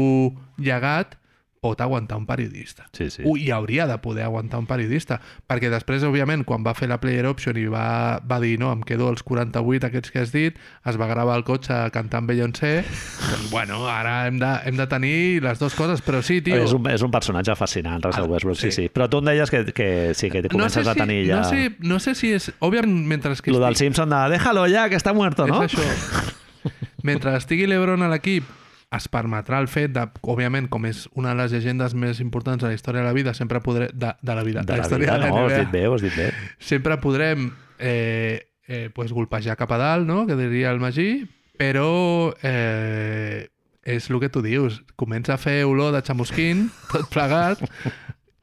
[0.62, 1.16] llegat
[1.62, 2.88] pot aguantar un periodista.
[2.90, 3.22] Sí, sí.
[3.24, 6.96] Ui, I hauria de poder aguantar un periodista, perquè després, òbviament, quan va fer la
[6.98, 10.56] player option i va, va dir no, em quedo els 48 aquests que has dit,
[10.90, 15.14] es va gravar el cotxe cantant Beyoncé, doncs, bueno, ara hem de, hem de tenir
[15.46, 16.58] les dues coses, però sí, tio...
[16.64, 18.82] És un, és un personatge fascinant, Russell Ah, Westbrook, sí, sí.
[18.82, 18.90] sí.
[18.90, 19.88] Però tu em deies que, que
[20.18, 21.44] sí, que comences a tenir ja...
[21.44, 22.50] no, sé, no sé si és...
[22.58, 25.62] Òbviament, mentre que Lo del estigui- Simpson de déjalo ja, que està muerto, no?
[25.62, 26.32] És això.
[27.06, 28.46] Mentre estigui l'Ebron a l'equip,
[28.92, 32.70] es permetrà el fet de, òbviament, com és una de les llegendes més importants de
[32.70, 33.88] la història de la vida, sempre podré...
[33.92, 35.94] De, de la vida, De la història vida, de la no, has dit bé, ho
[35.96, 36.30] has dit bé.
[36.60, 41.24] sempre podrem eh, eh, pues, golpejar cap a dalt, no?, que diria el Magí,
[41.58, 43.48] però eh,
[43.82, 44.82] és el que tu dius.
[44.96, 47.64] Comença a fer olor de xamusquín, tot plegat,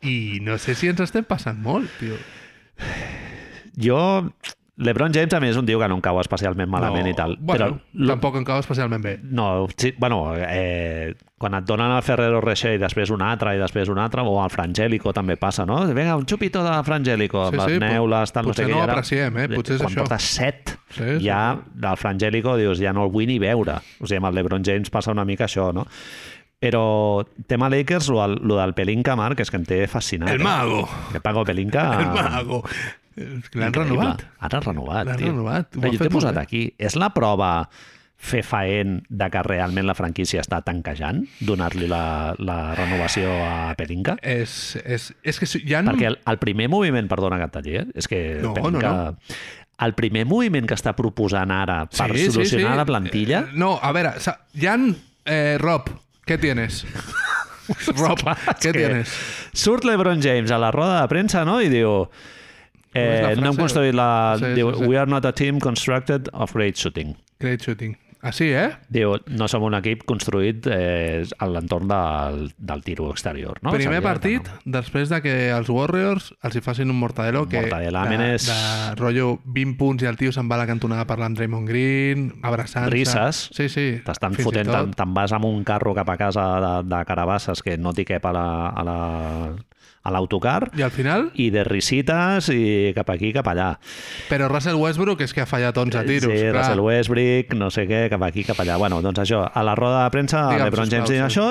[0.02, 2.18] i no sé si ens estem passant molt, tio.
[3.80, 4.00] Jo...
[4.80, 7.16] LeBron James, a més, és un tio que no em cau especialment malament no, i
[7.18, 7.34] tal.
[7.40, 9.18] Bueno, però tampoc em cau especialment bé.
[9.24, 13.60] No, sí, bueno, eh, quan et donen el Ferrero Rocher i després un altre i
[13.60, 15.82] després un altre, o el Frangélico també passa, no?
[15.92, 18.74] Vinga, un xupito de Frangélico, Sí, amb sí, les neules, tal, no potser sé què.
[18.74, 19.48] no ho ara- apreciem, eh?
[19.58, 20.06] Potser és quan això.
[20.08, 21.42] portes set, Sí, ja
[21.76, 23.82] del Frangélico dius, ja no el vull ni veure.
[24.00, 25.86] O sigui, amb el LeBron James passa una mica això, no?
[26.60, 30.34] Però tema Lakers, lo lo del Pelinka, Marc, és que em té fascinat.
[30.34, 30.44] El eh?
[30.44, 30.82] mago.
[31.12, 31.86] Que Pago Pelinka...
[32.02, 32.64] El mago.
[33.60, 34.26] L'han renovat.
[34.40, 35.76] Ara renovat, L'han renovat.
[35.78, 36.44] Ho jo t'he posat bé.
[36.48, 36.62] aquí.
[36.78, 37.70] És la prova
[38.20, 44.18] fefaent de que realment la franquícia està tanquejant, donar-li la, la renovació a Pelinka?
[44.20, 45.84] És, és, és que hi ha...
[45.88, 47.86] Perquè el, el primer moviment, perdona que et talli, eh?
[47.96, 48.92] és que No, Pelinka...
[48.92, 49.34] no,
[49.80, 53.46] El primer moviment que està proposant ara per solucionar la plantilla...
[53.48, 54.76] Eh, no, a veure, ha...
[55.24, 55.88] Eh, Rob,
[56.28, 56.82] què tienes?
[58.02, 58.20] Rob,
[58.60, 59.14] què tienes?
[59.56, 61.62] Surt l'Ebron James a la roda de premsa no?
[61.64, 62.10] i diu...
[63.00, 64.12] és Eh, no hem construït la...
[64.40, 64.92] Sí, diu, sí, sí.
[64.92, 67.16] We are not a team constructed of great shooting.
[67.40, 67.98] Great shooting.
[68.20, 68.74] Així, eh?
[68.92, 73.62] Diu, no som un equip construït eh, a l'entorn del, del tiro exterior.
[73.64, 73.72] No?
[73.72, 74.74] Primer que partit, no.
[74.76, 78.50] després de que els Warriors els hi facin un mortadelo que Mortadela, de, Menes.
[78.50, 81.72] de rotllo 20 punts i el tio se'n va a la cantonada parlant amb Draymond
[81.72, 82.92] Green, abraçant-se.
[82.92, 83.42] Risses.
[83.56, 83.88] Sí, sí.
[84.04, 87.96] T'estan fotent, te'n vas amb un carro cap a casa de, de carabasses que no
[87.96, 89.00] t'hi cap a la, a la,
[90.10, 93.70] a l'autocar I al final, i de risites i cap aquí, cap allà.
[94.30, 96.34] però Russell Westbrook és que ha fallat 11 tiros.
[96.34, 96.58] sí, clar.
[96.60, 98.78] Russell Westbrook, no sé què, cap aquí, cap allà.
[98.82, 101.48] Bueno, doncs això, a la roda de premsa, Digue'm, l'Ebron sisplau, James diu això,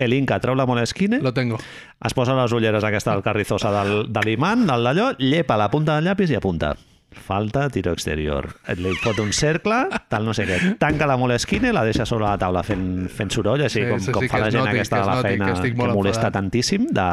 [0.00, 1.58] el Inca treu la Moleskine, Lo tengo.
[2.04, 5.96] es posa les ulleres aquesta del carrizosa del, de l'imant, del d'allò, llepa la punta
[5.98, 6.74] del llapis i apunta.
[7.12, 8.48] Falta tiro exterior.
[8.76, 10.58] Li fot un cercle, tal no sé què.
[10.78, 14.22] Tanca la Moleskine, la deixa sobre la taula fent, fent soroll, així Sí, com, com
[14.24, 16.26] sí, fa la gent noti, aquesta que de la noti feina que que molt molesta
[16.28, 16.38] enfadat.
[16.38, 17.08] tantíssim, de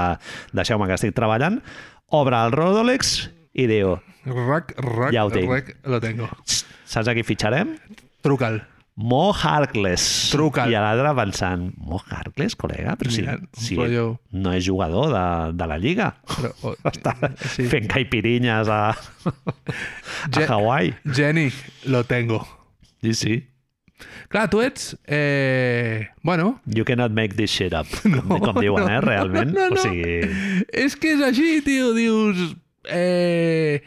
[0.54, 1.62] deixeu-me que estic treballant,
[2.10, 3.98] obre el Rodolex i diu,
[4.28, 5.50] Rac, rac, Ja ho tinc.
[5.50, 6.28] rac, lo tengo.
[6.86, 7.78] saps a qui fitxarem?
[8.22, 8.62] Truca'l.
[8.98, 10.32] Mo Harkless.
[10.34, 10.72] Truca'l.
[10.74, 12.96] I a l'altre pensant, Mo Harkless, col·lega?
[12.98, 15.26] Però si, Mira, si rotllo- no és jugador de,
[15.60, 16.08] de la Lliga.
[16.32, 17.14] Però, oh, Està
[17.54, 17.68] sí.
[17.70, 18.80] fent caipirinyes a,
[19.30, 20.96] a Hawaii.
[21.14, 21.52] Jenny,
[21.94, 22.42] lo tengo.
[23.06, 23.36] Sí, sí.
[24.34, 24.96] Clar, tu ets...
[25.06, 26.08] Eh...
[26.24, 29.54] Bueno, You cannot make this shit up, com, com diuen, eh, realment.
[29.54, 29.78] no, no.
[29.78, 30.20] O sigui,
[30.74, 31.94] és que és així, tio.
[31.98, 32.56] Dius...
[32.90, 33.82] Eh...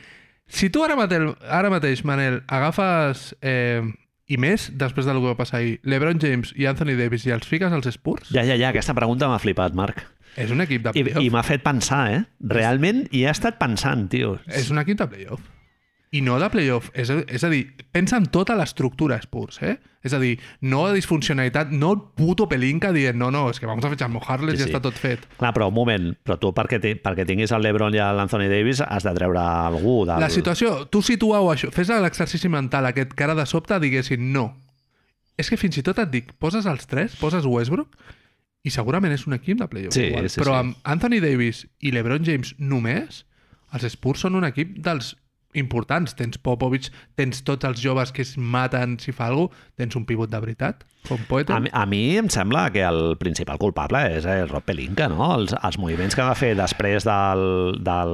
[0.50, 3.32] Si tu ara mateix, ara mateix Manel, agafes...
[3.42, 3.82] Eh...
[4.30, 7.48] I més, després del que va passar ahir, LeBron James i Anthony Davis i els
[7.50, 10.04] fiques als Spurs, ja, ja, ja, aquesta pregunta m'ha flipat, Marc.
[10.38, 11.24] és un equip de I, playoff.
[11.26, 12.20] I m'ha fet pensar, eh?
[12.54, 14.36] Realment hi he estat pensant, tio.
[14.46, 15.42] És un equip de playoff.
[16.12, 16.88] I no de playoff.
[16.92, 19.76] És, a- és a dir, pensa en tota l'estructura Spurs, eh?
[20.02, 23.66] És a dir, no de disfuncionalitat, no el puto pelinca dient no, no, és que
[23.68, 24.70] vamos a fechar mojarles Sí, i sí.
[24.72, 25.26] està tot fet.
[25.38, 28.80] Clar, però un moment, però tu perquè, ti- perquè tinguis el LeBron i l'Anthony Davis
[28.80, 30.18] has de treure algú del...
[30.24, 34.48] La situació, tu situau això, fes l'exercici mental aquest que ara de sobte diguessin no.
[35.38, 37.94] És que fins i tot et dic, poses els tres, poses Westbrook
[38.64, 39.94] i segurament és un equip de playoff.
[39.94, 40.26] Sí, igual.
[40.28, 40.64] sí, Però sí.
[40.64, 43.26] amb Anthony Davis i LeBron James només,
[43.72, 45.14] els Spurs són un equip dels
[45.54, 46.14] importants.
[46.18, 50.04] Tens Popovich, tens tots els joves que es maten si fa alguna cosa, tens un
[50.04, 51.56] pivot de veritat, com Poetel.
[51.56, 55.30] A, mi- a mi em sembla que el principal culpable és el Rob Pelinka, no?
[55.36, 57.42] Els, els moviments que va fer després del,
[57.86, 58.12] del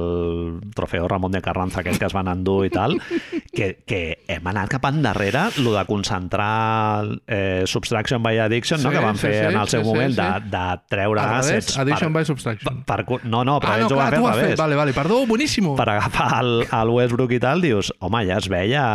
[0.77, 2.97] trofeu Ramon de Carranza aquest que es van endur i tal,
[3.57, 4.01] que, que
[4.31, 8.89] hem anat cap endarrere lo de concentrar eh, Subtraction by Addiction, no?
[8.89, 10.21] Sí, que van sí, fer sí, en el seu sí, sí, moment sí.
[10.21, 12.83] de, de treure Al revés, assets Addition per, by Subtraction.
[12.85, 14.57] per, per, no, no, però ah, no, ells ho clar, van fer ho al revés.
[14.59, 15.69] Vale, vale, perdó, boníssim.
[15.77, 18.85] Per agafar el, el Westbrook i tal, dius, home, ja es veia...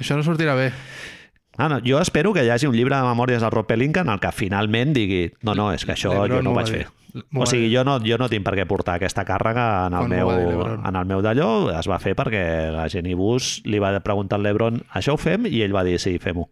[0.00, 0.70] Això no sortirà bé.
[1.60, 4.08] Ah, no, jo espero que hi hagi un llibre de memòries del Rob Pelinka en
[4.08, 6.86] el que finalment digui no, no, és que això jo no ho va vaig fer.
[7.36, 10.30] O sigui, jo no, jo no tinc per què portar aquesta càrrega en el, meu,
[10.78, 11.50] en el meu d'allò.
[11.76, 12.42] Es va fer perquè
[12.72, 15.48] la Jenny Bush li va preguntar al Lebron això ho fem?
[15.50, 16.48] I ell va dir sí, fem-ho.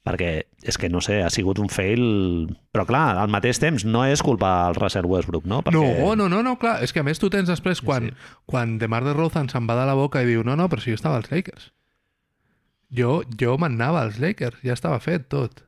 [0.00, 0.30] Perquè
[0.64, 2.02] és que, no sé, ha sigut un fail...
[2.72, 5.60] Però clar, al mateix temps no és culpa del Russell Westbrook, no?
[5.66, 5.76] Perquè...
[5.76, 6.78] No, no, no, no, clar.
[6.82, 8.32] És que a més tu tens després quan, sí.
[8.48, 10.98] quan DeMar DeRozan se'n va de la boca i diu no, no, però si jo
[10.98, 11.68] estava als Lakers.
[12.96, 15.62] Jo, jo m'anava als Lakers, ja estava fet tot.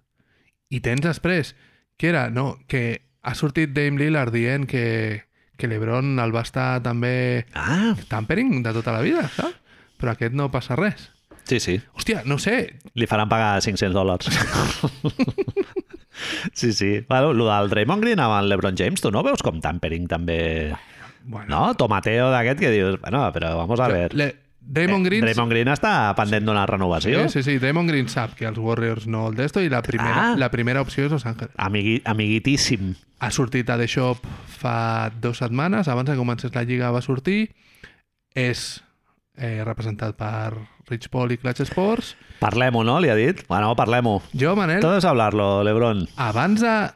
[0.73, 1.53] I tens després,
[2.01, 5.23] que era, no, que ha sortit Dame Lillard dient que,
[5.57, 9.55] que l'Ebron el va estar també Ah, tampering de tota la vida, saps?
[10.03, 11.13] Però aquest no passa res.
[11.47, 11.77] sí, sí.
[11.95, 14.27] Hòstia, no sé, Li faran pagar 500 dòlars.
[16.55, 17.05] sí, sí.
[17.09, 20.75] Bueno, lo del Draymond Green amb el LeBron James, tu no veus com tampering també...
[21.25, 21.75] bueno, No?
[21.79, 24.15] Tomateo d'aquest que dius, bueno, però vamos a ver.
[24.15, 24.35] le,
[24.65, 25.25] Draymond Green...
[25.25, 27.25] Draymond Green està pendent d'una renovació.
[27.29, 30.31] Sí, sí, sí, Draymond Green sap que els Warriors no el d'esto i la primera,
[30.33, 30.37] Ah.
[30.39, 31.53] la primera opció és Los Angeles.
[31.57, 32.95] Amigui, amiguitíssim.
[33.21, 34.25] Ha sortit a The Shop
[34.59, 37.51] fa dues setmanes, abans que comencés la Lliga va sortir.
[38.35, 38.83] És
[39.37, 40.55] eh, representat per
[40.89, 42.15] Rich Paul i Clutch Sports.
[42.41, 42.99] Parlem-ho, no?
[43.01, 43.45] Li ha dit.
[43.49, 44.23] Bueno, parlem-ho.
[44.33, 46.07] Jo, Manel, Todo es hablarlo, Lebron.
[46.17, 46.91] abans de...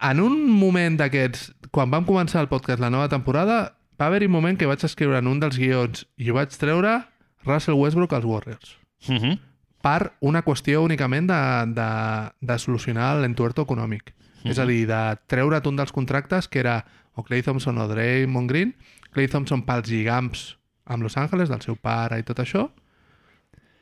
[0.00, 4.32] En un moment d'aquests, quan vam començar el podcast la nova temporada, va haver-hi un
[4.32, 7.00] moment que vaig escriure en un dels guions i ho vaig treure
[7.44, 8.76] Russell Westbrook als Warriors.
[9.08, 9.38] Uh -huh.
[9.80, 14.12] per una qüestió únicament de, de, de solucionar l'entuerto econòmic.
[14.42, 14.50] Mhm.
[14.50, 16.84] És a dir, de treure't un dels contractes que era
[17.14, 18.74] o Clay Thompson o Draymond Green,
[19.12, 22.70] Clay Thompson pels lligams amb Los Angeles, del seu pare i tot això,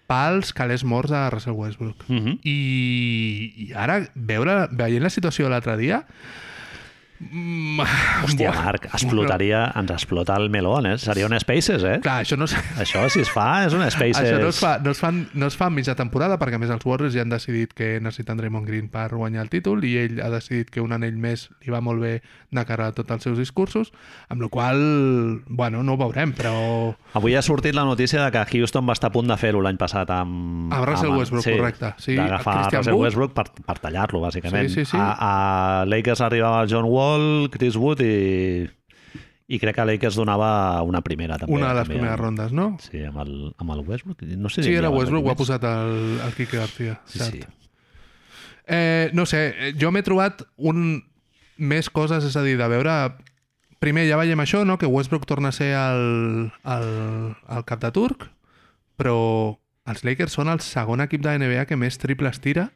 [0.06, 2.04] pels calés morts de Russell Westbrook.
[2.08, 2.38] Uh -huh.
[2.42, 6.06] I, i ara, veure, veient la situació l'altre dia...
[7.18, 7.80] Mm,
[8.24, 10.96] Hòstia, buah, Marc, explotaria, ens explota el melón, eh?
[11.00, 11.98] Seria un Spaces, eh?
[12.04, 14.20] Clar, això no, és- Això, si es fa, és un Spaces.
[14.26, 16.70] Això no es, fa, no, es fan, no es fa en mitja temporada perquè més
[16.74, 20.20] els Warriors ja han decidit que necessiten Draymond Green per guanyar el títol i ell
[20.24, 22.12] ha decidit que un anell més li va molt bé
[22.50, 23.92] de cara a tots els seus discursos
[24.28, 24.78] amb la qual
[25.48, 26.52] bueno, no ho veurem però
[27.16, 29.78] Avui ha sortit la notícia de que Houston va estar a punt de fer-ho l'any
[29.80, 30.72] passat amb...
[30.72, 31.92] Amb Russell el- Westbrook, correcte.
[32.02, 33.04] Sí, d'agafar Russell Wood.
[33.06, 34.68] Westbrook per, per tallar-lo, bàsicament.
[34.68, 34.98] Sí, sí, sí.
[35.00, 37.05] A, a Lakers arribava John Wall,
[37.52, 38.66] Chris Wood i,
[39.48, 40.50] i crec que Lakers donava
[40.82, 41.54] una primera també.
[41.54, 42.68] una de les també, primeres amb- rondes, no?
[42.82, 44.22] Sí, amb el, amb el Westbrook.
[44.36, 47.00] No sé Sí, si era havia Westbrook, ho ha posat el, el Quique García.
[47.06, 47.34] Sí, cert.
[47.34, 47.42] sí.
[48.66, 51.04] Eh, no sé, eh, jo m'he trobat un...
[51.56, 52.96] més coses, és a dir, de veure...
[53.80, 54.78] Primer ja veiem això, no?
[54.80, 56.86] que Westbrook torna a ser el, el,
[57.52, 58.24] el cap de turc,
[58.96, 59.14] però
[59.86, 62.70] els Lakers són el segon equip de NBA que més triples tira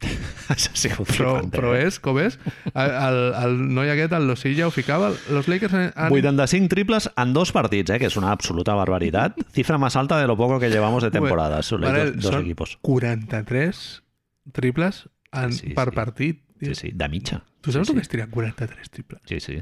[0.52, 1.86] Això ha sigut però, flipant, però eh?
[1.88, 2.36] és, com és,
[2.72, 5.10] el, el, el noi aquest, el Losilla, ho ficava.
[5.32, 5.86] Los Lakers han...
[6.12, 9.38] 85 triples en dos partits, eh, que és una absoluta barbaritat.
[9.56, 11.56] Cifra más alta de lo poco que llevamos de temporada.
[11.58, 12.78] Los Manel, dos, dos equipos.
[12.82, 14.02] 43
[14.52, 15.96] triples en, Sí, per sí.
[15.96, 16.42] partit.
[16.60, 17.42] Sí, sí, de mitja.
[17.60, 18.06] Tu saps sí, el que sí.
[18.06, 19.20] és tirar 43 triples?
[19.28, 19.58] Sí, sí.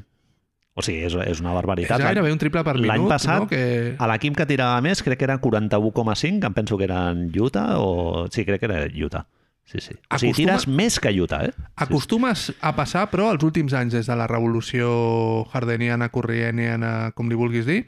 [0.74, 2.02] O sigui, és, és una És barbaritat.
[2.02, 3.48] gairebé un triple per minut, L'any passat, no?
[3.50, 3.94] Que...
[3.94, 7.78] a l'equip que tirava més, crec que era 41,5, que em penso que eren Utah,
[7.78, 8.26] o...
[8.34, 9.22] Sí, crec que era Utah.
[9.64, 9.94] Sí, sí.
[10.12, 11.52] O sigui, tires més que Utah, eh?
[11.80, 17.34] Acostumes a passar, però, els últims anys, des de la revolució hardeniana, corrieniana, com li
[17.38, 17.86] vulguis dir,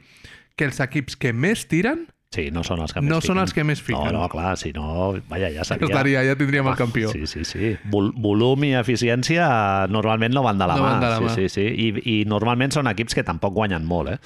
[0.57, 3.39] que els equips que més tiren Sí, no són els que No més són fiquen.
[3.39, 4.09] els que més fiquen.
[4.11, 5.87] No, no, clar, si no, vaja, ja seria...
[5.87, 7.07] estaria, ja tindríem el Home, campió.
[7.13, 7.69] Sí, sí, sí.
[7.87, 9.47] Vol volum i eficiència
[9.87, 10.89] normalment no van de la No mà.
[10.91, 11.29] van de la mà.
[11.37, 11.87] Sí, sí, sí.
[11.87, 14.19] I, I normalment són equips que tampoc guanyen molt, eh?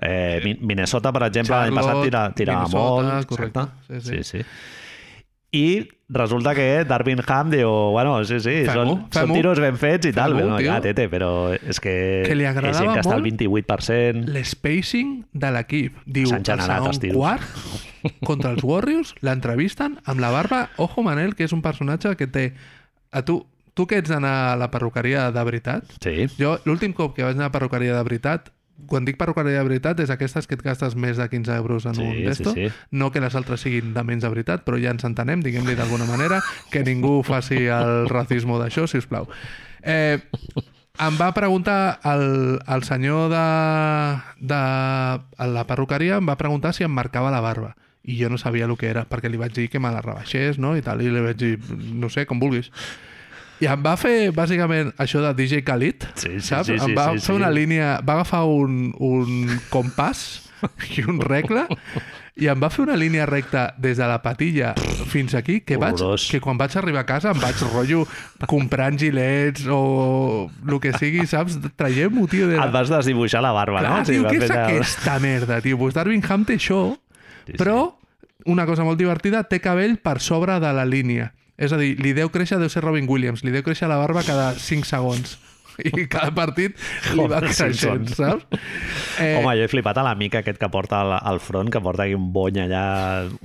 [0.00, 3.26] Eh, Mi- Minnesota, per exemple, l'any passat tira, tirava Minnesota, molt.
[3.28, 3.60] correcte.
[3.60, 4.00] exacte.
[4.00, 4.22] Sí, sí.
[4.24, 4.44] sí, sí.
[5.52, 10.12] I resulta que Darvin Ham diu, bueno, sí, sí, són, són tiros ben fets i
[10.16, 10.34] tal.
[10.36, 11.94] Bueno, ja, tete, però és que,
[12.26, 14.24] Que li és agradava gent que està al molt 28%.
[14.34, 16.00] L'spacing de l'equip.
[16.04, 17.44] Diu, els segon quart,
[18.28, 20.66] contra els Warriors, l'entrevisten amb la barba.
[20.76, 22.50] Ojo, Manel, que és un personatge que té...
[23.08, 23.40] A tu,
[23.72, 27.38] tu que ets d'anar a la perruqueria de veritat, Sí, jo l'últim cop que vaig
[27.38, 28.50] anar a perruqueria de veritat,
[28.86, 31.94] quan dic perruqueria de veritat és aquestes que et gastes més de 15 euros en
[31.98, 32.52] Sí, un sí, testo.
[32.54, 32.68] sí.
[32.90, 36.06] No que les altres siguin de menys de veritat, però ja ens entenem, diguem-li d'alguna
[36.06, 36.40] manera,
[36.70, 39.26] que ningú faci el racisme d'això, si us plau.
[39.82, 40.18] Eh,
[40.98, 43.42] em va preguntar el, el senyor de,
[44.40, 47.74] de a la perruqueria, em va preguntar si em marcava la barba
[48.08, 50.56] i jo no sabia el que era, perquè li vaig dir que me la rebaixés,
[50.58, 50.76] no?
[50.78, 51.58] I tal, i li vaig dir,
[51.92, 52.70] no sé, com vulguis.
[53.60, 56.66] I em va fer, bàsicament, això de DJ Khalid, Sí, sí, saps?
[56.68, 57.38] sí, sí, em va sí, fer sí.
[57.40, 60.44] una línia, va agafar un, un compàs
[60.96, 61.64] i un regle
[62.38, 64.72] i em va fer una línia recta des de la patilla
[65.10, 66.28] fins aquí que, vaig, Horrorós.
[66.30, 68.04] que quan vaig arribar a casa em vaig rotllo
[68.46, 71.58] comprant gilets o el que sigui, saps?
[71.78, 72.46] Traiem-ho, tio.
[72.50, 74.06] De Et vas desdibuixar la barba, Clar, no?
[74.06, 75.78] tio, què és aquesta merda, tio?
[75.82, 76.82] Pues Darwin Ham té això,
[77.46, 77.58] Sí, sí.
[77.58, 77.94] però
[78.46, 81.32] una cosa molt divertida, té cabell per sobre de la línia.
[81.58, 84.22] És a dir, li deu créixer, deu ser Robin Williams, li deu créixer la barba
[84.26, 85.36] cada 5 segons.
[85.78, 86.74] I cada partit
[87.14, 88.48] li va creixent, saps?
[89.22, 92.02] Eh, Home, jo he flipat a l'amic aquest que porta al, al front, que porta
[92.02, 92.82] aquí un bony allà,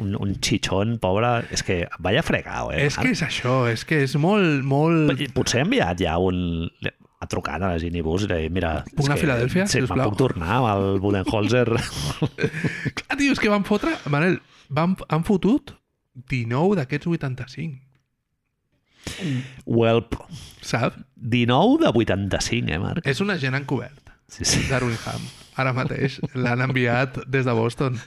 [0.01, 1.29] un, un xitxon, pobre.
[1.53, 2.87] És que vaya fregau, eh?
[2.87, 5.13] és que és això, és que és molt, molt...
[5.37, 6.69] Potser ha enviat ja un...
[7.23, 8.73] Ha trucat a la Ginny Bus i li ha dit, mira...
[8.97, 10.09] Puc anar a Filadèlfia, Sí, sisplau?
[10.09, 11.69] puc tornar amb el Budenholzer.
[12.97, 13.93] Clar, tio, és que van fotre...
[14.11, 14.39] Manel,
[14.73, 15.71] van, han fotut
[16.33, 17.77] 19 d'aquests 85,
[19.65, 20.05] well,
[20.61, 20.97] saps?
[21.15, 23.07] 19 de 85, eh, Marc?
[23.07, 24.63] És una gent encobert, Sí, sí.
[24.69, 25.21] Darwin Ham.
[25.61, 27.99] Ara mateix l'han enviat des de Boston.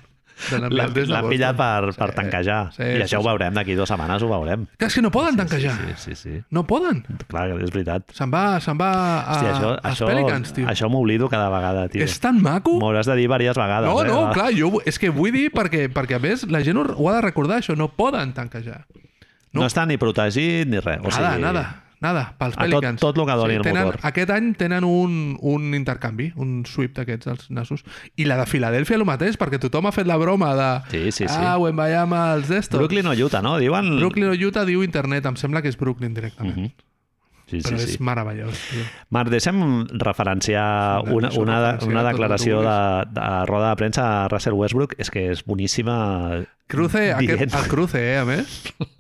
[0.53, 2.73] L'han pillat per, per Sí, tanquejar.
[2.75, 3.29] sí, I això sí, ho sí.
[3.29, 4.67] veurem, d'aquí dues setmanes ho veurem.
[4.77, 5.77] Que és que no poden tanquejar.
[5.79, 6.43] Sí, sí, sí.
[6.51, 7.05] No poden.
[7.31, 8.11] Clar, és veritat.
[8.13, 8.91] Se'n va, se'n va
[9.23, 10.67] a, Hòstia, això, als això, Pelicans, tio.
[10.69, 12.03] això m'oblido cada vegada, tio.
[12.05, 12.75] És tan maco.
[12.81, 13.89] M'ho hauràs de dir diverses vegades.
[13.89, 14.09] No, eh?
[14.11, 17.09] no, clar, jo és que vull dir perquè, perquè a més la gent ho, ho
[17.09, 18.85] ha de recordar, això, no poden tanquejar.
[19.57, 21.01] No, no està ni protegit ni res.
[21.03, 21.65] O Nada, sigui, nada,
[22.05, 23.01] nada, pels A tot- Pelicans.
[23.01, 23.99] tot lo que doni el tenen, motor.
[24.05, 27.83] Aquest any tenen un, un intercanvi, un sweep d'aquests dels nassos.
[28.17, 31.25] I la de Filadèlfia el mateix, perquè tothom ha fet la broma de Sí, sí,
[31.27, 31.35] sí.
[31.41, 32.79] ah, Wembayama els d'estos.
[32.79, 33.57] Brooklyn o Utah, no?
[33.59, 33.97] Diuen...
[33.99, 36.57] Brooklyn o Utah diu internet, em sembla que és Brooklyn directament.
[36.57, 36.73] Mhm.
[37.47, 37.93] Sí, sí, Però sí.
[37.95, 38.83] és meravellós, tio.
[39.15, 42.79] Marc, deixa'm referenciar Sí, una, una, referenciar una tot el declaració de,
[43.15, 44.97] de roda de premsa a Russell Westbrook.
[44.99, 46.43] És que és boníssima.
[46.67, 48.65] Cruce, dient, aquest, el cruce, eh, a més.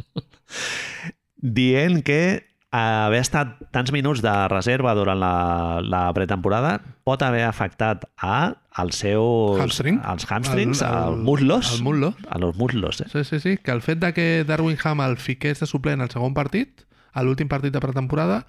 [1.36, 2.44] dient que
[2.77, 6.74] haver estat tants minuts de reserva durant la, la pretemporada
[7.06, 9.60] pot haver afectat a els seus...
[9.62, 10.01] Hamstring.
[10.05, 11.70] als hamstrings, El- el- als muslos.
[11.78, 12.14] el muslo.
[12.28, 13.06] A los muslos, eh?
[13.12, 16.10] Sí, sí, sí, que el fet de que Darwin Ham el fiqués de suplent al
[16.12, 16.82] segon partit,
[17.16, 18.43] a l'últim partit de pretemporada,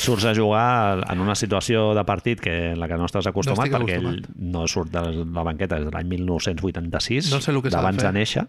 [0.00, 3.68] Surts a jugar en una situació de partit que, en la que no estàs acostumat,
[3.68, 4.38] No perquè ell acostumat.
[4.40, 8.12] no surt de la banqueta des de l'any 1986, No sé el que de de,
[8.16, 8.46] néixer,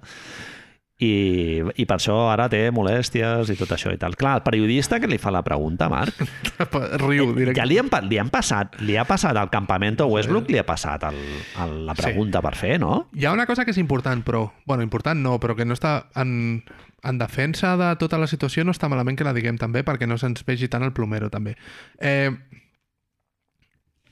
[1.01, 4.13] i, i per això ara té molèsties i tot això i tal.
[4.19, 6.19] Clar, el periodista que li fa la pregunta, Marc,
[7.01, 7.57] riu directe.
[7.57, 11.07] ja li han, li han passat, li ha passat al campamento Westbrook, li ha passat
[11.09, 11.17] el,
[11.63, 13.07] el, la pregunta per fer, no?
[13.17, 14.45] Hi ha una cosa que és important, però...
[14.69, 16.61] bueno, important no, però que no està en,
[17.03, 20.19] en defensa de tota la situació no està malament que la diguem també, perquè no
[20.21, 21.55] se'ns vegi tant el plomero, també.
[21.97, 22.29] Eh,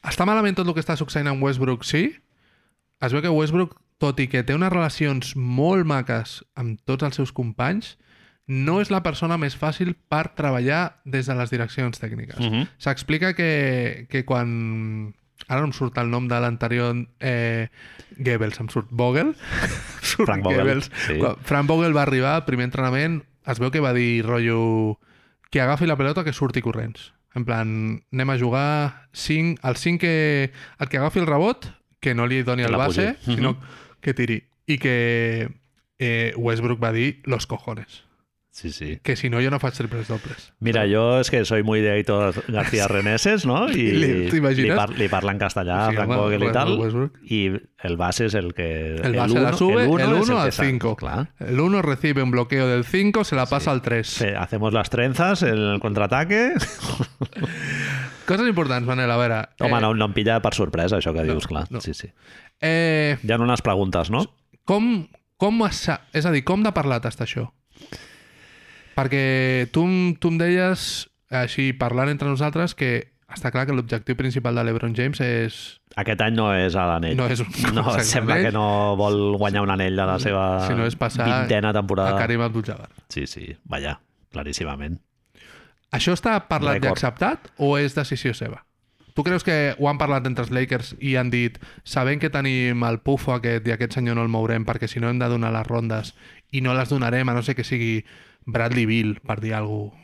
[0.10, 2.07] està malament tot el que està succeint amb Westbrook, sí?
[3.03, 7.19] Es veu que Westbrook, tot i que té unes relacions molt maques amb tots els
[7.19, 7.97] seus companys,
[8.49, 12.39] no és la persona més fàcil per treballar des de les direccions tècniques.
[12.39, 12.67] Mhm.
[12.81, 15.13] S'explica que, que quan...
[15.47, 17.69] Ara no em surt el nom de l'anterior eh,
[18.17, 19.31] Goebbels, em surt Vogel.
[20.03, 20.89] surt Frank Vogel, Goebbels.
[21.07, 21.15] sí.
[21.21, 24.99] Quan Frank Vogel va arribar al primer entrenament, es veu que va dir rotllo
[25.49, 27.13] qui agafi la pelota que surti corrents.
[27.38, 27.69] En plan,
[28.11, 31.69] anem a jugar 5, el 5 que, el que agafi el rebot,
[32.01, 33.35] que no li doni Que el base, pugi.
[33.38, 33.55] sinó
[34.01, 34.43] que tiri.
[34.65, 35.49] I que
[35.99, 38.09] eh, Westbrook va dir los cojones.
[38.51, 38.99] Sí, sí.
[39.03, 40.51] Que si no, jo no faig triples dobles.
[40.59, 43.69] Mira, yo es que soy muy de Aitor García Reneses, ¿no?
[43.71, 46.80] Y Li- par, li parla en castellà, Sí, Frank home, Westbrook, tal.
[46.80, 47.17] Westbrook.
[47.23, 47.51] Y
[47.84, 48.95] el base es el que...
[48.95, 50.95] El base la uno- sube, el uno es 1 que al sa- 5.
[50.95, 51.27] Claro.
[51.39, 54.07] El 1 recibe un bloqueo del 5, se la pasa al 3.
[54.07, 56.53] Sí, hacemos las trenzas, el contraataque...
[58.26, 59.38] Coses importants, Manel, a veure.
[59.59, 61.63] Home, no, no em pilla per sorpresa, això que no, dius, clar.
[61.73, 61.81] no.
[61.81, 62.11] Sí, sí.
[62.61, 64.21] eh, Hi ha unes preguntes, no?
[64.69, 65.07] com,
[65.41, 65.80] com es,
[66.13, 67.47] és a dir, com de parlat està això?
[68.99, 69.85] Perquè tu,
[70.19, 74.95] tu em deies, així parlant entre nosaltres, que està clar que l'objectiu principal de l'Ebron
[74.97, 75.59] James és...
[75.99, 77.15] Aquest any no és a l'anell.
[77.17, 77.41] No és
[77.77, 81.27] no, sembla que no vol guanyar un anell a la seva Si no és passar
[81.30, 82.17] vintena temporada.
[82.17, 82.89] a Karim Abdul-Jabbar.
[83.13, 83.99] Sí, sí, vaja,
[84.34, 84.99] claríssimament.
[85.95, 86.97] Això està parlat i Rècord.
[86.97, 88.65] acceptat o és decisió seva?
[89.17, 92.84] Tu creus que ho han parlat entre els Lakers i han dit sabent que tenim
[92.88, 95.49] el pufo aquest i aquest senyor no el mourem perquè si no hem de donar
[95.55, 96.13] les rondes
[96.51, 98.03] i no les donarem a no ser que sigui
[98.45, 99.95] Bradley Bill, per dir alguna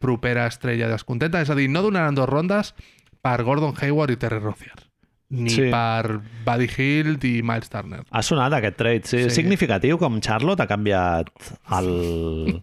[0.00, 1.40] propera estrella descontenta?
[1.40, 2.74] És a dir, no donaran dues rondes
[3.22, 4.87] per Gordon Hayward i Terry Rozier
[5.30, 5.66] ni Sí.
[5.70, 8.00] per Buddy Hield i Miles Turner.
[8.10, 9.24] Ha sonat aquest trade, sí.
[9.26, 9.30] Sí.
[9.42, 11.28] Significatiu com Charlotte ha canviat
[11.78, 12.62] el...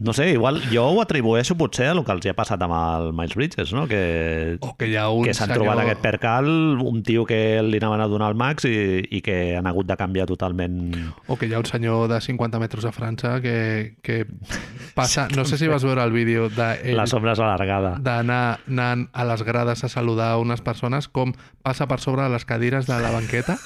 [0.00, 2.72] No sé, igual jo ho atribueixo potser a el que els hi ha passat amb
[2.72, 3.82] el Miles Bridges, no?
[3.86, 5.60] Que, O que hi ha un que s'han senyor...
[5.66, 6.48] trobat aquest percal,
[6.80, 9.98] un tio que li anaven a donar el max i, i que han hagut de
[10.00, 10.94] canviar totalment...
[11.28, 14.22] O que hi ha un senyor de 50 metres a França que, que
[14.96, 15.28] passa...
[15.36, 17.98] No sé si vas veure el vídeo de La sombra és alargada.
[18.00, 22.86] d'anar a les grades a saludar unes persones com passa per sobre de les cadires
[22.90, 23.58] de la banqueta.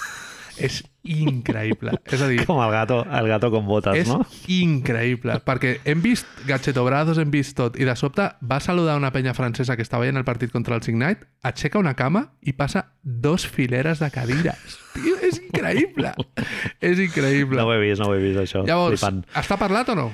[0.55, 1.97] És increïble.
[2.07, 4.21] És a dir, Com el gato, el gato con botas, és no?
[4.47, 9.35] increïble, perquè hem vist Gachetobrados, hem vist tot, i de sobte va saludar una penya
[9.35, 13.49] francesa que estava veient el partit contra els Ignite, aixeca una cama i passa dos
[13.51, 14.79] fileres de cadires.
[14.95, 16.15] Tio, és increïble.
[16.93, 17.59] és increïble.
[17.59, 18.63] No ho he vist, no ho he vist, això.
[18.63, 19.25] Llavors, Flipant.
[19.43, 20.07] està parlat o no?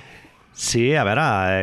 [0.52, 1.22] Sí, a veure,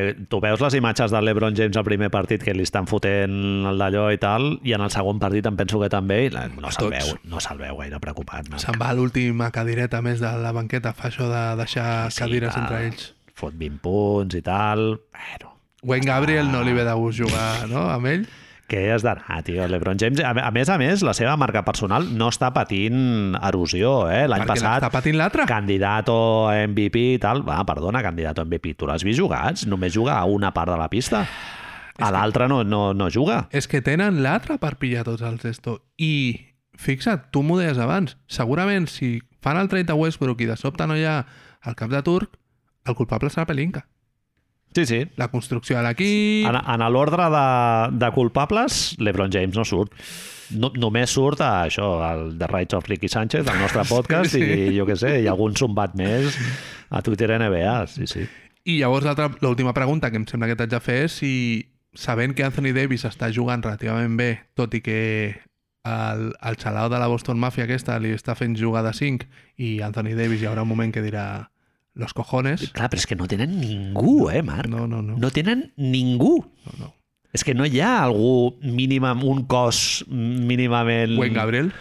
[0.09, 3.65] eh, tu veus les imatges del LeBron James al primer partit que li estan fotent
[3.69, 6.47] el d'allò i tal, i en el segon partit em penso que també, i la-
[6.47, 8.49] no se'l veu, no se'l veu gaire preocupat.
[8.49, 8.57] No?
[8.57, 12.53] Se'n va a l'última cadireta més de la banqueta, fa això de deixar Sí, cadires
[12.55, 12.63] tal.
[12.63, 13.13] entre ells.
[13.35, 14.99] Fot 20 punts i tal.
[15.13, 15.53] Bueno,
[15.83, 18.27] Wayne Gabriel no li ve de gust jugar no, amb ell.
[18.67, 19.63] Què has d'anar, tio?
[19.71, 24.09] LeBron James, a, a més a més, la seva marca personal no està patint erosió,
[24.11, 24.25] eh?
[24.27, 25.45] L'any passat l'està patint l'altre.
[25.47, 26.17] candidato
[26.51, 27.45] MVP i tal.
[27.47, 28.75] Va, perdona, candidato MVP.
[28.75, 29.53] Tu l'has vist jugar?
[29.71, 31.23] Només juga a una part de la pista.
[31.97, 33.45] A l'altra no, no, no juga.
[33.55, 35.79] És que tenen l'altre per pillar tots els esto.
[35.97, 36.35] I,
[36.77, 40.85] fixa't, tu m'ho deies abans, segurament si fan el trade de Westbrook i de sobte
[40.85, 41.21] no hi ha
[41.65, 42.35] el cap de turc,
[42.85, 43.87] el culpable serà Pelinka.
[44.75, 44.99] Sí, sí.
[45.17, 46.47] La construcció de l'equip...
[46.49, 47.45] En, en l'ordre de,
[47.97, 49.93] de culpables, l'Ebron James no surt.
[50.57, 54.43] No, només surt a això, el The Rights of Ricky Sánchez, del nostre podcast, Sí,
[54.43, 56.37] sí, i jo què sé, i algun zumbat més
[56.89, 58.27] a Twitter NBA, sí, sí.
[58.67, 59.07] I llavors
[59.41, 61.33] l'última pregunta que em sembla que t'haig de fer és si,
[61.97, 64.99] sabent que Anthony Davis està jugant relativament bé, tot i que
[65.87, 69.27] el, el xalau de la Boston Mafia aquesta li està fent jugar de 5
[69.63, 71.49] i Anthony Davis hi haurà un moment que dirà
[71.97, 72.69] los cojones.
[72.71, 74.69] Clar, però és que no tenen ningú, eh, Marc?
[74.71, 75.17] No, no, no.
[75.17, 76.39] No tenen ningú.
[76.65, 76.93] no, no.
[77.35, 81.17] És que no hi ha algú mínima, un cos mínimament...
[81.19, 81.73] Wayne Gabriel,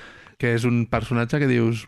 [0.42, 1.86] que és un personatge que dius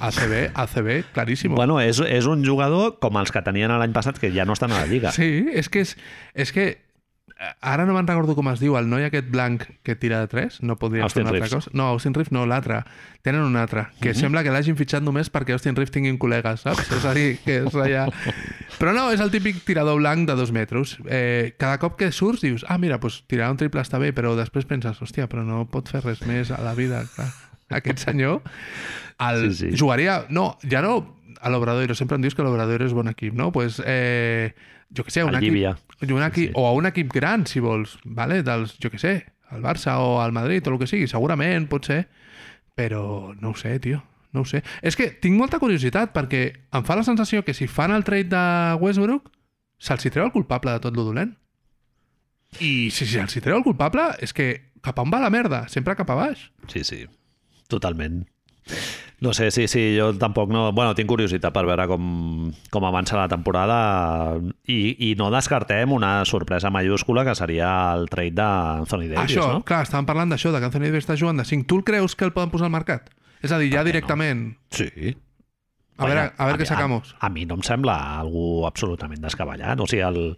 [0.00, 1.54] ACB, ACB, claríssim.
[1.54, 4.72] Bueno, és, és un jugador com els que tenien l'any passat que ja no estan
[4.72, 5.12] a la Lliga.
[5.14, 5.94] Sí, és que, és,
[6.34, 6.66] és que
[7.60, 10.60] ara no me'n recordo com es diu, el noi aquest blanc que tira de 3,
[10.62, 11.66] no podria Austin fer una altra Reeves.
[11.66, 11.70] cosa.
[11.76, 12.82] No, Austin Reeves no, l'altre.
[13.26, 16.90] Tenen un altre, que sembla que l'hagin fitxat només perquè Austin Reeves tinguin col·legues, saps?
[16.92, 18.06] És a dir, que és allà...
[18.78, 20.96] Però no, és el típic tirador blanc de dos metres.
[21.06, 24.34] Eh, cada cop que surts dius, ah, mira, doncs tirar un triple està bé, però
[24.38, 27.02] després penses, hòstia, però no pot fer res més a la vida.
[27.16, 27.30] Clar.
[27.80, 28.42] Aquest senyor
[29.18, 29.76] el, Sí, sí.
[29.76, 30.24] jugaria...
[30.28, 33.50] No, ja no a l'Obradoiro, sempre em dius que l'Obradoiro és bon equip, no?
[33.52, 34.54] Pues, eh,
[34.96, 36.52] jo que sé, un equip, un equip, Sí, sí.
[36.54, 38.42] o a un equip gran, si vols, vale?
[38.42, 39.14] dels, jo que sé,
[39.52, 42.08] el Barça o el Madrid o el que sigui, segurament pot ser,
[42.74, 44.02] però no ho sé, tio,
[44.32, 44.62] no ho sé.
[44.82, 46.42] És que tinc molta curiositat perquè
[46.74, 48.44] em fa la sensació que si fan el trade de
[48.82, 49.30] Westbrook,
[49.78, 51.34] se'ls treu el culpable de tot lo dolent.
[52.62, 55.64] I si se'ls treu el culpable, és que cap on va la merda?
[55.68, 56.48] Sempre cap a baix.
[56.70, 57.04] Sí, sí,
[57.68, 58.24] totalment.
[59.22, 60.66] No sé, sí, sí, jo tampoc no...
[60.74, 63.76] Bueno, tinc curiositat per veure com, com avança la temporada
[64.66, 64.78] i,
[65.08, 69.62] i no descartem una sorpresa mayúscula que seria el trade d'Anthony Davis, això, no?
[69.66, 71.68] clar, estàvem parlant d'això, de que Anthony Davis està jugant de 5.
[71.70, 73.12] Tu el creus que el poden posar al mercat?
[73.44, 73.90] És a dir, ja què no?
[73.92, 74.44] directament...
[74.74, 75.14] Sí.
[75.94, 77.12] A veure, a veure què sacamos.
[77.20, 79.78] A, a mi no em sembla algú absolutament descabellat.
[79.78, 80.34] O sigui, el,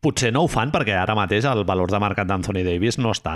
[0.00, 3.32] Potser no ho fan perquè ara mateix el valor de mercat d'Anthony Davis no està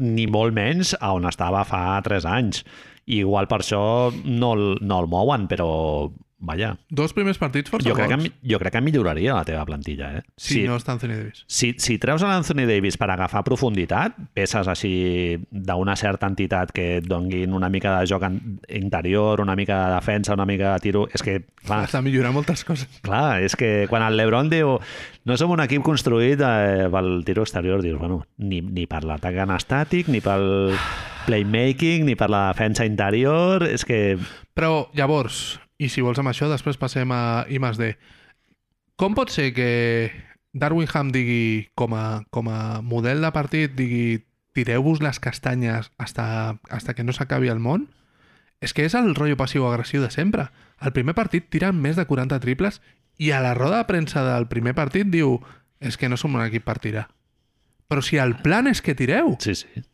[0.00, 2.62] ni molt menys a on estava fa 3 anys.
[3.08, 3.82] I igual per això
[4.24, 5.68] no, el- no el mouen, però
[6.38, 10.12] vaja, Dos primers partits força jo crec, que, jo crec que milloraria la teva plantilla.
[10.18, 10.22] Eh?
[10.38, 11.42] Si no està Anthony Davis.
[11.50, 14.92] si, si treus a l'Anthony Davis per agafar profunditat, peces així
[15.50, 18.24] d'una certa entitat que et donguin una mica de joc
[18.68, 21.06] interior, una mica de defensa, una mica de tiro...
[21.12, 22.88] És que, clar, Has de millorar moltes coses.
[23.02, 24.78] Clar, és que quan el LeBron diu
[25.28, 29.42] no som un equip construït eh, pel tiro exterior, dius, bueno, ni, ni per l'atac
[29.44, 30.74] anestàtic, ni pel
[31.28, 34.16] playmaking, ni per la defensa interior, és que...
[34.56, 37.92] Però, llavors, i si vols amb això, després passem a I més D.
[38.98, 39.68] Com pot ser que
[40.52, 44.24] Darwin Ham digui, com a, com a model de partit, digui
[44.58, 47.86] tireu-vos les castanyes hasta, hasta que no s'acabi el món?
[48.58, 50.48] És que és el rotllo passiu-agressiu de sempre.
[50.82, 52.80] Al primer partit tiren més de 40 triples
[53.22, 55.38] i a la roda de premsa del primer partit diu
[55.78, 57.06] és que no som un equip per tirar.
[57.86, 59.36] Però si el plan és que tireu.
[59.38, 59.84] Sí, sí.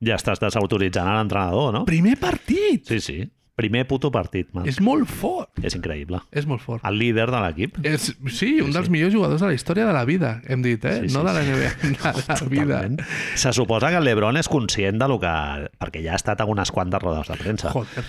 [0.00, 1.84] Ja estàs desautoritzant a l'entrenador, no?
[1.84, 2.88] Primer partit!
[2.88, 3.18] Sí, sí.
[3.60, 4.64] Primer puto partit, man.
[4.70, 5.52] És, molt fort.
[5.62, 6.22] és increïble.
[6.32, 6.84] És molt fort.
[6.88, 7.76] El líder de l'equip.
[7.84, 11.02] És, sí, un dels millors jugadors de la història de la vida, hem dit, eh?
[11.02, 11.52] Sí, sí, no de la sí.
[11.52, 12.80] NBA, de la vida.
[12.80, 13.04] Totalment.
[13.36, 15.36] Se suposa que el LeBron és conscient de lo que...
[15.80, 17.74] Perquè ja ha estat a unes quantes rodes de premsa.
[17.76, 18.08] Joder.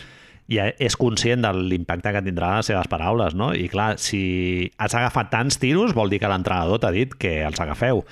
[0.51, 3.51] ja és conscient de l'impacte que tindrà les seves paraules, no?
[3.55, 7.61] I clar, si has agafat tants tiros, vol dir que l'entrenador t'ha dit que els
[7.63, 8.03] agafeu.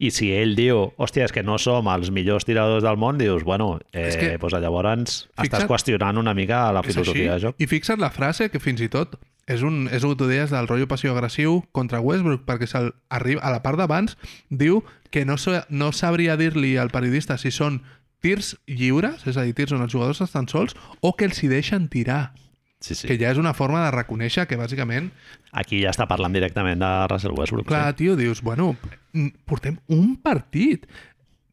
[0.00, 3.42] I si ell diu, hòstia, és que no som els millors tiradors del món, dius,
[3.44, 7.54] bueno, eh, És que- doncs llavors Fixa't- estàs qüestionant una mica la filosofia de joc.
[7.60, 10.48] I fixa't la frase que fins i tot és, un, és el que tu deies
[10.50, 14.16] del rotllo passiu-agressiu contra Westbrook, perquè se'l arriba, a la part d'abans
[14.48, 17.82] diu que no, sa- no sabria dir-li al periodista si són
[18.20, 21.48] tirs lliures, és a dir, tirs on els jugadors estan sols, o que els hi
[21.48, 22.32] deixen tirar.
[22.80, 23.06] Sí, sí.
[23.10, 25.10] Que ja és una forma de reconèixer que, bàsicament,
[25.52, 27.66] Aquí ja està parlant directament de Russell Westbrook.
[27.68, 28.76] Clar, tio, dius, bueno,
[29.12, 30.86] mm, portem un partit.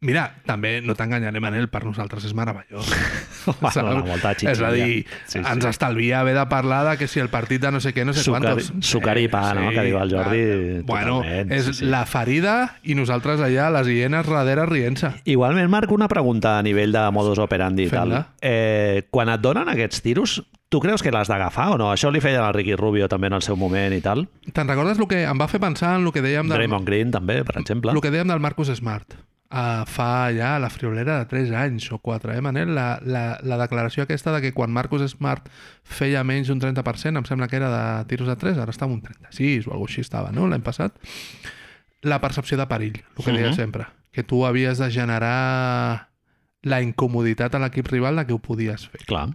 [0.06, 2.86] Mira, també no t'enganyaré, Manel, per nosaltres és meravellós.
[3.48, 4.04] Bueno,
[4.52, 5.40] és a dir, Sí, sí.
[5.40, 8.14] ens estalvia haver de parlar de que si el partit de no sé què, no
[8.14, 8.74] sé Sucar- quantos...
[8.86, 9.70] sucar i pa, no?
[9.72, 10.84] Que diu el Jordi, clar.
[10.86, 11.86] Bueno, és sí, sí.
[11.88, 15.14] la ferida i nosaltres allà, les hienes darrere rient-se.
[15.26, 18.14] Igualment, Marc, una pregunta a nivell de modus operandi i tal.
[18.41, 21.91] Eh, quan et donen aquests tiros, tu creus que l'has d'agafar o no?
[21.94, 24.27] Això li feia el Ricky Rubio també en el seu moment i tal.
[24.53, 27.11] Te'n recordes el que em va fer pensar en el que dèiem del, Draymond Green
[27.11, 27.91] també, per exemple.
[27.91, 29.15] el que dèiem del Marcus Smart?
[29.48, 32.73] Uh, fa ja la friolera de 3 anys o 4, eh, Manel?
[32.76, 35.48] La, la, la declaració aquesta de que quan Marcus Smart
[35.88, 38.98] feia menys d'un 30%, em sembla que era de tiros de 3, ara està en
[38.98, 40.99] un 36 o alguna així estava, no?, l'any passat.
[42.03, 43.56] La percepció de perill, el que deia Mhm.
[43.56, 43.88] sempre.
[44.11, 46.10] Que tu havies de generar
[46.64, 49.06] la incomoditat a l'equip rival de que ho podies fer.
[49.07, 49.30] Clar.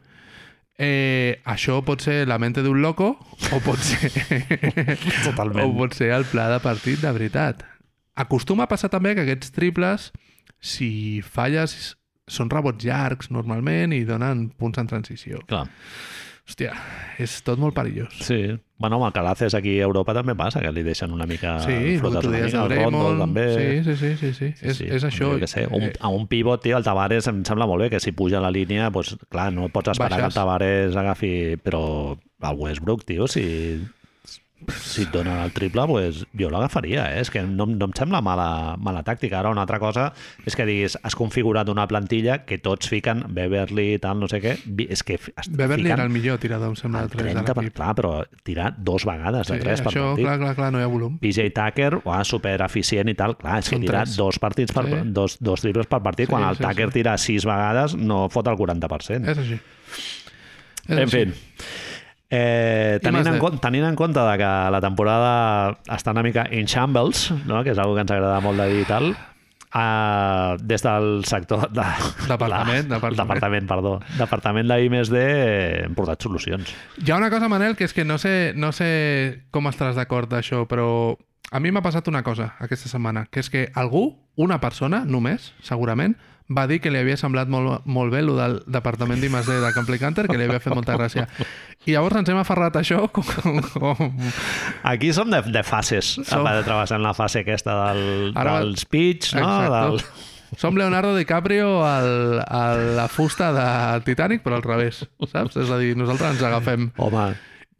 [0.80, 3.12] Eh, això pot ser la mente d'un loco
[3.52, 4.08] o pot ser...
[5.28, 5.66] Totalment.
[5.66, 7.62] o pot ser el pla de partit de veritat.
[8.18, 10.10] Acostuma a passar també que aquests triples,
[10.60, 11.94] si falles,
[12.28, 15.42] són rebots llargs normalment i donen punts en transició.
[15.50, 15.66] Clar.
[16.52, 16.74] Hòstia,
[17.16, 18.12] és tot molt perillós.
[18.26, 18.52] Sí.
[18.76, 21.72] Bueno, amb el Calaces aquí a Europa també passa, que li deixen una mica Sí,
[21.72, 22.64] que flotes una mica.
[22.66, 23.44] El Rondo també.
[23.54, 24.48] Sí, sí, sí, sí, sí.
[24.60, 25.30] és, és això.
[25.40, 28.00] Què sé, un, Eh, a un pivot, tio, el Tavares em sembla molt bé que
[28.04, 30.26] si puja la línia, doncs, clar, no pots esperar Baixes.
[30.26, 31.32] que el Tavares agafi...
[31.62, 33.46] Però el Westbrook, tio, si,
[34.70, 37.20] si et donen el triple, doncs, jo l'agafaria, eh?
[37.20, 39.38] És que no, no em sembla mala, mala tàctica.
[39.40, 40.12] Ara, una altra cosa
[40.46, 44.40] és que diguis, has configurat una plantilla que tots fiquen Beverly i tal, no sé
[44.42, 44.56] què,
[44.88, 45.18] és que
[45.50, 47.76] Beverly era el millor tirador, em sembla, el de 3 de 30 per, l'equip.
[47.80, 48.12] clar, però
[48.42, 50.24] tirar dos vegades de Sí, tres per això, partit.
[50.24, 51.18] clar, clar, clar, no hi ha volum.
[51.18, 53.36] PJ Tucker, uah, super eficient i tal.
[53.36, 54.16] Clar, és que Són tira tres.
[54.16, 55.00] dos partits per, Sí.
[55.12, 56.92] dos, dos triples per partit, Sí, quan el sí, Tucker sí.
[57.00, 59.28] tira sis vegades no fot el 40%.
[59.28, 59.60] És així.
[60.82, 61.24] És en així.
[61.26, 61.32] fi,
[62.32, 65.32] eh, tenint, en, de- tenint en compte de que la temporada
[65.92, 67.60] està una mica in shambles, no?
[67.62, 69.12] que és una que ens agrada molt de dir i tal,
[69.72, 71.80] Uh, des del sector de,
[72.28, 73.16] Departament, la, departament.
[73.22, 76.74] departament, perdó, departament de I+D eh, hem portat solucions.
[77.00, 80.28] Hi ha una cosa, Manel, que és que no sé, no sé com estaràs d'acord
[80.28, 81.16] d'això, però
[81.50, 85.54] a mi m'ha passat una cosa aquesta setmana, que és que algú, una persona, només,
[85.64, 86.18] segurament,
[86.48, 89.88] va dir que li havia semblat molt, molt bé el del departament d'I+D de Camp
[90.00, 91.28] Canter, que li havia fet molta gràcia.
[91.86, 93.24] I llavors ens hem aferrat a això com,
[93.74, 94.18] com,
[94.82, 99.40] Aquí som de, de fases, Som- travessant la fase aquesta del, Ara- del speech, no?
[99.40, 99.96] Exacto.
[99.96, 100.28] Del...
[100.60, 105.56] Som Leonardo DiCaprio al, a la fusta de Titanic, però al revés, saps?
[105.56, 107.30] És a dir, nosaltres ens agafem Home,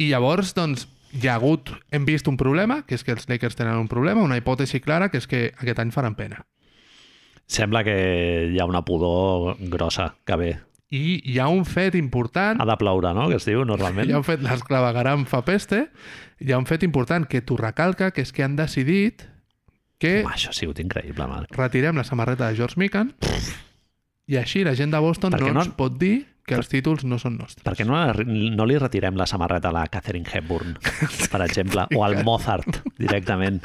[0.01, 3.59] I llavors, doncs, hi ha hagut, hem vist un problema, que és que els Lakers
[3.59, 6.47] tenen un problema, una hipòtesi clara, que és que aquest any faran pena.
[7.47, 10.53] Sembla que hi ha una pudor grossa que ve.
[10.93, 14.09] I hi ha un fet important, Ha de ploure, no?, que es diu normalment.
[14.09, 15.87] hi ha un fet, l'esclavagaram fa peste,
[16.41, 19.25] hi ha un fet important que t'ho recalca, que és que han decidit
[19.99, 21.47] que Home, això ha sigut increïble, mal.
[21.51, 23.15] retirem la samarreta de George Mikan
[24.29, 27.05] i així la gent de Boston Perquè no, no- ens pot dir que els títols
[27.07, 27.63] no són nostres.
[27.63, 27.97] Per què no,
[28.27, 30.77] no li retirem la samarreta a la Catherine Hepburn,
[31.31, 33.61] per exemple, o al Mozart, directament?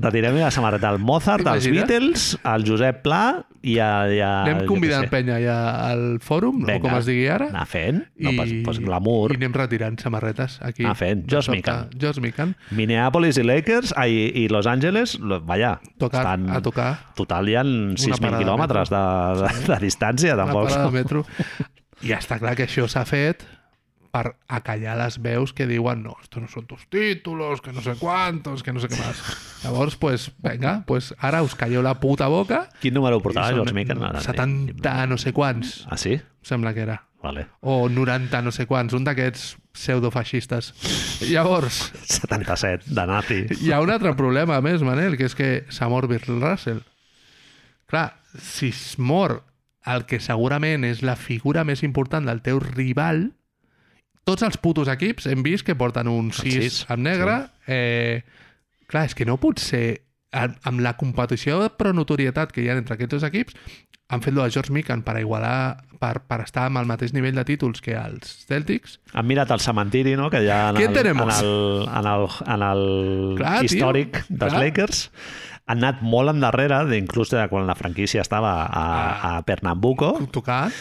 [0.00, 1.66] Retirem la samarreta al Mozart, als?
[1.68, 3.22] Beatles, al Josep Pla
[3.60, 3.88] i a...
[4.08, 5.56] I a Anem convidant penya ja
[5.90, 9.34] al fòrum, o Vinga, com es digui ara, Anar fent, no, pues, pues i glamour.
[9.36, 10.86] anem retirant samarretes aquí.
[10.86, 11.26] Anar fent.
[11.28, 11.50] Josh.
[11.52, 11.90] Mikan.
[12.00, 12.54] Josh Mikan.
[12.76, 16.48] Minneapolis i Lakers ai, i Los Angeles, vaja, Tocar, estan...
[16.56, 16.88] a tocar.
[17.16, 19.04] Total, hi ha 6.000 parada de quilòmetres de,
[19.42, 20.70] de, de distància, Una tampoc.
[20.70, 21.26] parada de metro.
[22.02, 23.42] I està clar que això s'ha fet
[24.10, 27.92] per acallar les veus que diuen no, esto no són tus títulos, que no sé
[28.00, 29.20] quantos, que no sé què més.
[29.62, 33.86] Llavors, pues, venga, pues ara us calleu la puta boca Quin número són George?
[34.08, 36.16] Ara, 70 no sé quants, Ah, sí?
[36.42, 37.04] sembla que era.
[37.22, 37.46] Vale.
[37.60, 40.72] O 90 no sé quants, un d'aquests pseudofeixistes.
[41.30, 43.40] Llavors, 77, de nazi.
[43.60, 46.80] hi ha un altre problema més, Manel, que és que s'ha mort Bill Russell.
[47.86, 48.08] Clar,
[48.40, 49.42] si es mor
[49.86, 53.30] el que segurament és la figura més important del teu rival,
[54.28, 57.40] tots els putos equips hem vist que porten un 6 sis, amb negre.
[57.66, 58.22] Eh,
[58.90, 60.02] clar, és que no pot ser...
[60.30, 63.56] amb la competició però notorietat que hi ha entre aquests dos equips,
[64.10, 67.34] han fet lo de George Mikan per igualar, per, per estar amb el mateix nivell
[67.34, 68.98] de títols que els Celtics.
[69.14, 71.30] Han mirat el cementiri, no?, que hi ha en ¿Qué el, tenemos?
[71.42, 72.84] en el, en el, en el
[73.38, 74.62] Clar, tio, històric dels clar.
[74.64, 75.04] Lakers.
[75.70, 79.36] Anat molt endarrere, inclús de quan la franquícia estava a, Ah.
[79.38, 80.72] a Pernambuco, Tocat,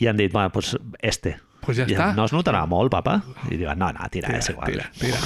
[0.00, 1.36] i han dit, bueno, pues este.
[1.62, 2.08] pues ja I està.
[2.16, 3.20] no es notarà molt, papa?
[3.50, 4.72] I diuen, no, no, tira, és igual.
[4.72, 5.18] Tira, tira.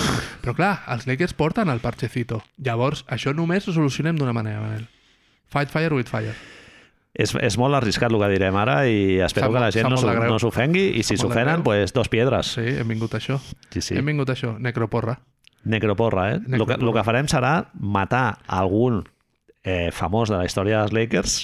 [0.43, 2.43] Però clar, els Lakers porten el parchecito.
[2.59, 4.85] Llavors, això només ho solucionem d'una manera, Manel.
[5.49, 6.35] Fight fire with fire.
[7.17, 9.97] És, és molt arriscat el que direm ara i espero que la gent no,
[10.29, 12.51] no s'ofengui i si s'ofenen, pues, dos piedres.
[12.59, 13.39] Sí, hem vingut això.
[13.73, 13.97] Sí, sí.
[13.97, 14.59] Hem vingut això.
[14.61, 15.17] Necroporra.
[15.67, 16.41] Necroporra, eh?
[16.47, 19.03] El que, el que farem serà matar algun
[19.67, 21.37] eh, famós de la història dels Lakers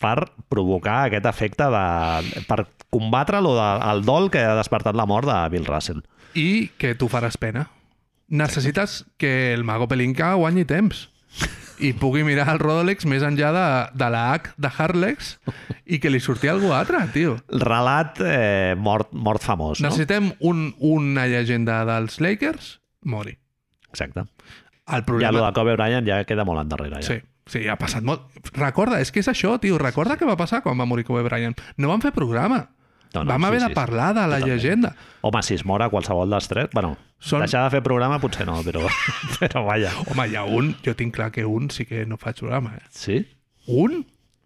[0.00, 2.44] per provocar aquest efecte de...
[2.48, 6.00] per combatre lo de, el dol que ha despertat la mort de Bill Russell.
[6.38, 7.66] I que tu faràs pena.
[8.28, 11.08] Necessites que el mago Pelinka guanyi temps
[11.78, 13.66] i pugui mirar el Rolex més enllà de,
[14.00, 15.34] de la H de Harlex
[15.86, 17.36] i que li surti algú altre, tio.
[17.62, 19.88] Relat eh, mort, mort famós, no?
[19.88, 23.36] Necessitem un, una llegenda dels Lakers, mori.
[23.98, 24.24] Exacte.
[24.88, 25.32] El Ja problema...
[25.38, 27.02] lo de Kobe Bryant ja queda molt endarrere.
[27.02, 27.08] Ja.
[27.10, 28.22] Sí, sí, ha passat molt.
[28.56, 29.76] Recorda, és que és això, tio.
[29.78, 31.58] Recorda què va passar quan va morir Kobe Bryant.
[31.76, 32.68] No van fer programa.
[33.14, 34.48] No, no, Vam haver sí, de parlar de la totalment.
[34.52, 34.94] llegenda.
[35.22, 36.68] Home, si es mora qualsevol dels tres...
[36.74, 38.82] Bueno, Són- deixar de fer programa potser no, però,
[39.40, 39.92] però vaja.
[40.12, 42.74] Home, hi ha un, jo tinc clar que un sí que no faig programa.
[42.76, 42.84] Eh?
[42.92, 43.16] Sí?
[43.66, 44.02] Un?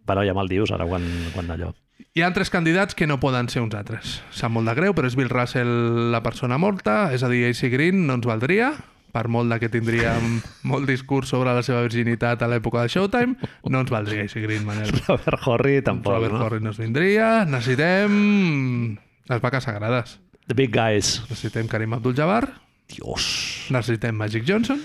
[0.06, 1.02] Però ja me'l dius ara quan,
[1.34, 1.72] quan allò.
[2.14, 4.20] Hi ha tres candidats que no poden ser uns altres.
[4.30, 7.66] Sap molt de greu, però és Bill Russell la persona morta, és a dir, AC
[7.72, 8.72] Green no ens valdria,
[9.12, 10.40] per molt de que tindríem
[10.70, 14.64] molt discurs sobre la seva virginitat a l'època de Showtime, no ens valdria AC Green,
[14.66, 14.90] Manel.
[15.06, 16.44] Robert Horry tampoc, Robert no?
[16.46, 17.30] Horry no ens vindria.
[17.48, 18.18] Necessitem
[19.28, 20.18] les vaques sagrades.
[20.48, 21.20] The Big Guys.
[21.30, 22.48] Necessitem Karim Abdul-Jabbar,
[22.90, 23.68] Dios.
[23.70, 24.80] necessitem Magic Johnson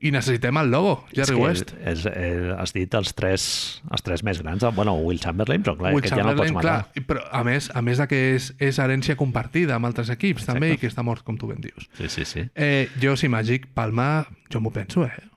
[0.00, 1.72] i necessitem el logo, Jerry és que West.
[1.84, 3.44] És, és, has dit els tres,
[3.92, 4.64] els tres més grans.
[4.76, 6.76] Bueno, Will Chamberlain, però clar, Will aquest ja no pots matar.
[6.94, 10.48] clar, però a més, a més de que és, és herència compartida amb altres equips
[10.48, 11.88] també i que està mort, com tu ben dius.
[11.98, 12.46] Sí, sí, sí.
[12.54, 15.28] Eh, jo, si Magic Palma, jo m'ho penso, eh?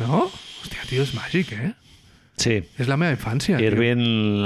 [0.00, 0.24] No?
[0.64, 1.74] Hòstia, tio, és Magic, eh?
[2.40, 3.60] Sí, És la meva infància.
[3.60, 3.68] tio.
[3.68, 4.00] Irving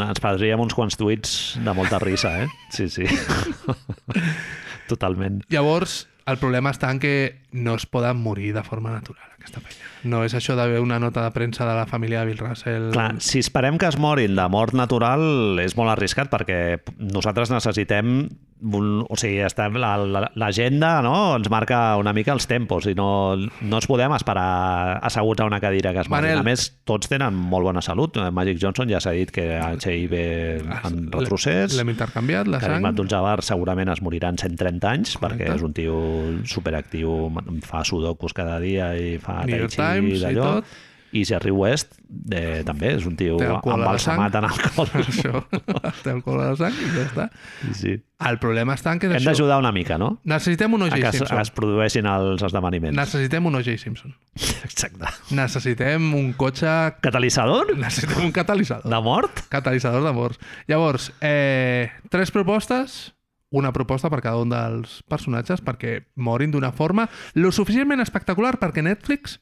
[0.04, 2.48] ens perdríem uns quants tuits de molta risa, eh?
[2.74, 3.06] Sí, sí.
[4.88, 5.42] Totalment.
[5.48, 7.14] Llavors, el problema està en que
[7.52, 9.84] no es poden morir de forma natural, aquesta penya.
[10.04, 12.90] No és això d'haver una nota de premsa de la família de Bill Russell.
[12.92, 18.28] Clar, si esperem que es morin de mort natural és molt arriscat perquè nosaltres necessitem
[18.60, 21.36] un, o sigui, estem, la- la- l'agenda no?
[21.36, 25.60] ens marca una mica els tempos i no, no ens podem esperar asseguts a una
[25.62, 26.24] cadira que es morin.
[26.32, 26.40] Manel.
[26.40, 28.18] A més, tots tenen molt bona salut.
[28.34, 31.76] Magic Johnson ja s'ha dit que HIV en retrocés.
[31.78, 32.88] L'hem intercanviat, la Karim sang.
[32.90, 35.54] Abdul-Jabbar segurament es morirà en 130 anys perquè Correcte.
[35.54, 35.94] és un tio
[36.44, 37.14] superactiu,
[37.62, 39.54] fa sudokus cada dia i fa tai chi
[39.94, 40.52] Times i d'allò.
[40.58, 40.76] tot.
[41.08, 41.94] I Jerry West
[42.36, 44.90] eh, també és un tio embalsamat en alcohol.
[45.00, 45.40] Això,
[46.02, 47.24] té alcohol a la sang i ja està.
[47.62, 47.94] Sí, sí.
[48.28, 50.18] El problema està en que Hem d'ajudar una mica, no?
[50.28, 50.98] Necessitem un O.J.
[51.00, 51.40] que es, Simpson.
[51.40, 52.98] es produeixin els esdeveniments.
[53.00, 53.78] Necessitem un O.J.
[53.80, 54.12] Simpson.
[54.68, 55.08] Exacte.
[55.32, 56.76] Necessitem un cotxe...
[57.00, 57.72] Catalitzador?
[57.80, 58.92] Necessitem un catalitzador.
[58.92, 59.46] De mort?
[59.48, 60.36] Catalitzador d'amors.
[60.68, 63.14] Llavors, eh, tres propostes,
[63.48, 68.84] una proposta per cada un dels personatges perquè morin d'una forma lo suficientment espectacular perquè
[68.84, 69.38] Netflix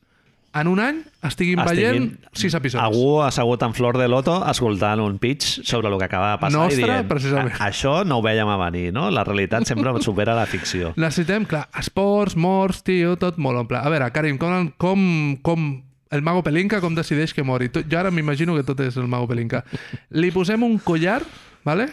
[0.60, 2.82] en un any estiguin veient sis episodis.
[2.84, 6.60] Algú assegut en flor de loto escoltant un pitch sobre el que acaba de passar
[6.60, 7.54] Nostre, i dient precisament.
[7.60, 9.10] "A- això no ho vèiem a venir, no?
[9.10, 10.92] La realitat sempre supera la ficció.
[11.00, 13.78] Necessitem, clar, esports, morts, tio, tot molt omple.
[13.78, 17.68] A veure, Karim, com, com, com el mago Pelinka com decideix que mori.
[17.68, 19.64] Tot, jo ara m'imagino que tot és el mago Pelinka.
[20.10, 21.22] Li posem un collar,
[21.64, 21.88] ¿vale?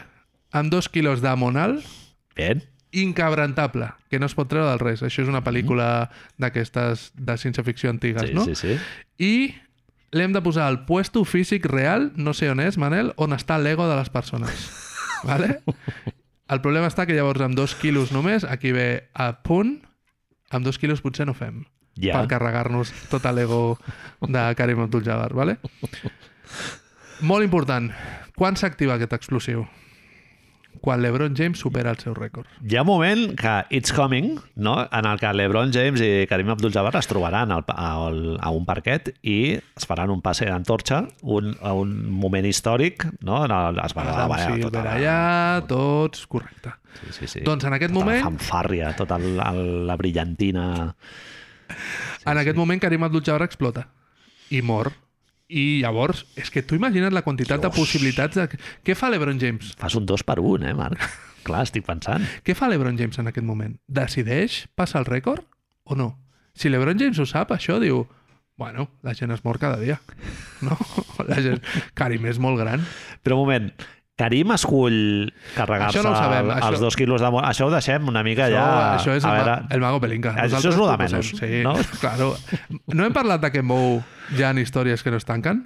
[0.53, 1.79] amb dos quilos d'amonal,
[2.35, 2.61] Bien.
[2.93, 5.01] Incabrantable, que no es pot treure del res.
[5.03, 8.45] Això és una pel·lícula d'aquestes de ciència-ficció antigues, Sí, no?
[8.45, 8.77] sí, sí.
[9.17, 9.55] I
[10.13, 13.87] l'hem de posar al puesto físic real, no sé on és, Manel, on està l'ego
[13.89, 14.69] de les persones.
[15.25, 15.61] vale?
[16.49, 19.79] El problema està que llavors amb dos quilos només, aquí ve a punt,
[20.51, 21.63] amb dos quilos potser no fem
[21.95, 22.15] Ja.
[22.19, 23.77] per carregar-nos tot l'ego
[24.21, 25.57] de Karim Abdul-Jabbar, vale?
[27.21, 27.91] Molt important,
[28.35, 29.67] quan s'activa aquest explosiu?
[30.83, 32.43] Quan l'Ebron James supera el seu rècord.
[32.67, 34.73] Hi ha un moment que It's Coming, no?
[34.91, 39.13] en el que LeBron James i Karim Abdul-Jabbar es trobaran al, al, a un parquet
[39.23, 43.45] i es faran un passe d'antorxa, un, a un moment històric, no?
[43.47, 46.75] En el, es va Adam Silver tota la- allà, tots, correcte.
[46.99, 47.45] Sí, sí, sí.
[47.47, 50.67] Doncs en aquest tota moment- La fanfàrria, tota el, el, la brillantina...
[52.25, 53.87] en aquest moment Karim Abdul-Jabbar explota
[54.51, 54.91] i mor.
[55.53, 57.77] I llavors, és que tu imagines la quantitat de Dios.
[57.77, 58.47] possibilitats de...
[58.85, 59.75] Què fa l'Ebron James?
[59.77, 60.97] Fas un dos per un, eh, Marc?
[61.47, 62.25] Clar, estic pensant.
[62.41, 63.75] Què fa l'Ebron James en aquest moment?
[63.87, 65.45] Decideix passar el rècord
[65.83, 66.13] o no?
[66.57, 68.05] Si l'Ebron James ho sap, això diu...
[68.57, 69.97] Bueno, la gent es mor cada dia.
[70.61, 70.77] No?
[71.29, 71.63] La gent...
[71.97, 72.83] Karim és molt gran.
[73.25, 73.71] Però un moment,
[74.15, 77.27] Karim escull carregar-se Això no sabem, el- això- els dos quilos de...
[77.41, 78.95] Això ho deixem una mica Això, ja...
[78.99, 80.35] això és a el, veure, el mago Pelinka.
[80.35, 81.73] Això Nosaltres és lo de menys, sí, no?
[82.03, 82.27] Claro.
[82.93, 84.03] No hem parlat de que Mou
[84.37, 85.63] hi ha històries que no es tanquen?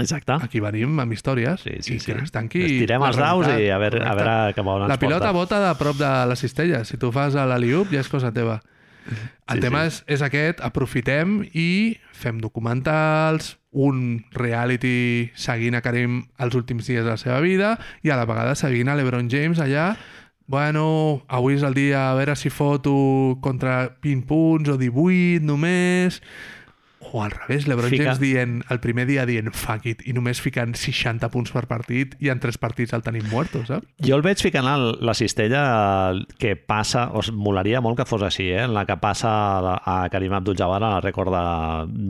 [0.00, 0.32] Exacte.
[0.42, 2.06] Aquí venim amb històries Sí, sí, i sí.
[2.08, 2.64] que no es tanqui...
[2.66, 5.32] Estirem els daus i a veure, a veure cap a on La pilota porta.
[5.38, 6.80] bota de prop de la cistella.
[6.88, 8.62] Si tu fas a l'aliup ja és cosa teva.
[9.04, 9.92] El Sí, tema sí.
[9.92, 11.68] És, és aquest, aprofitem i
[12.16, 17.74] fem documentals, un reality seguint a Karim els últims dies de la seva vida
[18.06, 19.94] i a la vegada seguint a l'Ebron James allà.
[20.46, 26.20] Bueno, avui és el dia a veure si foto contra 20 punts o 18 només
[27.12, 30.40] o al revés, l'Ebron Fica- James dient el primer dia dient fuck it i només
[30.40, 33.86] ficant 60 punts per partit i en tres partits el tenim muerto, saps?
[34.02, 38.48] Jo el veig ficant el, la cistella que passa, o molaria molt que fos així,
[38.52, 38.64] eh?
[38.64, 41.44] en la que passa a, a Karim Abdul-Jabbar en el rècord de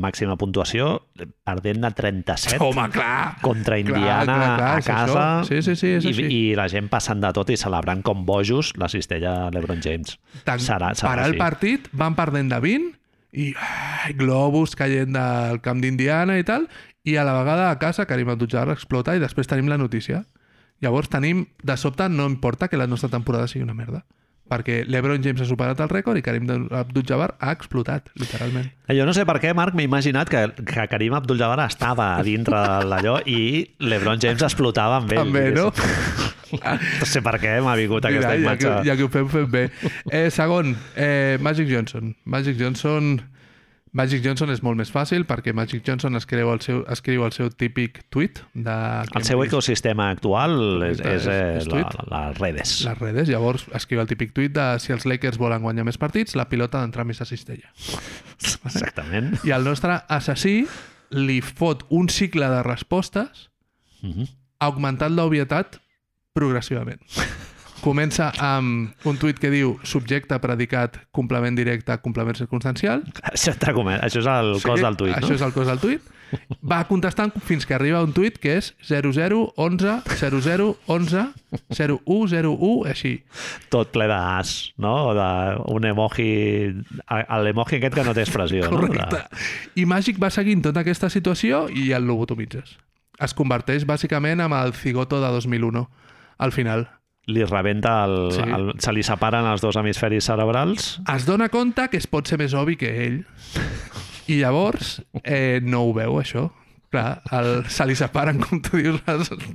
[0.00, 1.02] màxima puntuació,
[1.44, 3.36] perdent de 37 Home, clar!
[3.42, 5.26] contra Indiana clar, clar, a és casa.
[5.48, 6.26] Sí, sí, sí, és i, així.
[6.28, 10.18] i la gent passant de tot i celebrant com bojos la cistella LeBron James.
[10.44, 11.42] Tan, serà, serà parar el així.
[11.42, 12.92] partit, van perdent de 20
[13.34, 16.68] i ai, globus caient del camp d'Indiana i tal,
[17.04, 20.24] i a la vegada a casa Karim Abdul-Jabbar explota i després tenim la notícia.
[20.82, 24.02] Llavors tenim, de sobte, no importa que la nostra temporada sigui una merda,
[24.50, 28.70] perquè l'Ebron James ha superat el rècord i Karim Abdul-Jabbar ha explotat, literalment.
[28.92, 32.60] Jo no sé per què, Marc, m'he imaginat que, que Karim Abdul-Jabbar estava a dintre
[32.90, 35.24] d'allò i LeBron James explotava amb ell.
[35.24, 35.70] També, no?
[36.52, 38.66] No sé per què m'ha vingut Mira, aquesta ja, imatge.
[38.68, 39.62] que, ja que ho fem, fem bé.
[40.10, 42.16] Eh, segon, eh, Magic Johnson.
[42.24, 43.14] Magic Johnson...
[43.94, 47.46] Magic Johnson és molt més fàcil perquè Magic Johnson escriu el seu, escriu el seu
[47.54, 48.74] típic tuit de...
[49.14, 51.94] El seu ecosistema actual és, és, és- és és la, tuit.
[52.10, 52.72] les redes.
[52.88, 56.34] les redes, llavors escriu el típic tuit de si els Lakers volen guanyar més partits,
[56.34, 57.70] la pilota d'entrar més a cistella.
[58.66, 59.36] Exactament.
[59.46, 60.64] I el nostre assassí
[61.14, 63.48] li fot un cicle de respostes
[64.02, 64.26] Mhm.
[64.58, 65.78] augmentant l'obvietat
[66.34, 66.98] progressivament.
[67.84, 73.04] Comença amb un tuit que diu subjecte, predicat, complement directe, complement circumstancial.
[73.28, 75.36] Això, entre comet, això és el cos del tuit, Això no?
[75.36, 76.10] és el cos del tuit.
[76.66, 81.26] Va contestant fins que arriba un tuit que és 00 11 00 11
[81.76, 83.12] 01 01 així.
[83.70, 84.94] Tot ple d'as, no?
[85.12, 85.28] O de
[85.76, 86.30] un emoji...
[87.44, 88.80] L'emoji aquest que no té expressió, no?
[88.80, 89.20] Correcte.
[89.78, 92.74] I Màgic va seguint tota aquesta situació i el lobotomitzes.
[93.22, 95.84] Es converteix bàsicament amb el cigoto de 2001
[96.38, 96.88] al final.
[97.26, 98.40] Li rebenta el, Sí.
[98.42, 98.72] el...
[98.78, 101.00] Se li separen els dos hemisferis cerebrals.
[101.14, 103.22] Es dona compte que es pot ser més obvi que ell
[104.28, 106.50] i llavors eh, no ho veu, això.
[106.94, 109.00] Clar, el, se li separen, com tu dius,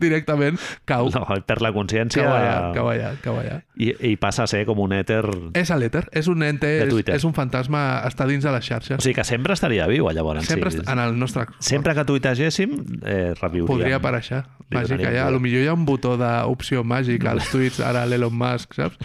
[0.02, 0.58] directament,
[0.90, 1.08] cau.
[1.14, 3.62] No, perd la consciència Cau allà, cau allà, cau allà.
[3.80, 5.22] i, i passa a ser com un èter...
[5.56, 9.00] És l'èter, és un ente, és, és un fantasma, està dins de les O xarxes.
[9.06, 10.44] sigui que sempre estaria viu, llavors.
[10.50, 10.82] Sempre sí.
[10.84, 11.46] en el nostre...
[11.64, 12.76] Sempre que tuitegéssim,
[13.06, 13.70] eh, reviuríem.
[13.72, 14.44] Podria aparèixer.
[14.70, 15.14] Màgic, allà.
[15.16, 15.24] vida.
[15.30, 19.00] A lo millor hi ha un botó d'opció màgic als tuits, ara l'Elon Musk, saps?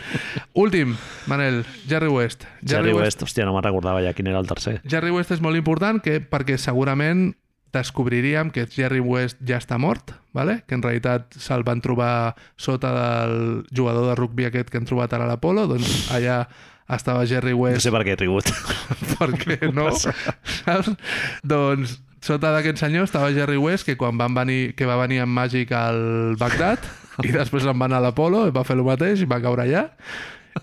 [0.59, 0.97] Últim,
[1.31, 2.45] Manel, Jerry West.
[2.67, 4.81] Jerry West, hòstia, no me'n recordava ja quin era el tercer.
[4.91, 7.31] Jerry West és molt important que, perquè segurament
[7.75, 10.63] descobriríem que Jerry West ja està mort, vale?
[10.69, 13.37] que en realitat se'l van trobar sota del
[13.75, 16.45] jugador de rugby aquest que han trobat ara a l'Apolo, doncs allà
[16.95, 18.51] estava Jerry No West sé per què he rigut.
[19.19, 20.93] perquè no, saps?
[21.45, 25.37] Doncs sota d'aquest senyor estava Jerry West, que quan van venir, que va venir amb
[25.37, 26.85] Màgic al Bagdad,
[27.27, 29.89] i després se'n va anar a l'Apolo, va fer el mateix i va caure allà.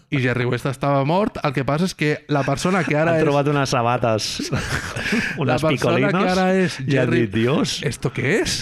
[0.10, 1.38] I Jerry West estava mort.
[1.44, 3.26] El que passa és que la persona que ara Han és...
[3.28, 7.26] trobat unes sabates, la unes persona picolinos, que ara és Jerry...
[7.26, 8.60] dit, Dios, ¿Esto què és?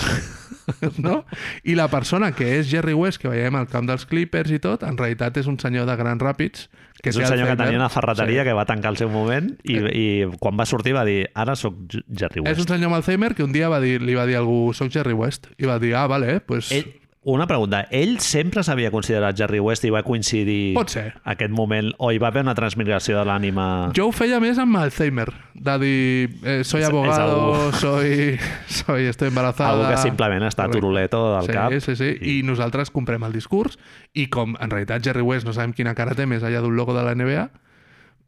[0.98, 1.24] no?
[1.64, 4.84] I la persona que és Jerry West, que veiem al camp dels Clippers i tot,
[4.86, 6.70] en realitat és un senyor de Grand Rapids.
[7.00, 8.48] Que és un senyor que tenia una ferreteria Sí.
[8.50, 10.08] que va tancar el seu moment i, i
[10.44, 12.66] quan va sortir va dir, ara sóc Jerry És West.
[12.66, 14.92] un senyor amb Alzheimer que un dia va dir, li va dir a algú, soc
[14.92, 15.48] Jerry West.
[15.58, 16.74] I va dir, ah, vale, pues...
[16.76, 16.90] Ell,
[17.34, 21.06] una pregunta, ell sempre s'havia considerat Jerry West i va coincidir Pot ser.
[21.30, 23.66] aquest moment o hi va haver una transmigració de l'ànima...
[23.98, 26.02] Jo ho feia més amb Alzheimer, de dir,
[26.44, 29.74] eh, soy abogado, soy, soy, estoy embarazada...
[29.76, 31.80] Algú que simplement està turuleto del sí, cap.
[31.80, 32.38] Sí, sí, I...
[32.40, 33.80] I nosaltres comprem el discurs
[34.14, 36.96] i com en realitat Jerry West no sabem quina cara té més allà d'un logo
[36.98, 37.50] de la NBA,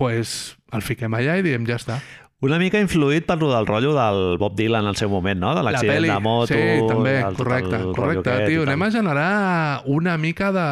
[0.01, 1.99] pues el fiquem allà i diem ja està.
[2.41, 5.51] Una mica influït per del rotllo del Bob Dylan al seu moment, no?
[5.53, 6.47] De La l'accident peli, de moto...
[6.55, 8.31] sí, també, el- correcte, el correcte.
[8.33, 10.65] aquest Tio, anem a generar una mica de...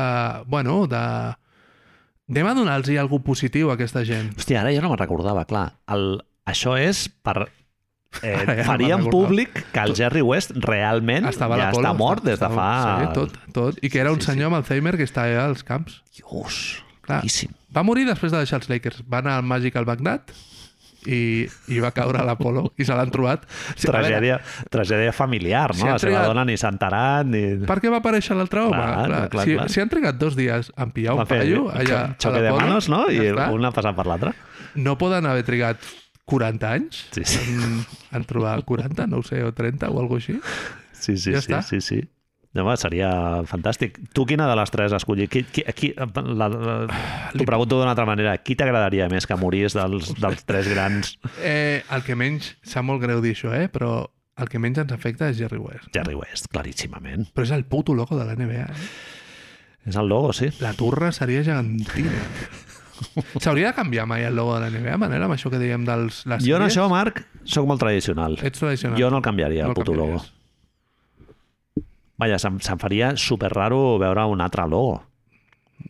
[0.49, 1.03] Bueno, de...
[2.29, 4.33] Anem a donar-los alguna positiu a aquesta gent.
[4.37, 5.67] Hòstia, ara jo no me'n recordava, clar.
[5.93, 6.19] El,
[6.49, 7.47] això és per...
[8.25, 9.11] Eh, Ara ja no en recordava.
[9.13, 12.97] públic que el Jerry West realment Estava ja l'Apolo, està mort des de estava- fa...
[12.97, 13.77] Sí, tot, tot.
[13.85, 15.99] I que era un Sí, sí, senyor amb Alzheimer que està allà als camps.
[16.17, 17.19] Dios, Clar.
[17.21, 17.53] claríssim.
[17.77, 19.03] Va morir després de deixar els Lakers.
[19.05, 20.33] Va anar al Magic al Bagdad
[21.07, 23.45] i, i va caure a l'Apolo i se l'han trobat.
[23.75, 24.39] Sí, a veure, Tragèdia,
[24.69, 25.87] tragèdia familiar, Si no?
[25.87, 27.43] han La seva trigat- dona ni s'ha enterat ni...
[27.69, 28.75] Per què va aparèixer l'altre home?
[28.75, 29.69] Clar, clar, clar, si, clar.
[29.69, 33.05] si han trigat dos dies en pillar un paio allà a de l'Apolo, manos, no?
[33.09, 33.49] I ja està.
[33.55, 34.33] una passant per l'altra.
[34.75, 35.77] no poden haver trigat
[36.29, 37.39] 40 anys Sí, sí.
[37.55, 40.35] en, en trobar 40, no ho sé, o 30 o alguna així.
[40.93, 41.61] Sí, sí, Ja sí, està.
[41.63, 42.03] sí, sí.
[42.57, 43.09] No, home, seria
[43.45, 43.99] fantàstic.
[44.17, 45.29] Tu quina de les tres has escollit?
[45.29, 46.77] Qui, qui, qui, la, la,
[47.35, 48.33] T'ho pregunto d'una altra manera.
[48.41, 51.13] Qui t'agradaria més que morís dels, dels tres grans
[51.45, 53.67] Eh, el que menys, sap molt greu dir això, eh?
[53.69, 54.07] però
[54.39, 55.91] el que menys ens afecta és Jerry West.
[55.93, 57.29] Jerry West, claríssimament.
[57.35, 58.65] Però és el puto logo de la NBA.
[58.65, 58.89] Eh?
[59.91, 60.49] És el logo, sí.
[60.63, 62.17] La turra seria gegantina.
[63.43, 66.23] S'hauria de canviar mai el logo de la NBA, Manel, amb això que dèiem dels...
[66.27, 68.41] Les Jo en això, Marc, sóc molt tradicional.
[68.41, 68.97] Ets tradicional.
[68.99, 70.23] Jo no el canviaria, No el el puto logo.
[72.19, 74.99] Vaja, se'm, se'm faria super raro veure un altre logo.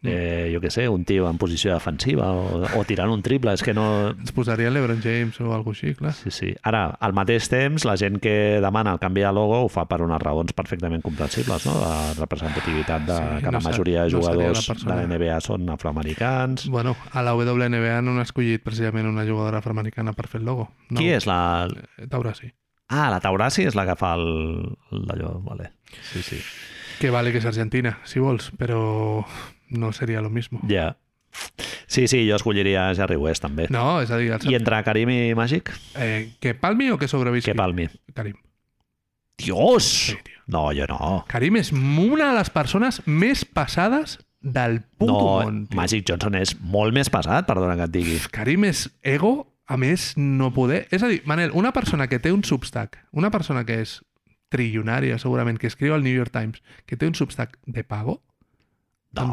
[0.05, 3.55] Eh, jo què sé, un tio en posició defensiva o, o tirant un triple.
[3.57, 4.11] És que no...
[4.13, 6.11] Ens posaria l'Ebron James o alguna així, clar.
[6.13, 6.51] Sí, sí.
[6.69, 9.99] Ara, al mateix temps, la gent que demana el canvi de logo ho fa per
[10.05, 11.73] unes raons perfectament comprensibles, no?
[11.81, 14.95] De representativitat de Sí, que no la majoria de no jugadors la persona.
[14.95, 16.69] de la NBA són afroamericans.
[16.69, 20.69] Bueno, a la WNBA no han escollit precisament una jugadora afroamericana per fer el logo.
[20.91, 21.01] No.
[21.01, 21.67] Qui és la...
[22.13, 22.53] Taura sí.
[22.89, 24.25] Ah, la Taurasi és la que fa el...
[24.91, 25.71] d'allò, vale.
[26.11, 26.39] Sí, sí.
[26.99, 29.23] Que vale que és argentina, si vols, però
[29.69, 30.59] no seria lo mismo.
[30.67, 30.95] Ja.
[31.85, 33.67] Sí, sí, jo escolliria Jerry West, també.
[33.69, 34.45] No, és a dir, el...
[34.49, 35.69] I entre Karim i Magic?
[35.95, 37.51] eh, que palmi o que sobrevisqui?
[37.51, 37.85] Que palmi.
[38.17, 38.35] Karim.
[39.37, 39.83] Dios!
[40.09, 40.41] Sí, tio.
[40.47, 41.23] No, jo no.
[41.29, 45.61] Karim és una de les persones més passades del puto No, món.
[45.69, 45.77] tio.
[45.77, 48.17] Magic Johnson és molt més pesat, perdona que et digui.
[48.33, 50.87] Karim és ego, a més, no poder...
[50.91, 53.99] És a dir, Manel, una persona que té un substack, una persona que és
[54.49, 58.23] trilionària, segurament, que escriu al New York Times, que té un substack de pago,
[59.11, 59.25] No,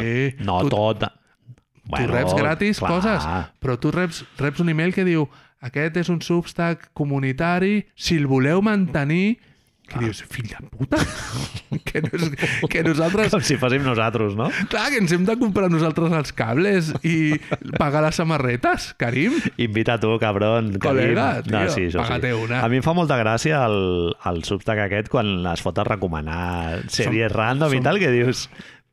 [0.00, 1.02] Sí, no tu- tot.
[1.90, 2.90] tu reps gratis clar.
[2.90, 3.26] coses,
[3.60, 5.26] però tu reps, reps un email que diu
[5.60, 9.38] aquest és un substack comunitari, si el voleu mantenir...
[9.90, 11.00] Que dius, fill de puta,
[11.88, 12.28] que, nos,
[12.70, 14.46] que nosaltres Com si fóssim nosaltres, no?
[14.70, 17.34] Clar, que ens hem de comprar nosaltres els cables i
[17.78, 19.34] pagar les samarretes, Karim.
[19.58, 20.70] Invita tu, cabron.
[20.80, 22.62] Col·lega, tio, això paga't una.
[22.62, 26.84] A mi em fa molta gràcia el, el substack aquest quan es fot a recomanar
[26.86, 28.46] sèries random i som- tal, que dius...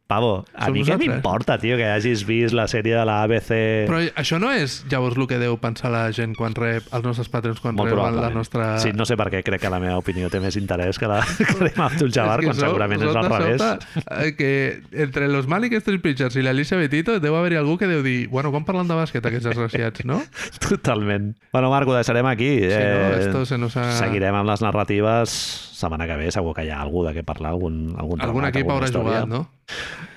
[0.07, 3.49] Pavo, a Som mi què m'importa, tio, que hagis vist la sèrie de la ABC...
[3.89, 7.27] Però això no és llavors el que deu pensar la gent quan rep, els nostres
[7.27, 8.69] patrons quan Molt reben la nostra...
[8.79, 11.19] Sí, no sé per què crec que la meva opinió té més interès que la
[11.38, 13.61] que la d'Abdul Jabbar, que quan sou- segurament és al de revés.
[13.61, 17.91] sobte, eh, que entre los Malik Street Pictures i l'Alicia Betito deu haver-hi algú que
[17.91, 20.21] deu dir bueno, com parlen de bàsquet aquests desgraciats, no?
[20.69, 21.34] Totalment.
[21.51, 22.53] Bueno, Marc, ho deixarem aquí.
[22.63, 23.07] Sí, no?
[23.11, 23.91] Eh, Esto se nos ha...
[23.99, 25.35] Seguirem amb les narratives.
[25.77, 28.71] Setmana que ve segur que hi ha algú de què parlar, algun, algun, Algun equip
[28.73, 29.21] haurà història.
[29.21, 29.43] jugat, no?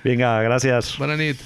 [0.03, 0.95] Vinga, gràcies.
[0.97, 1.43] Bona nit.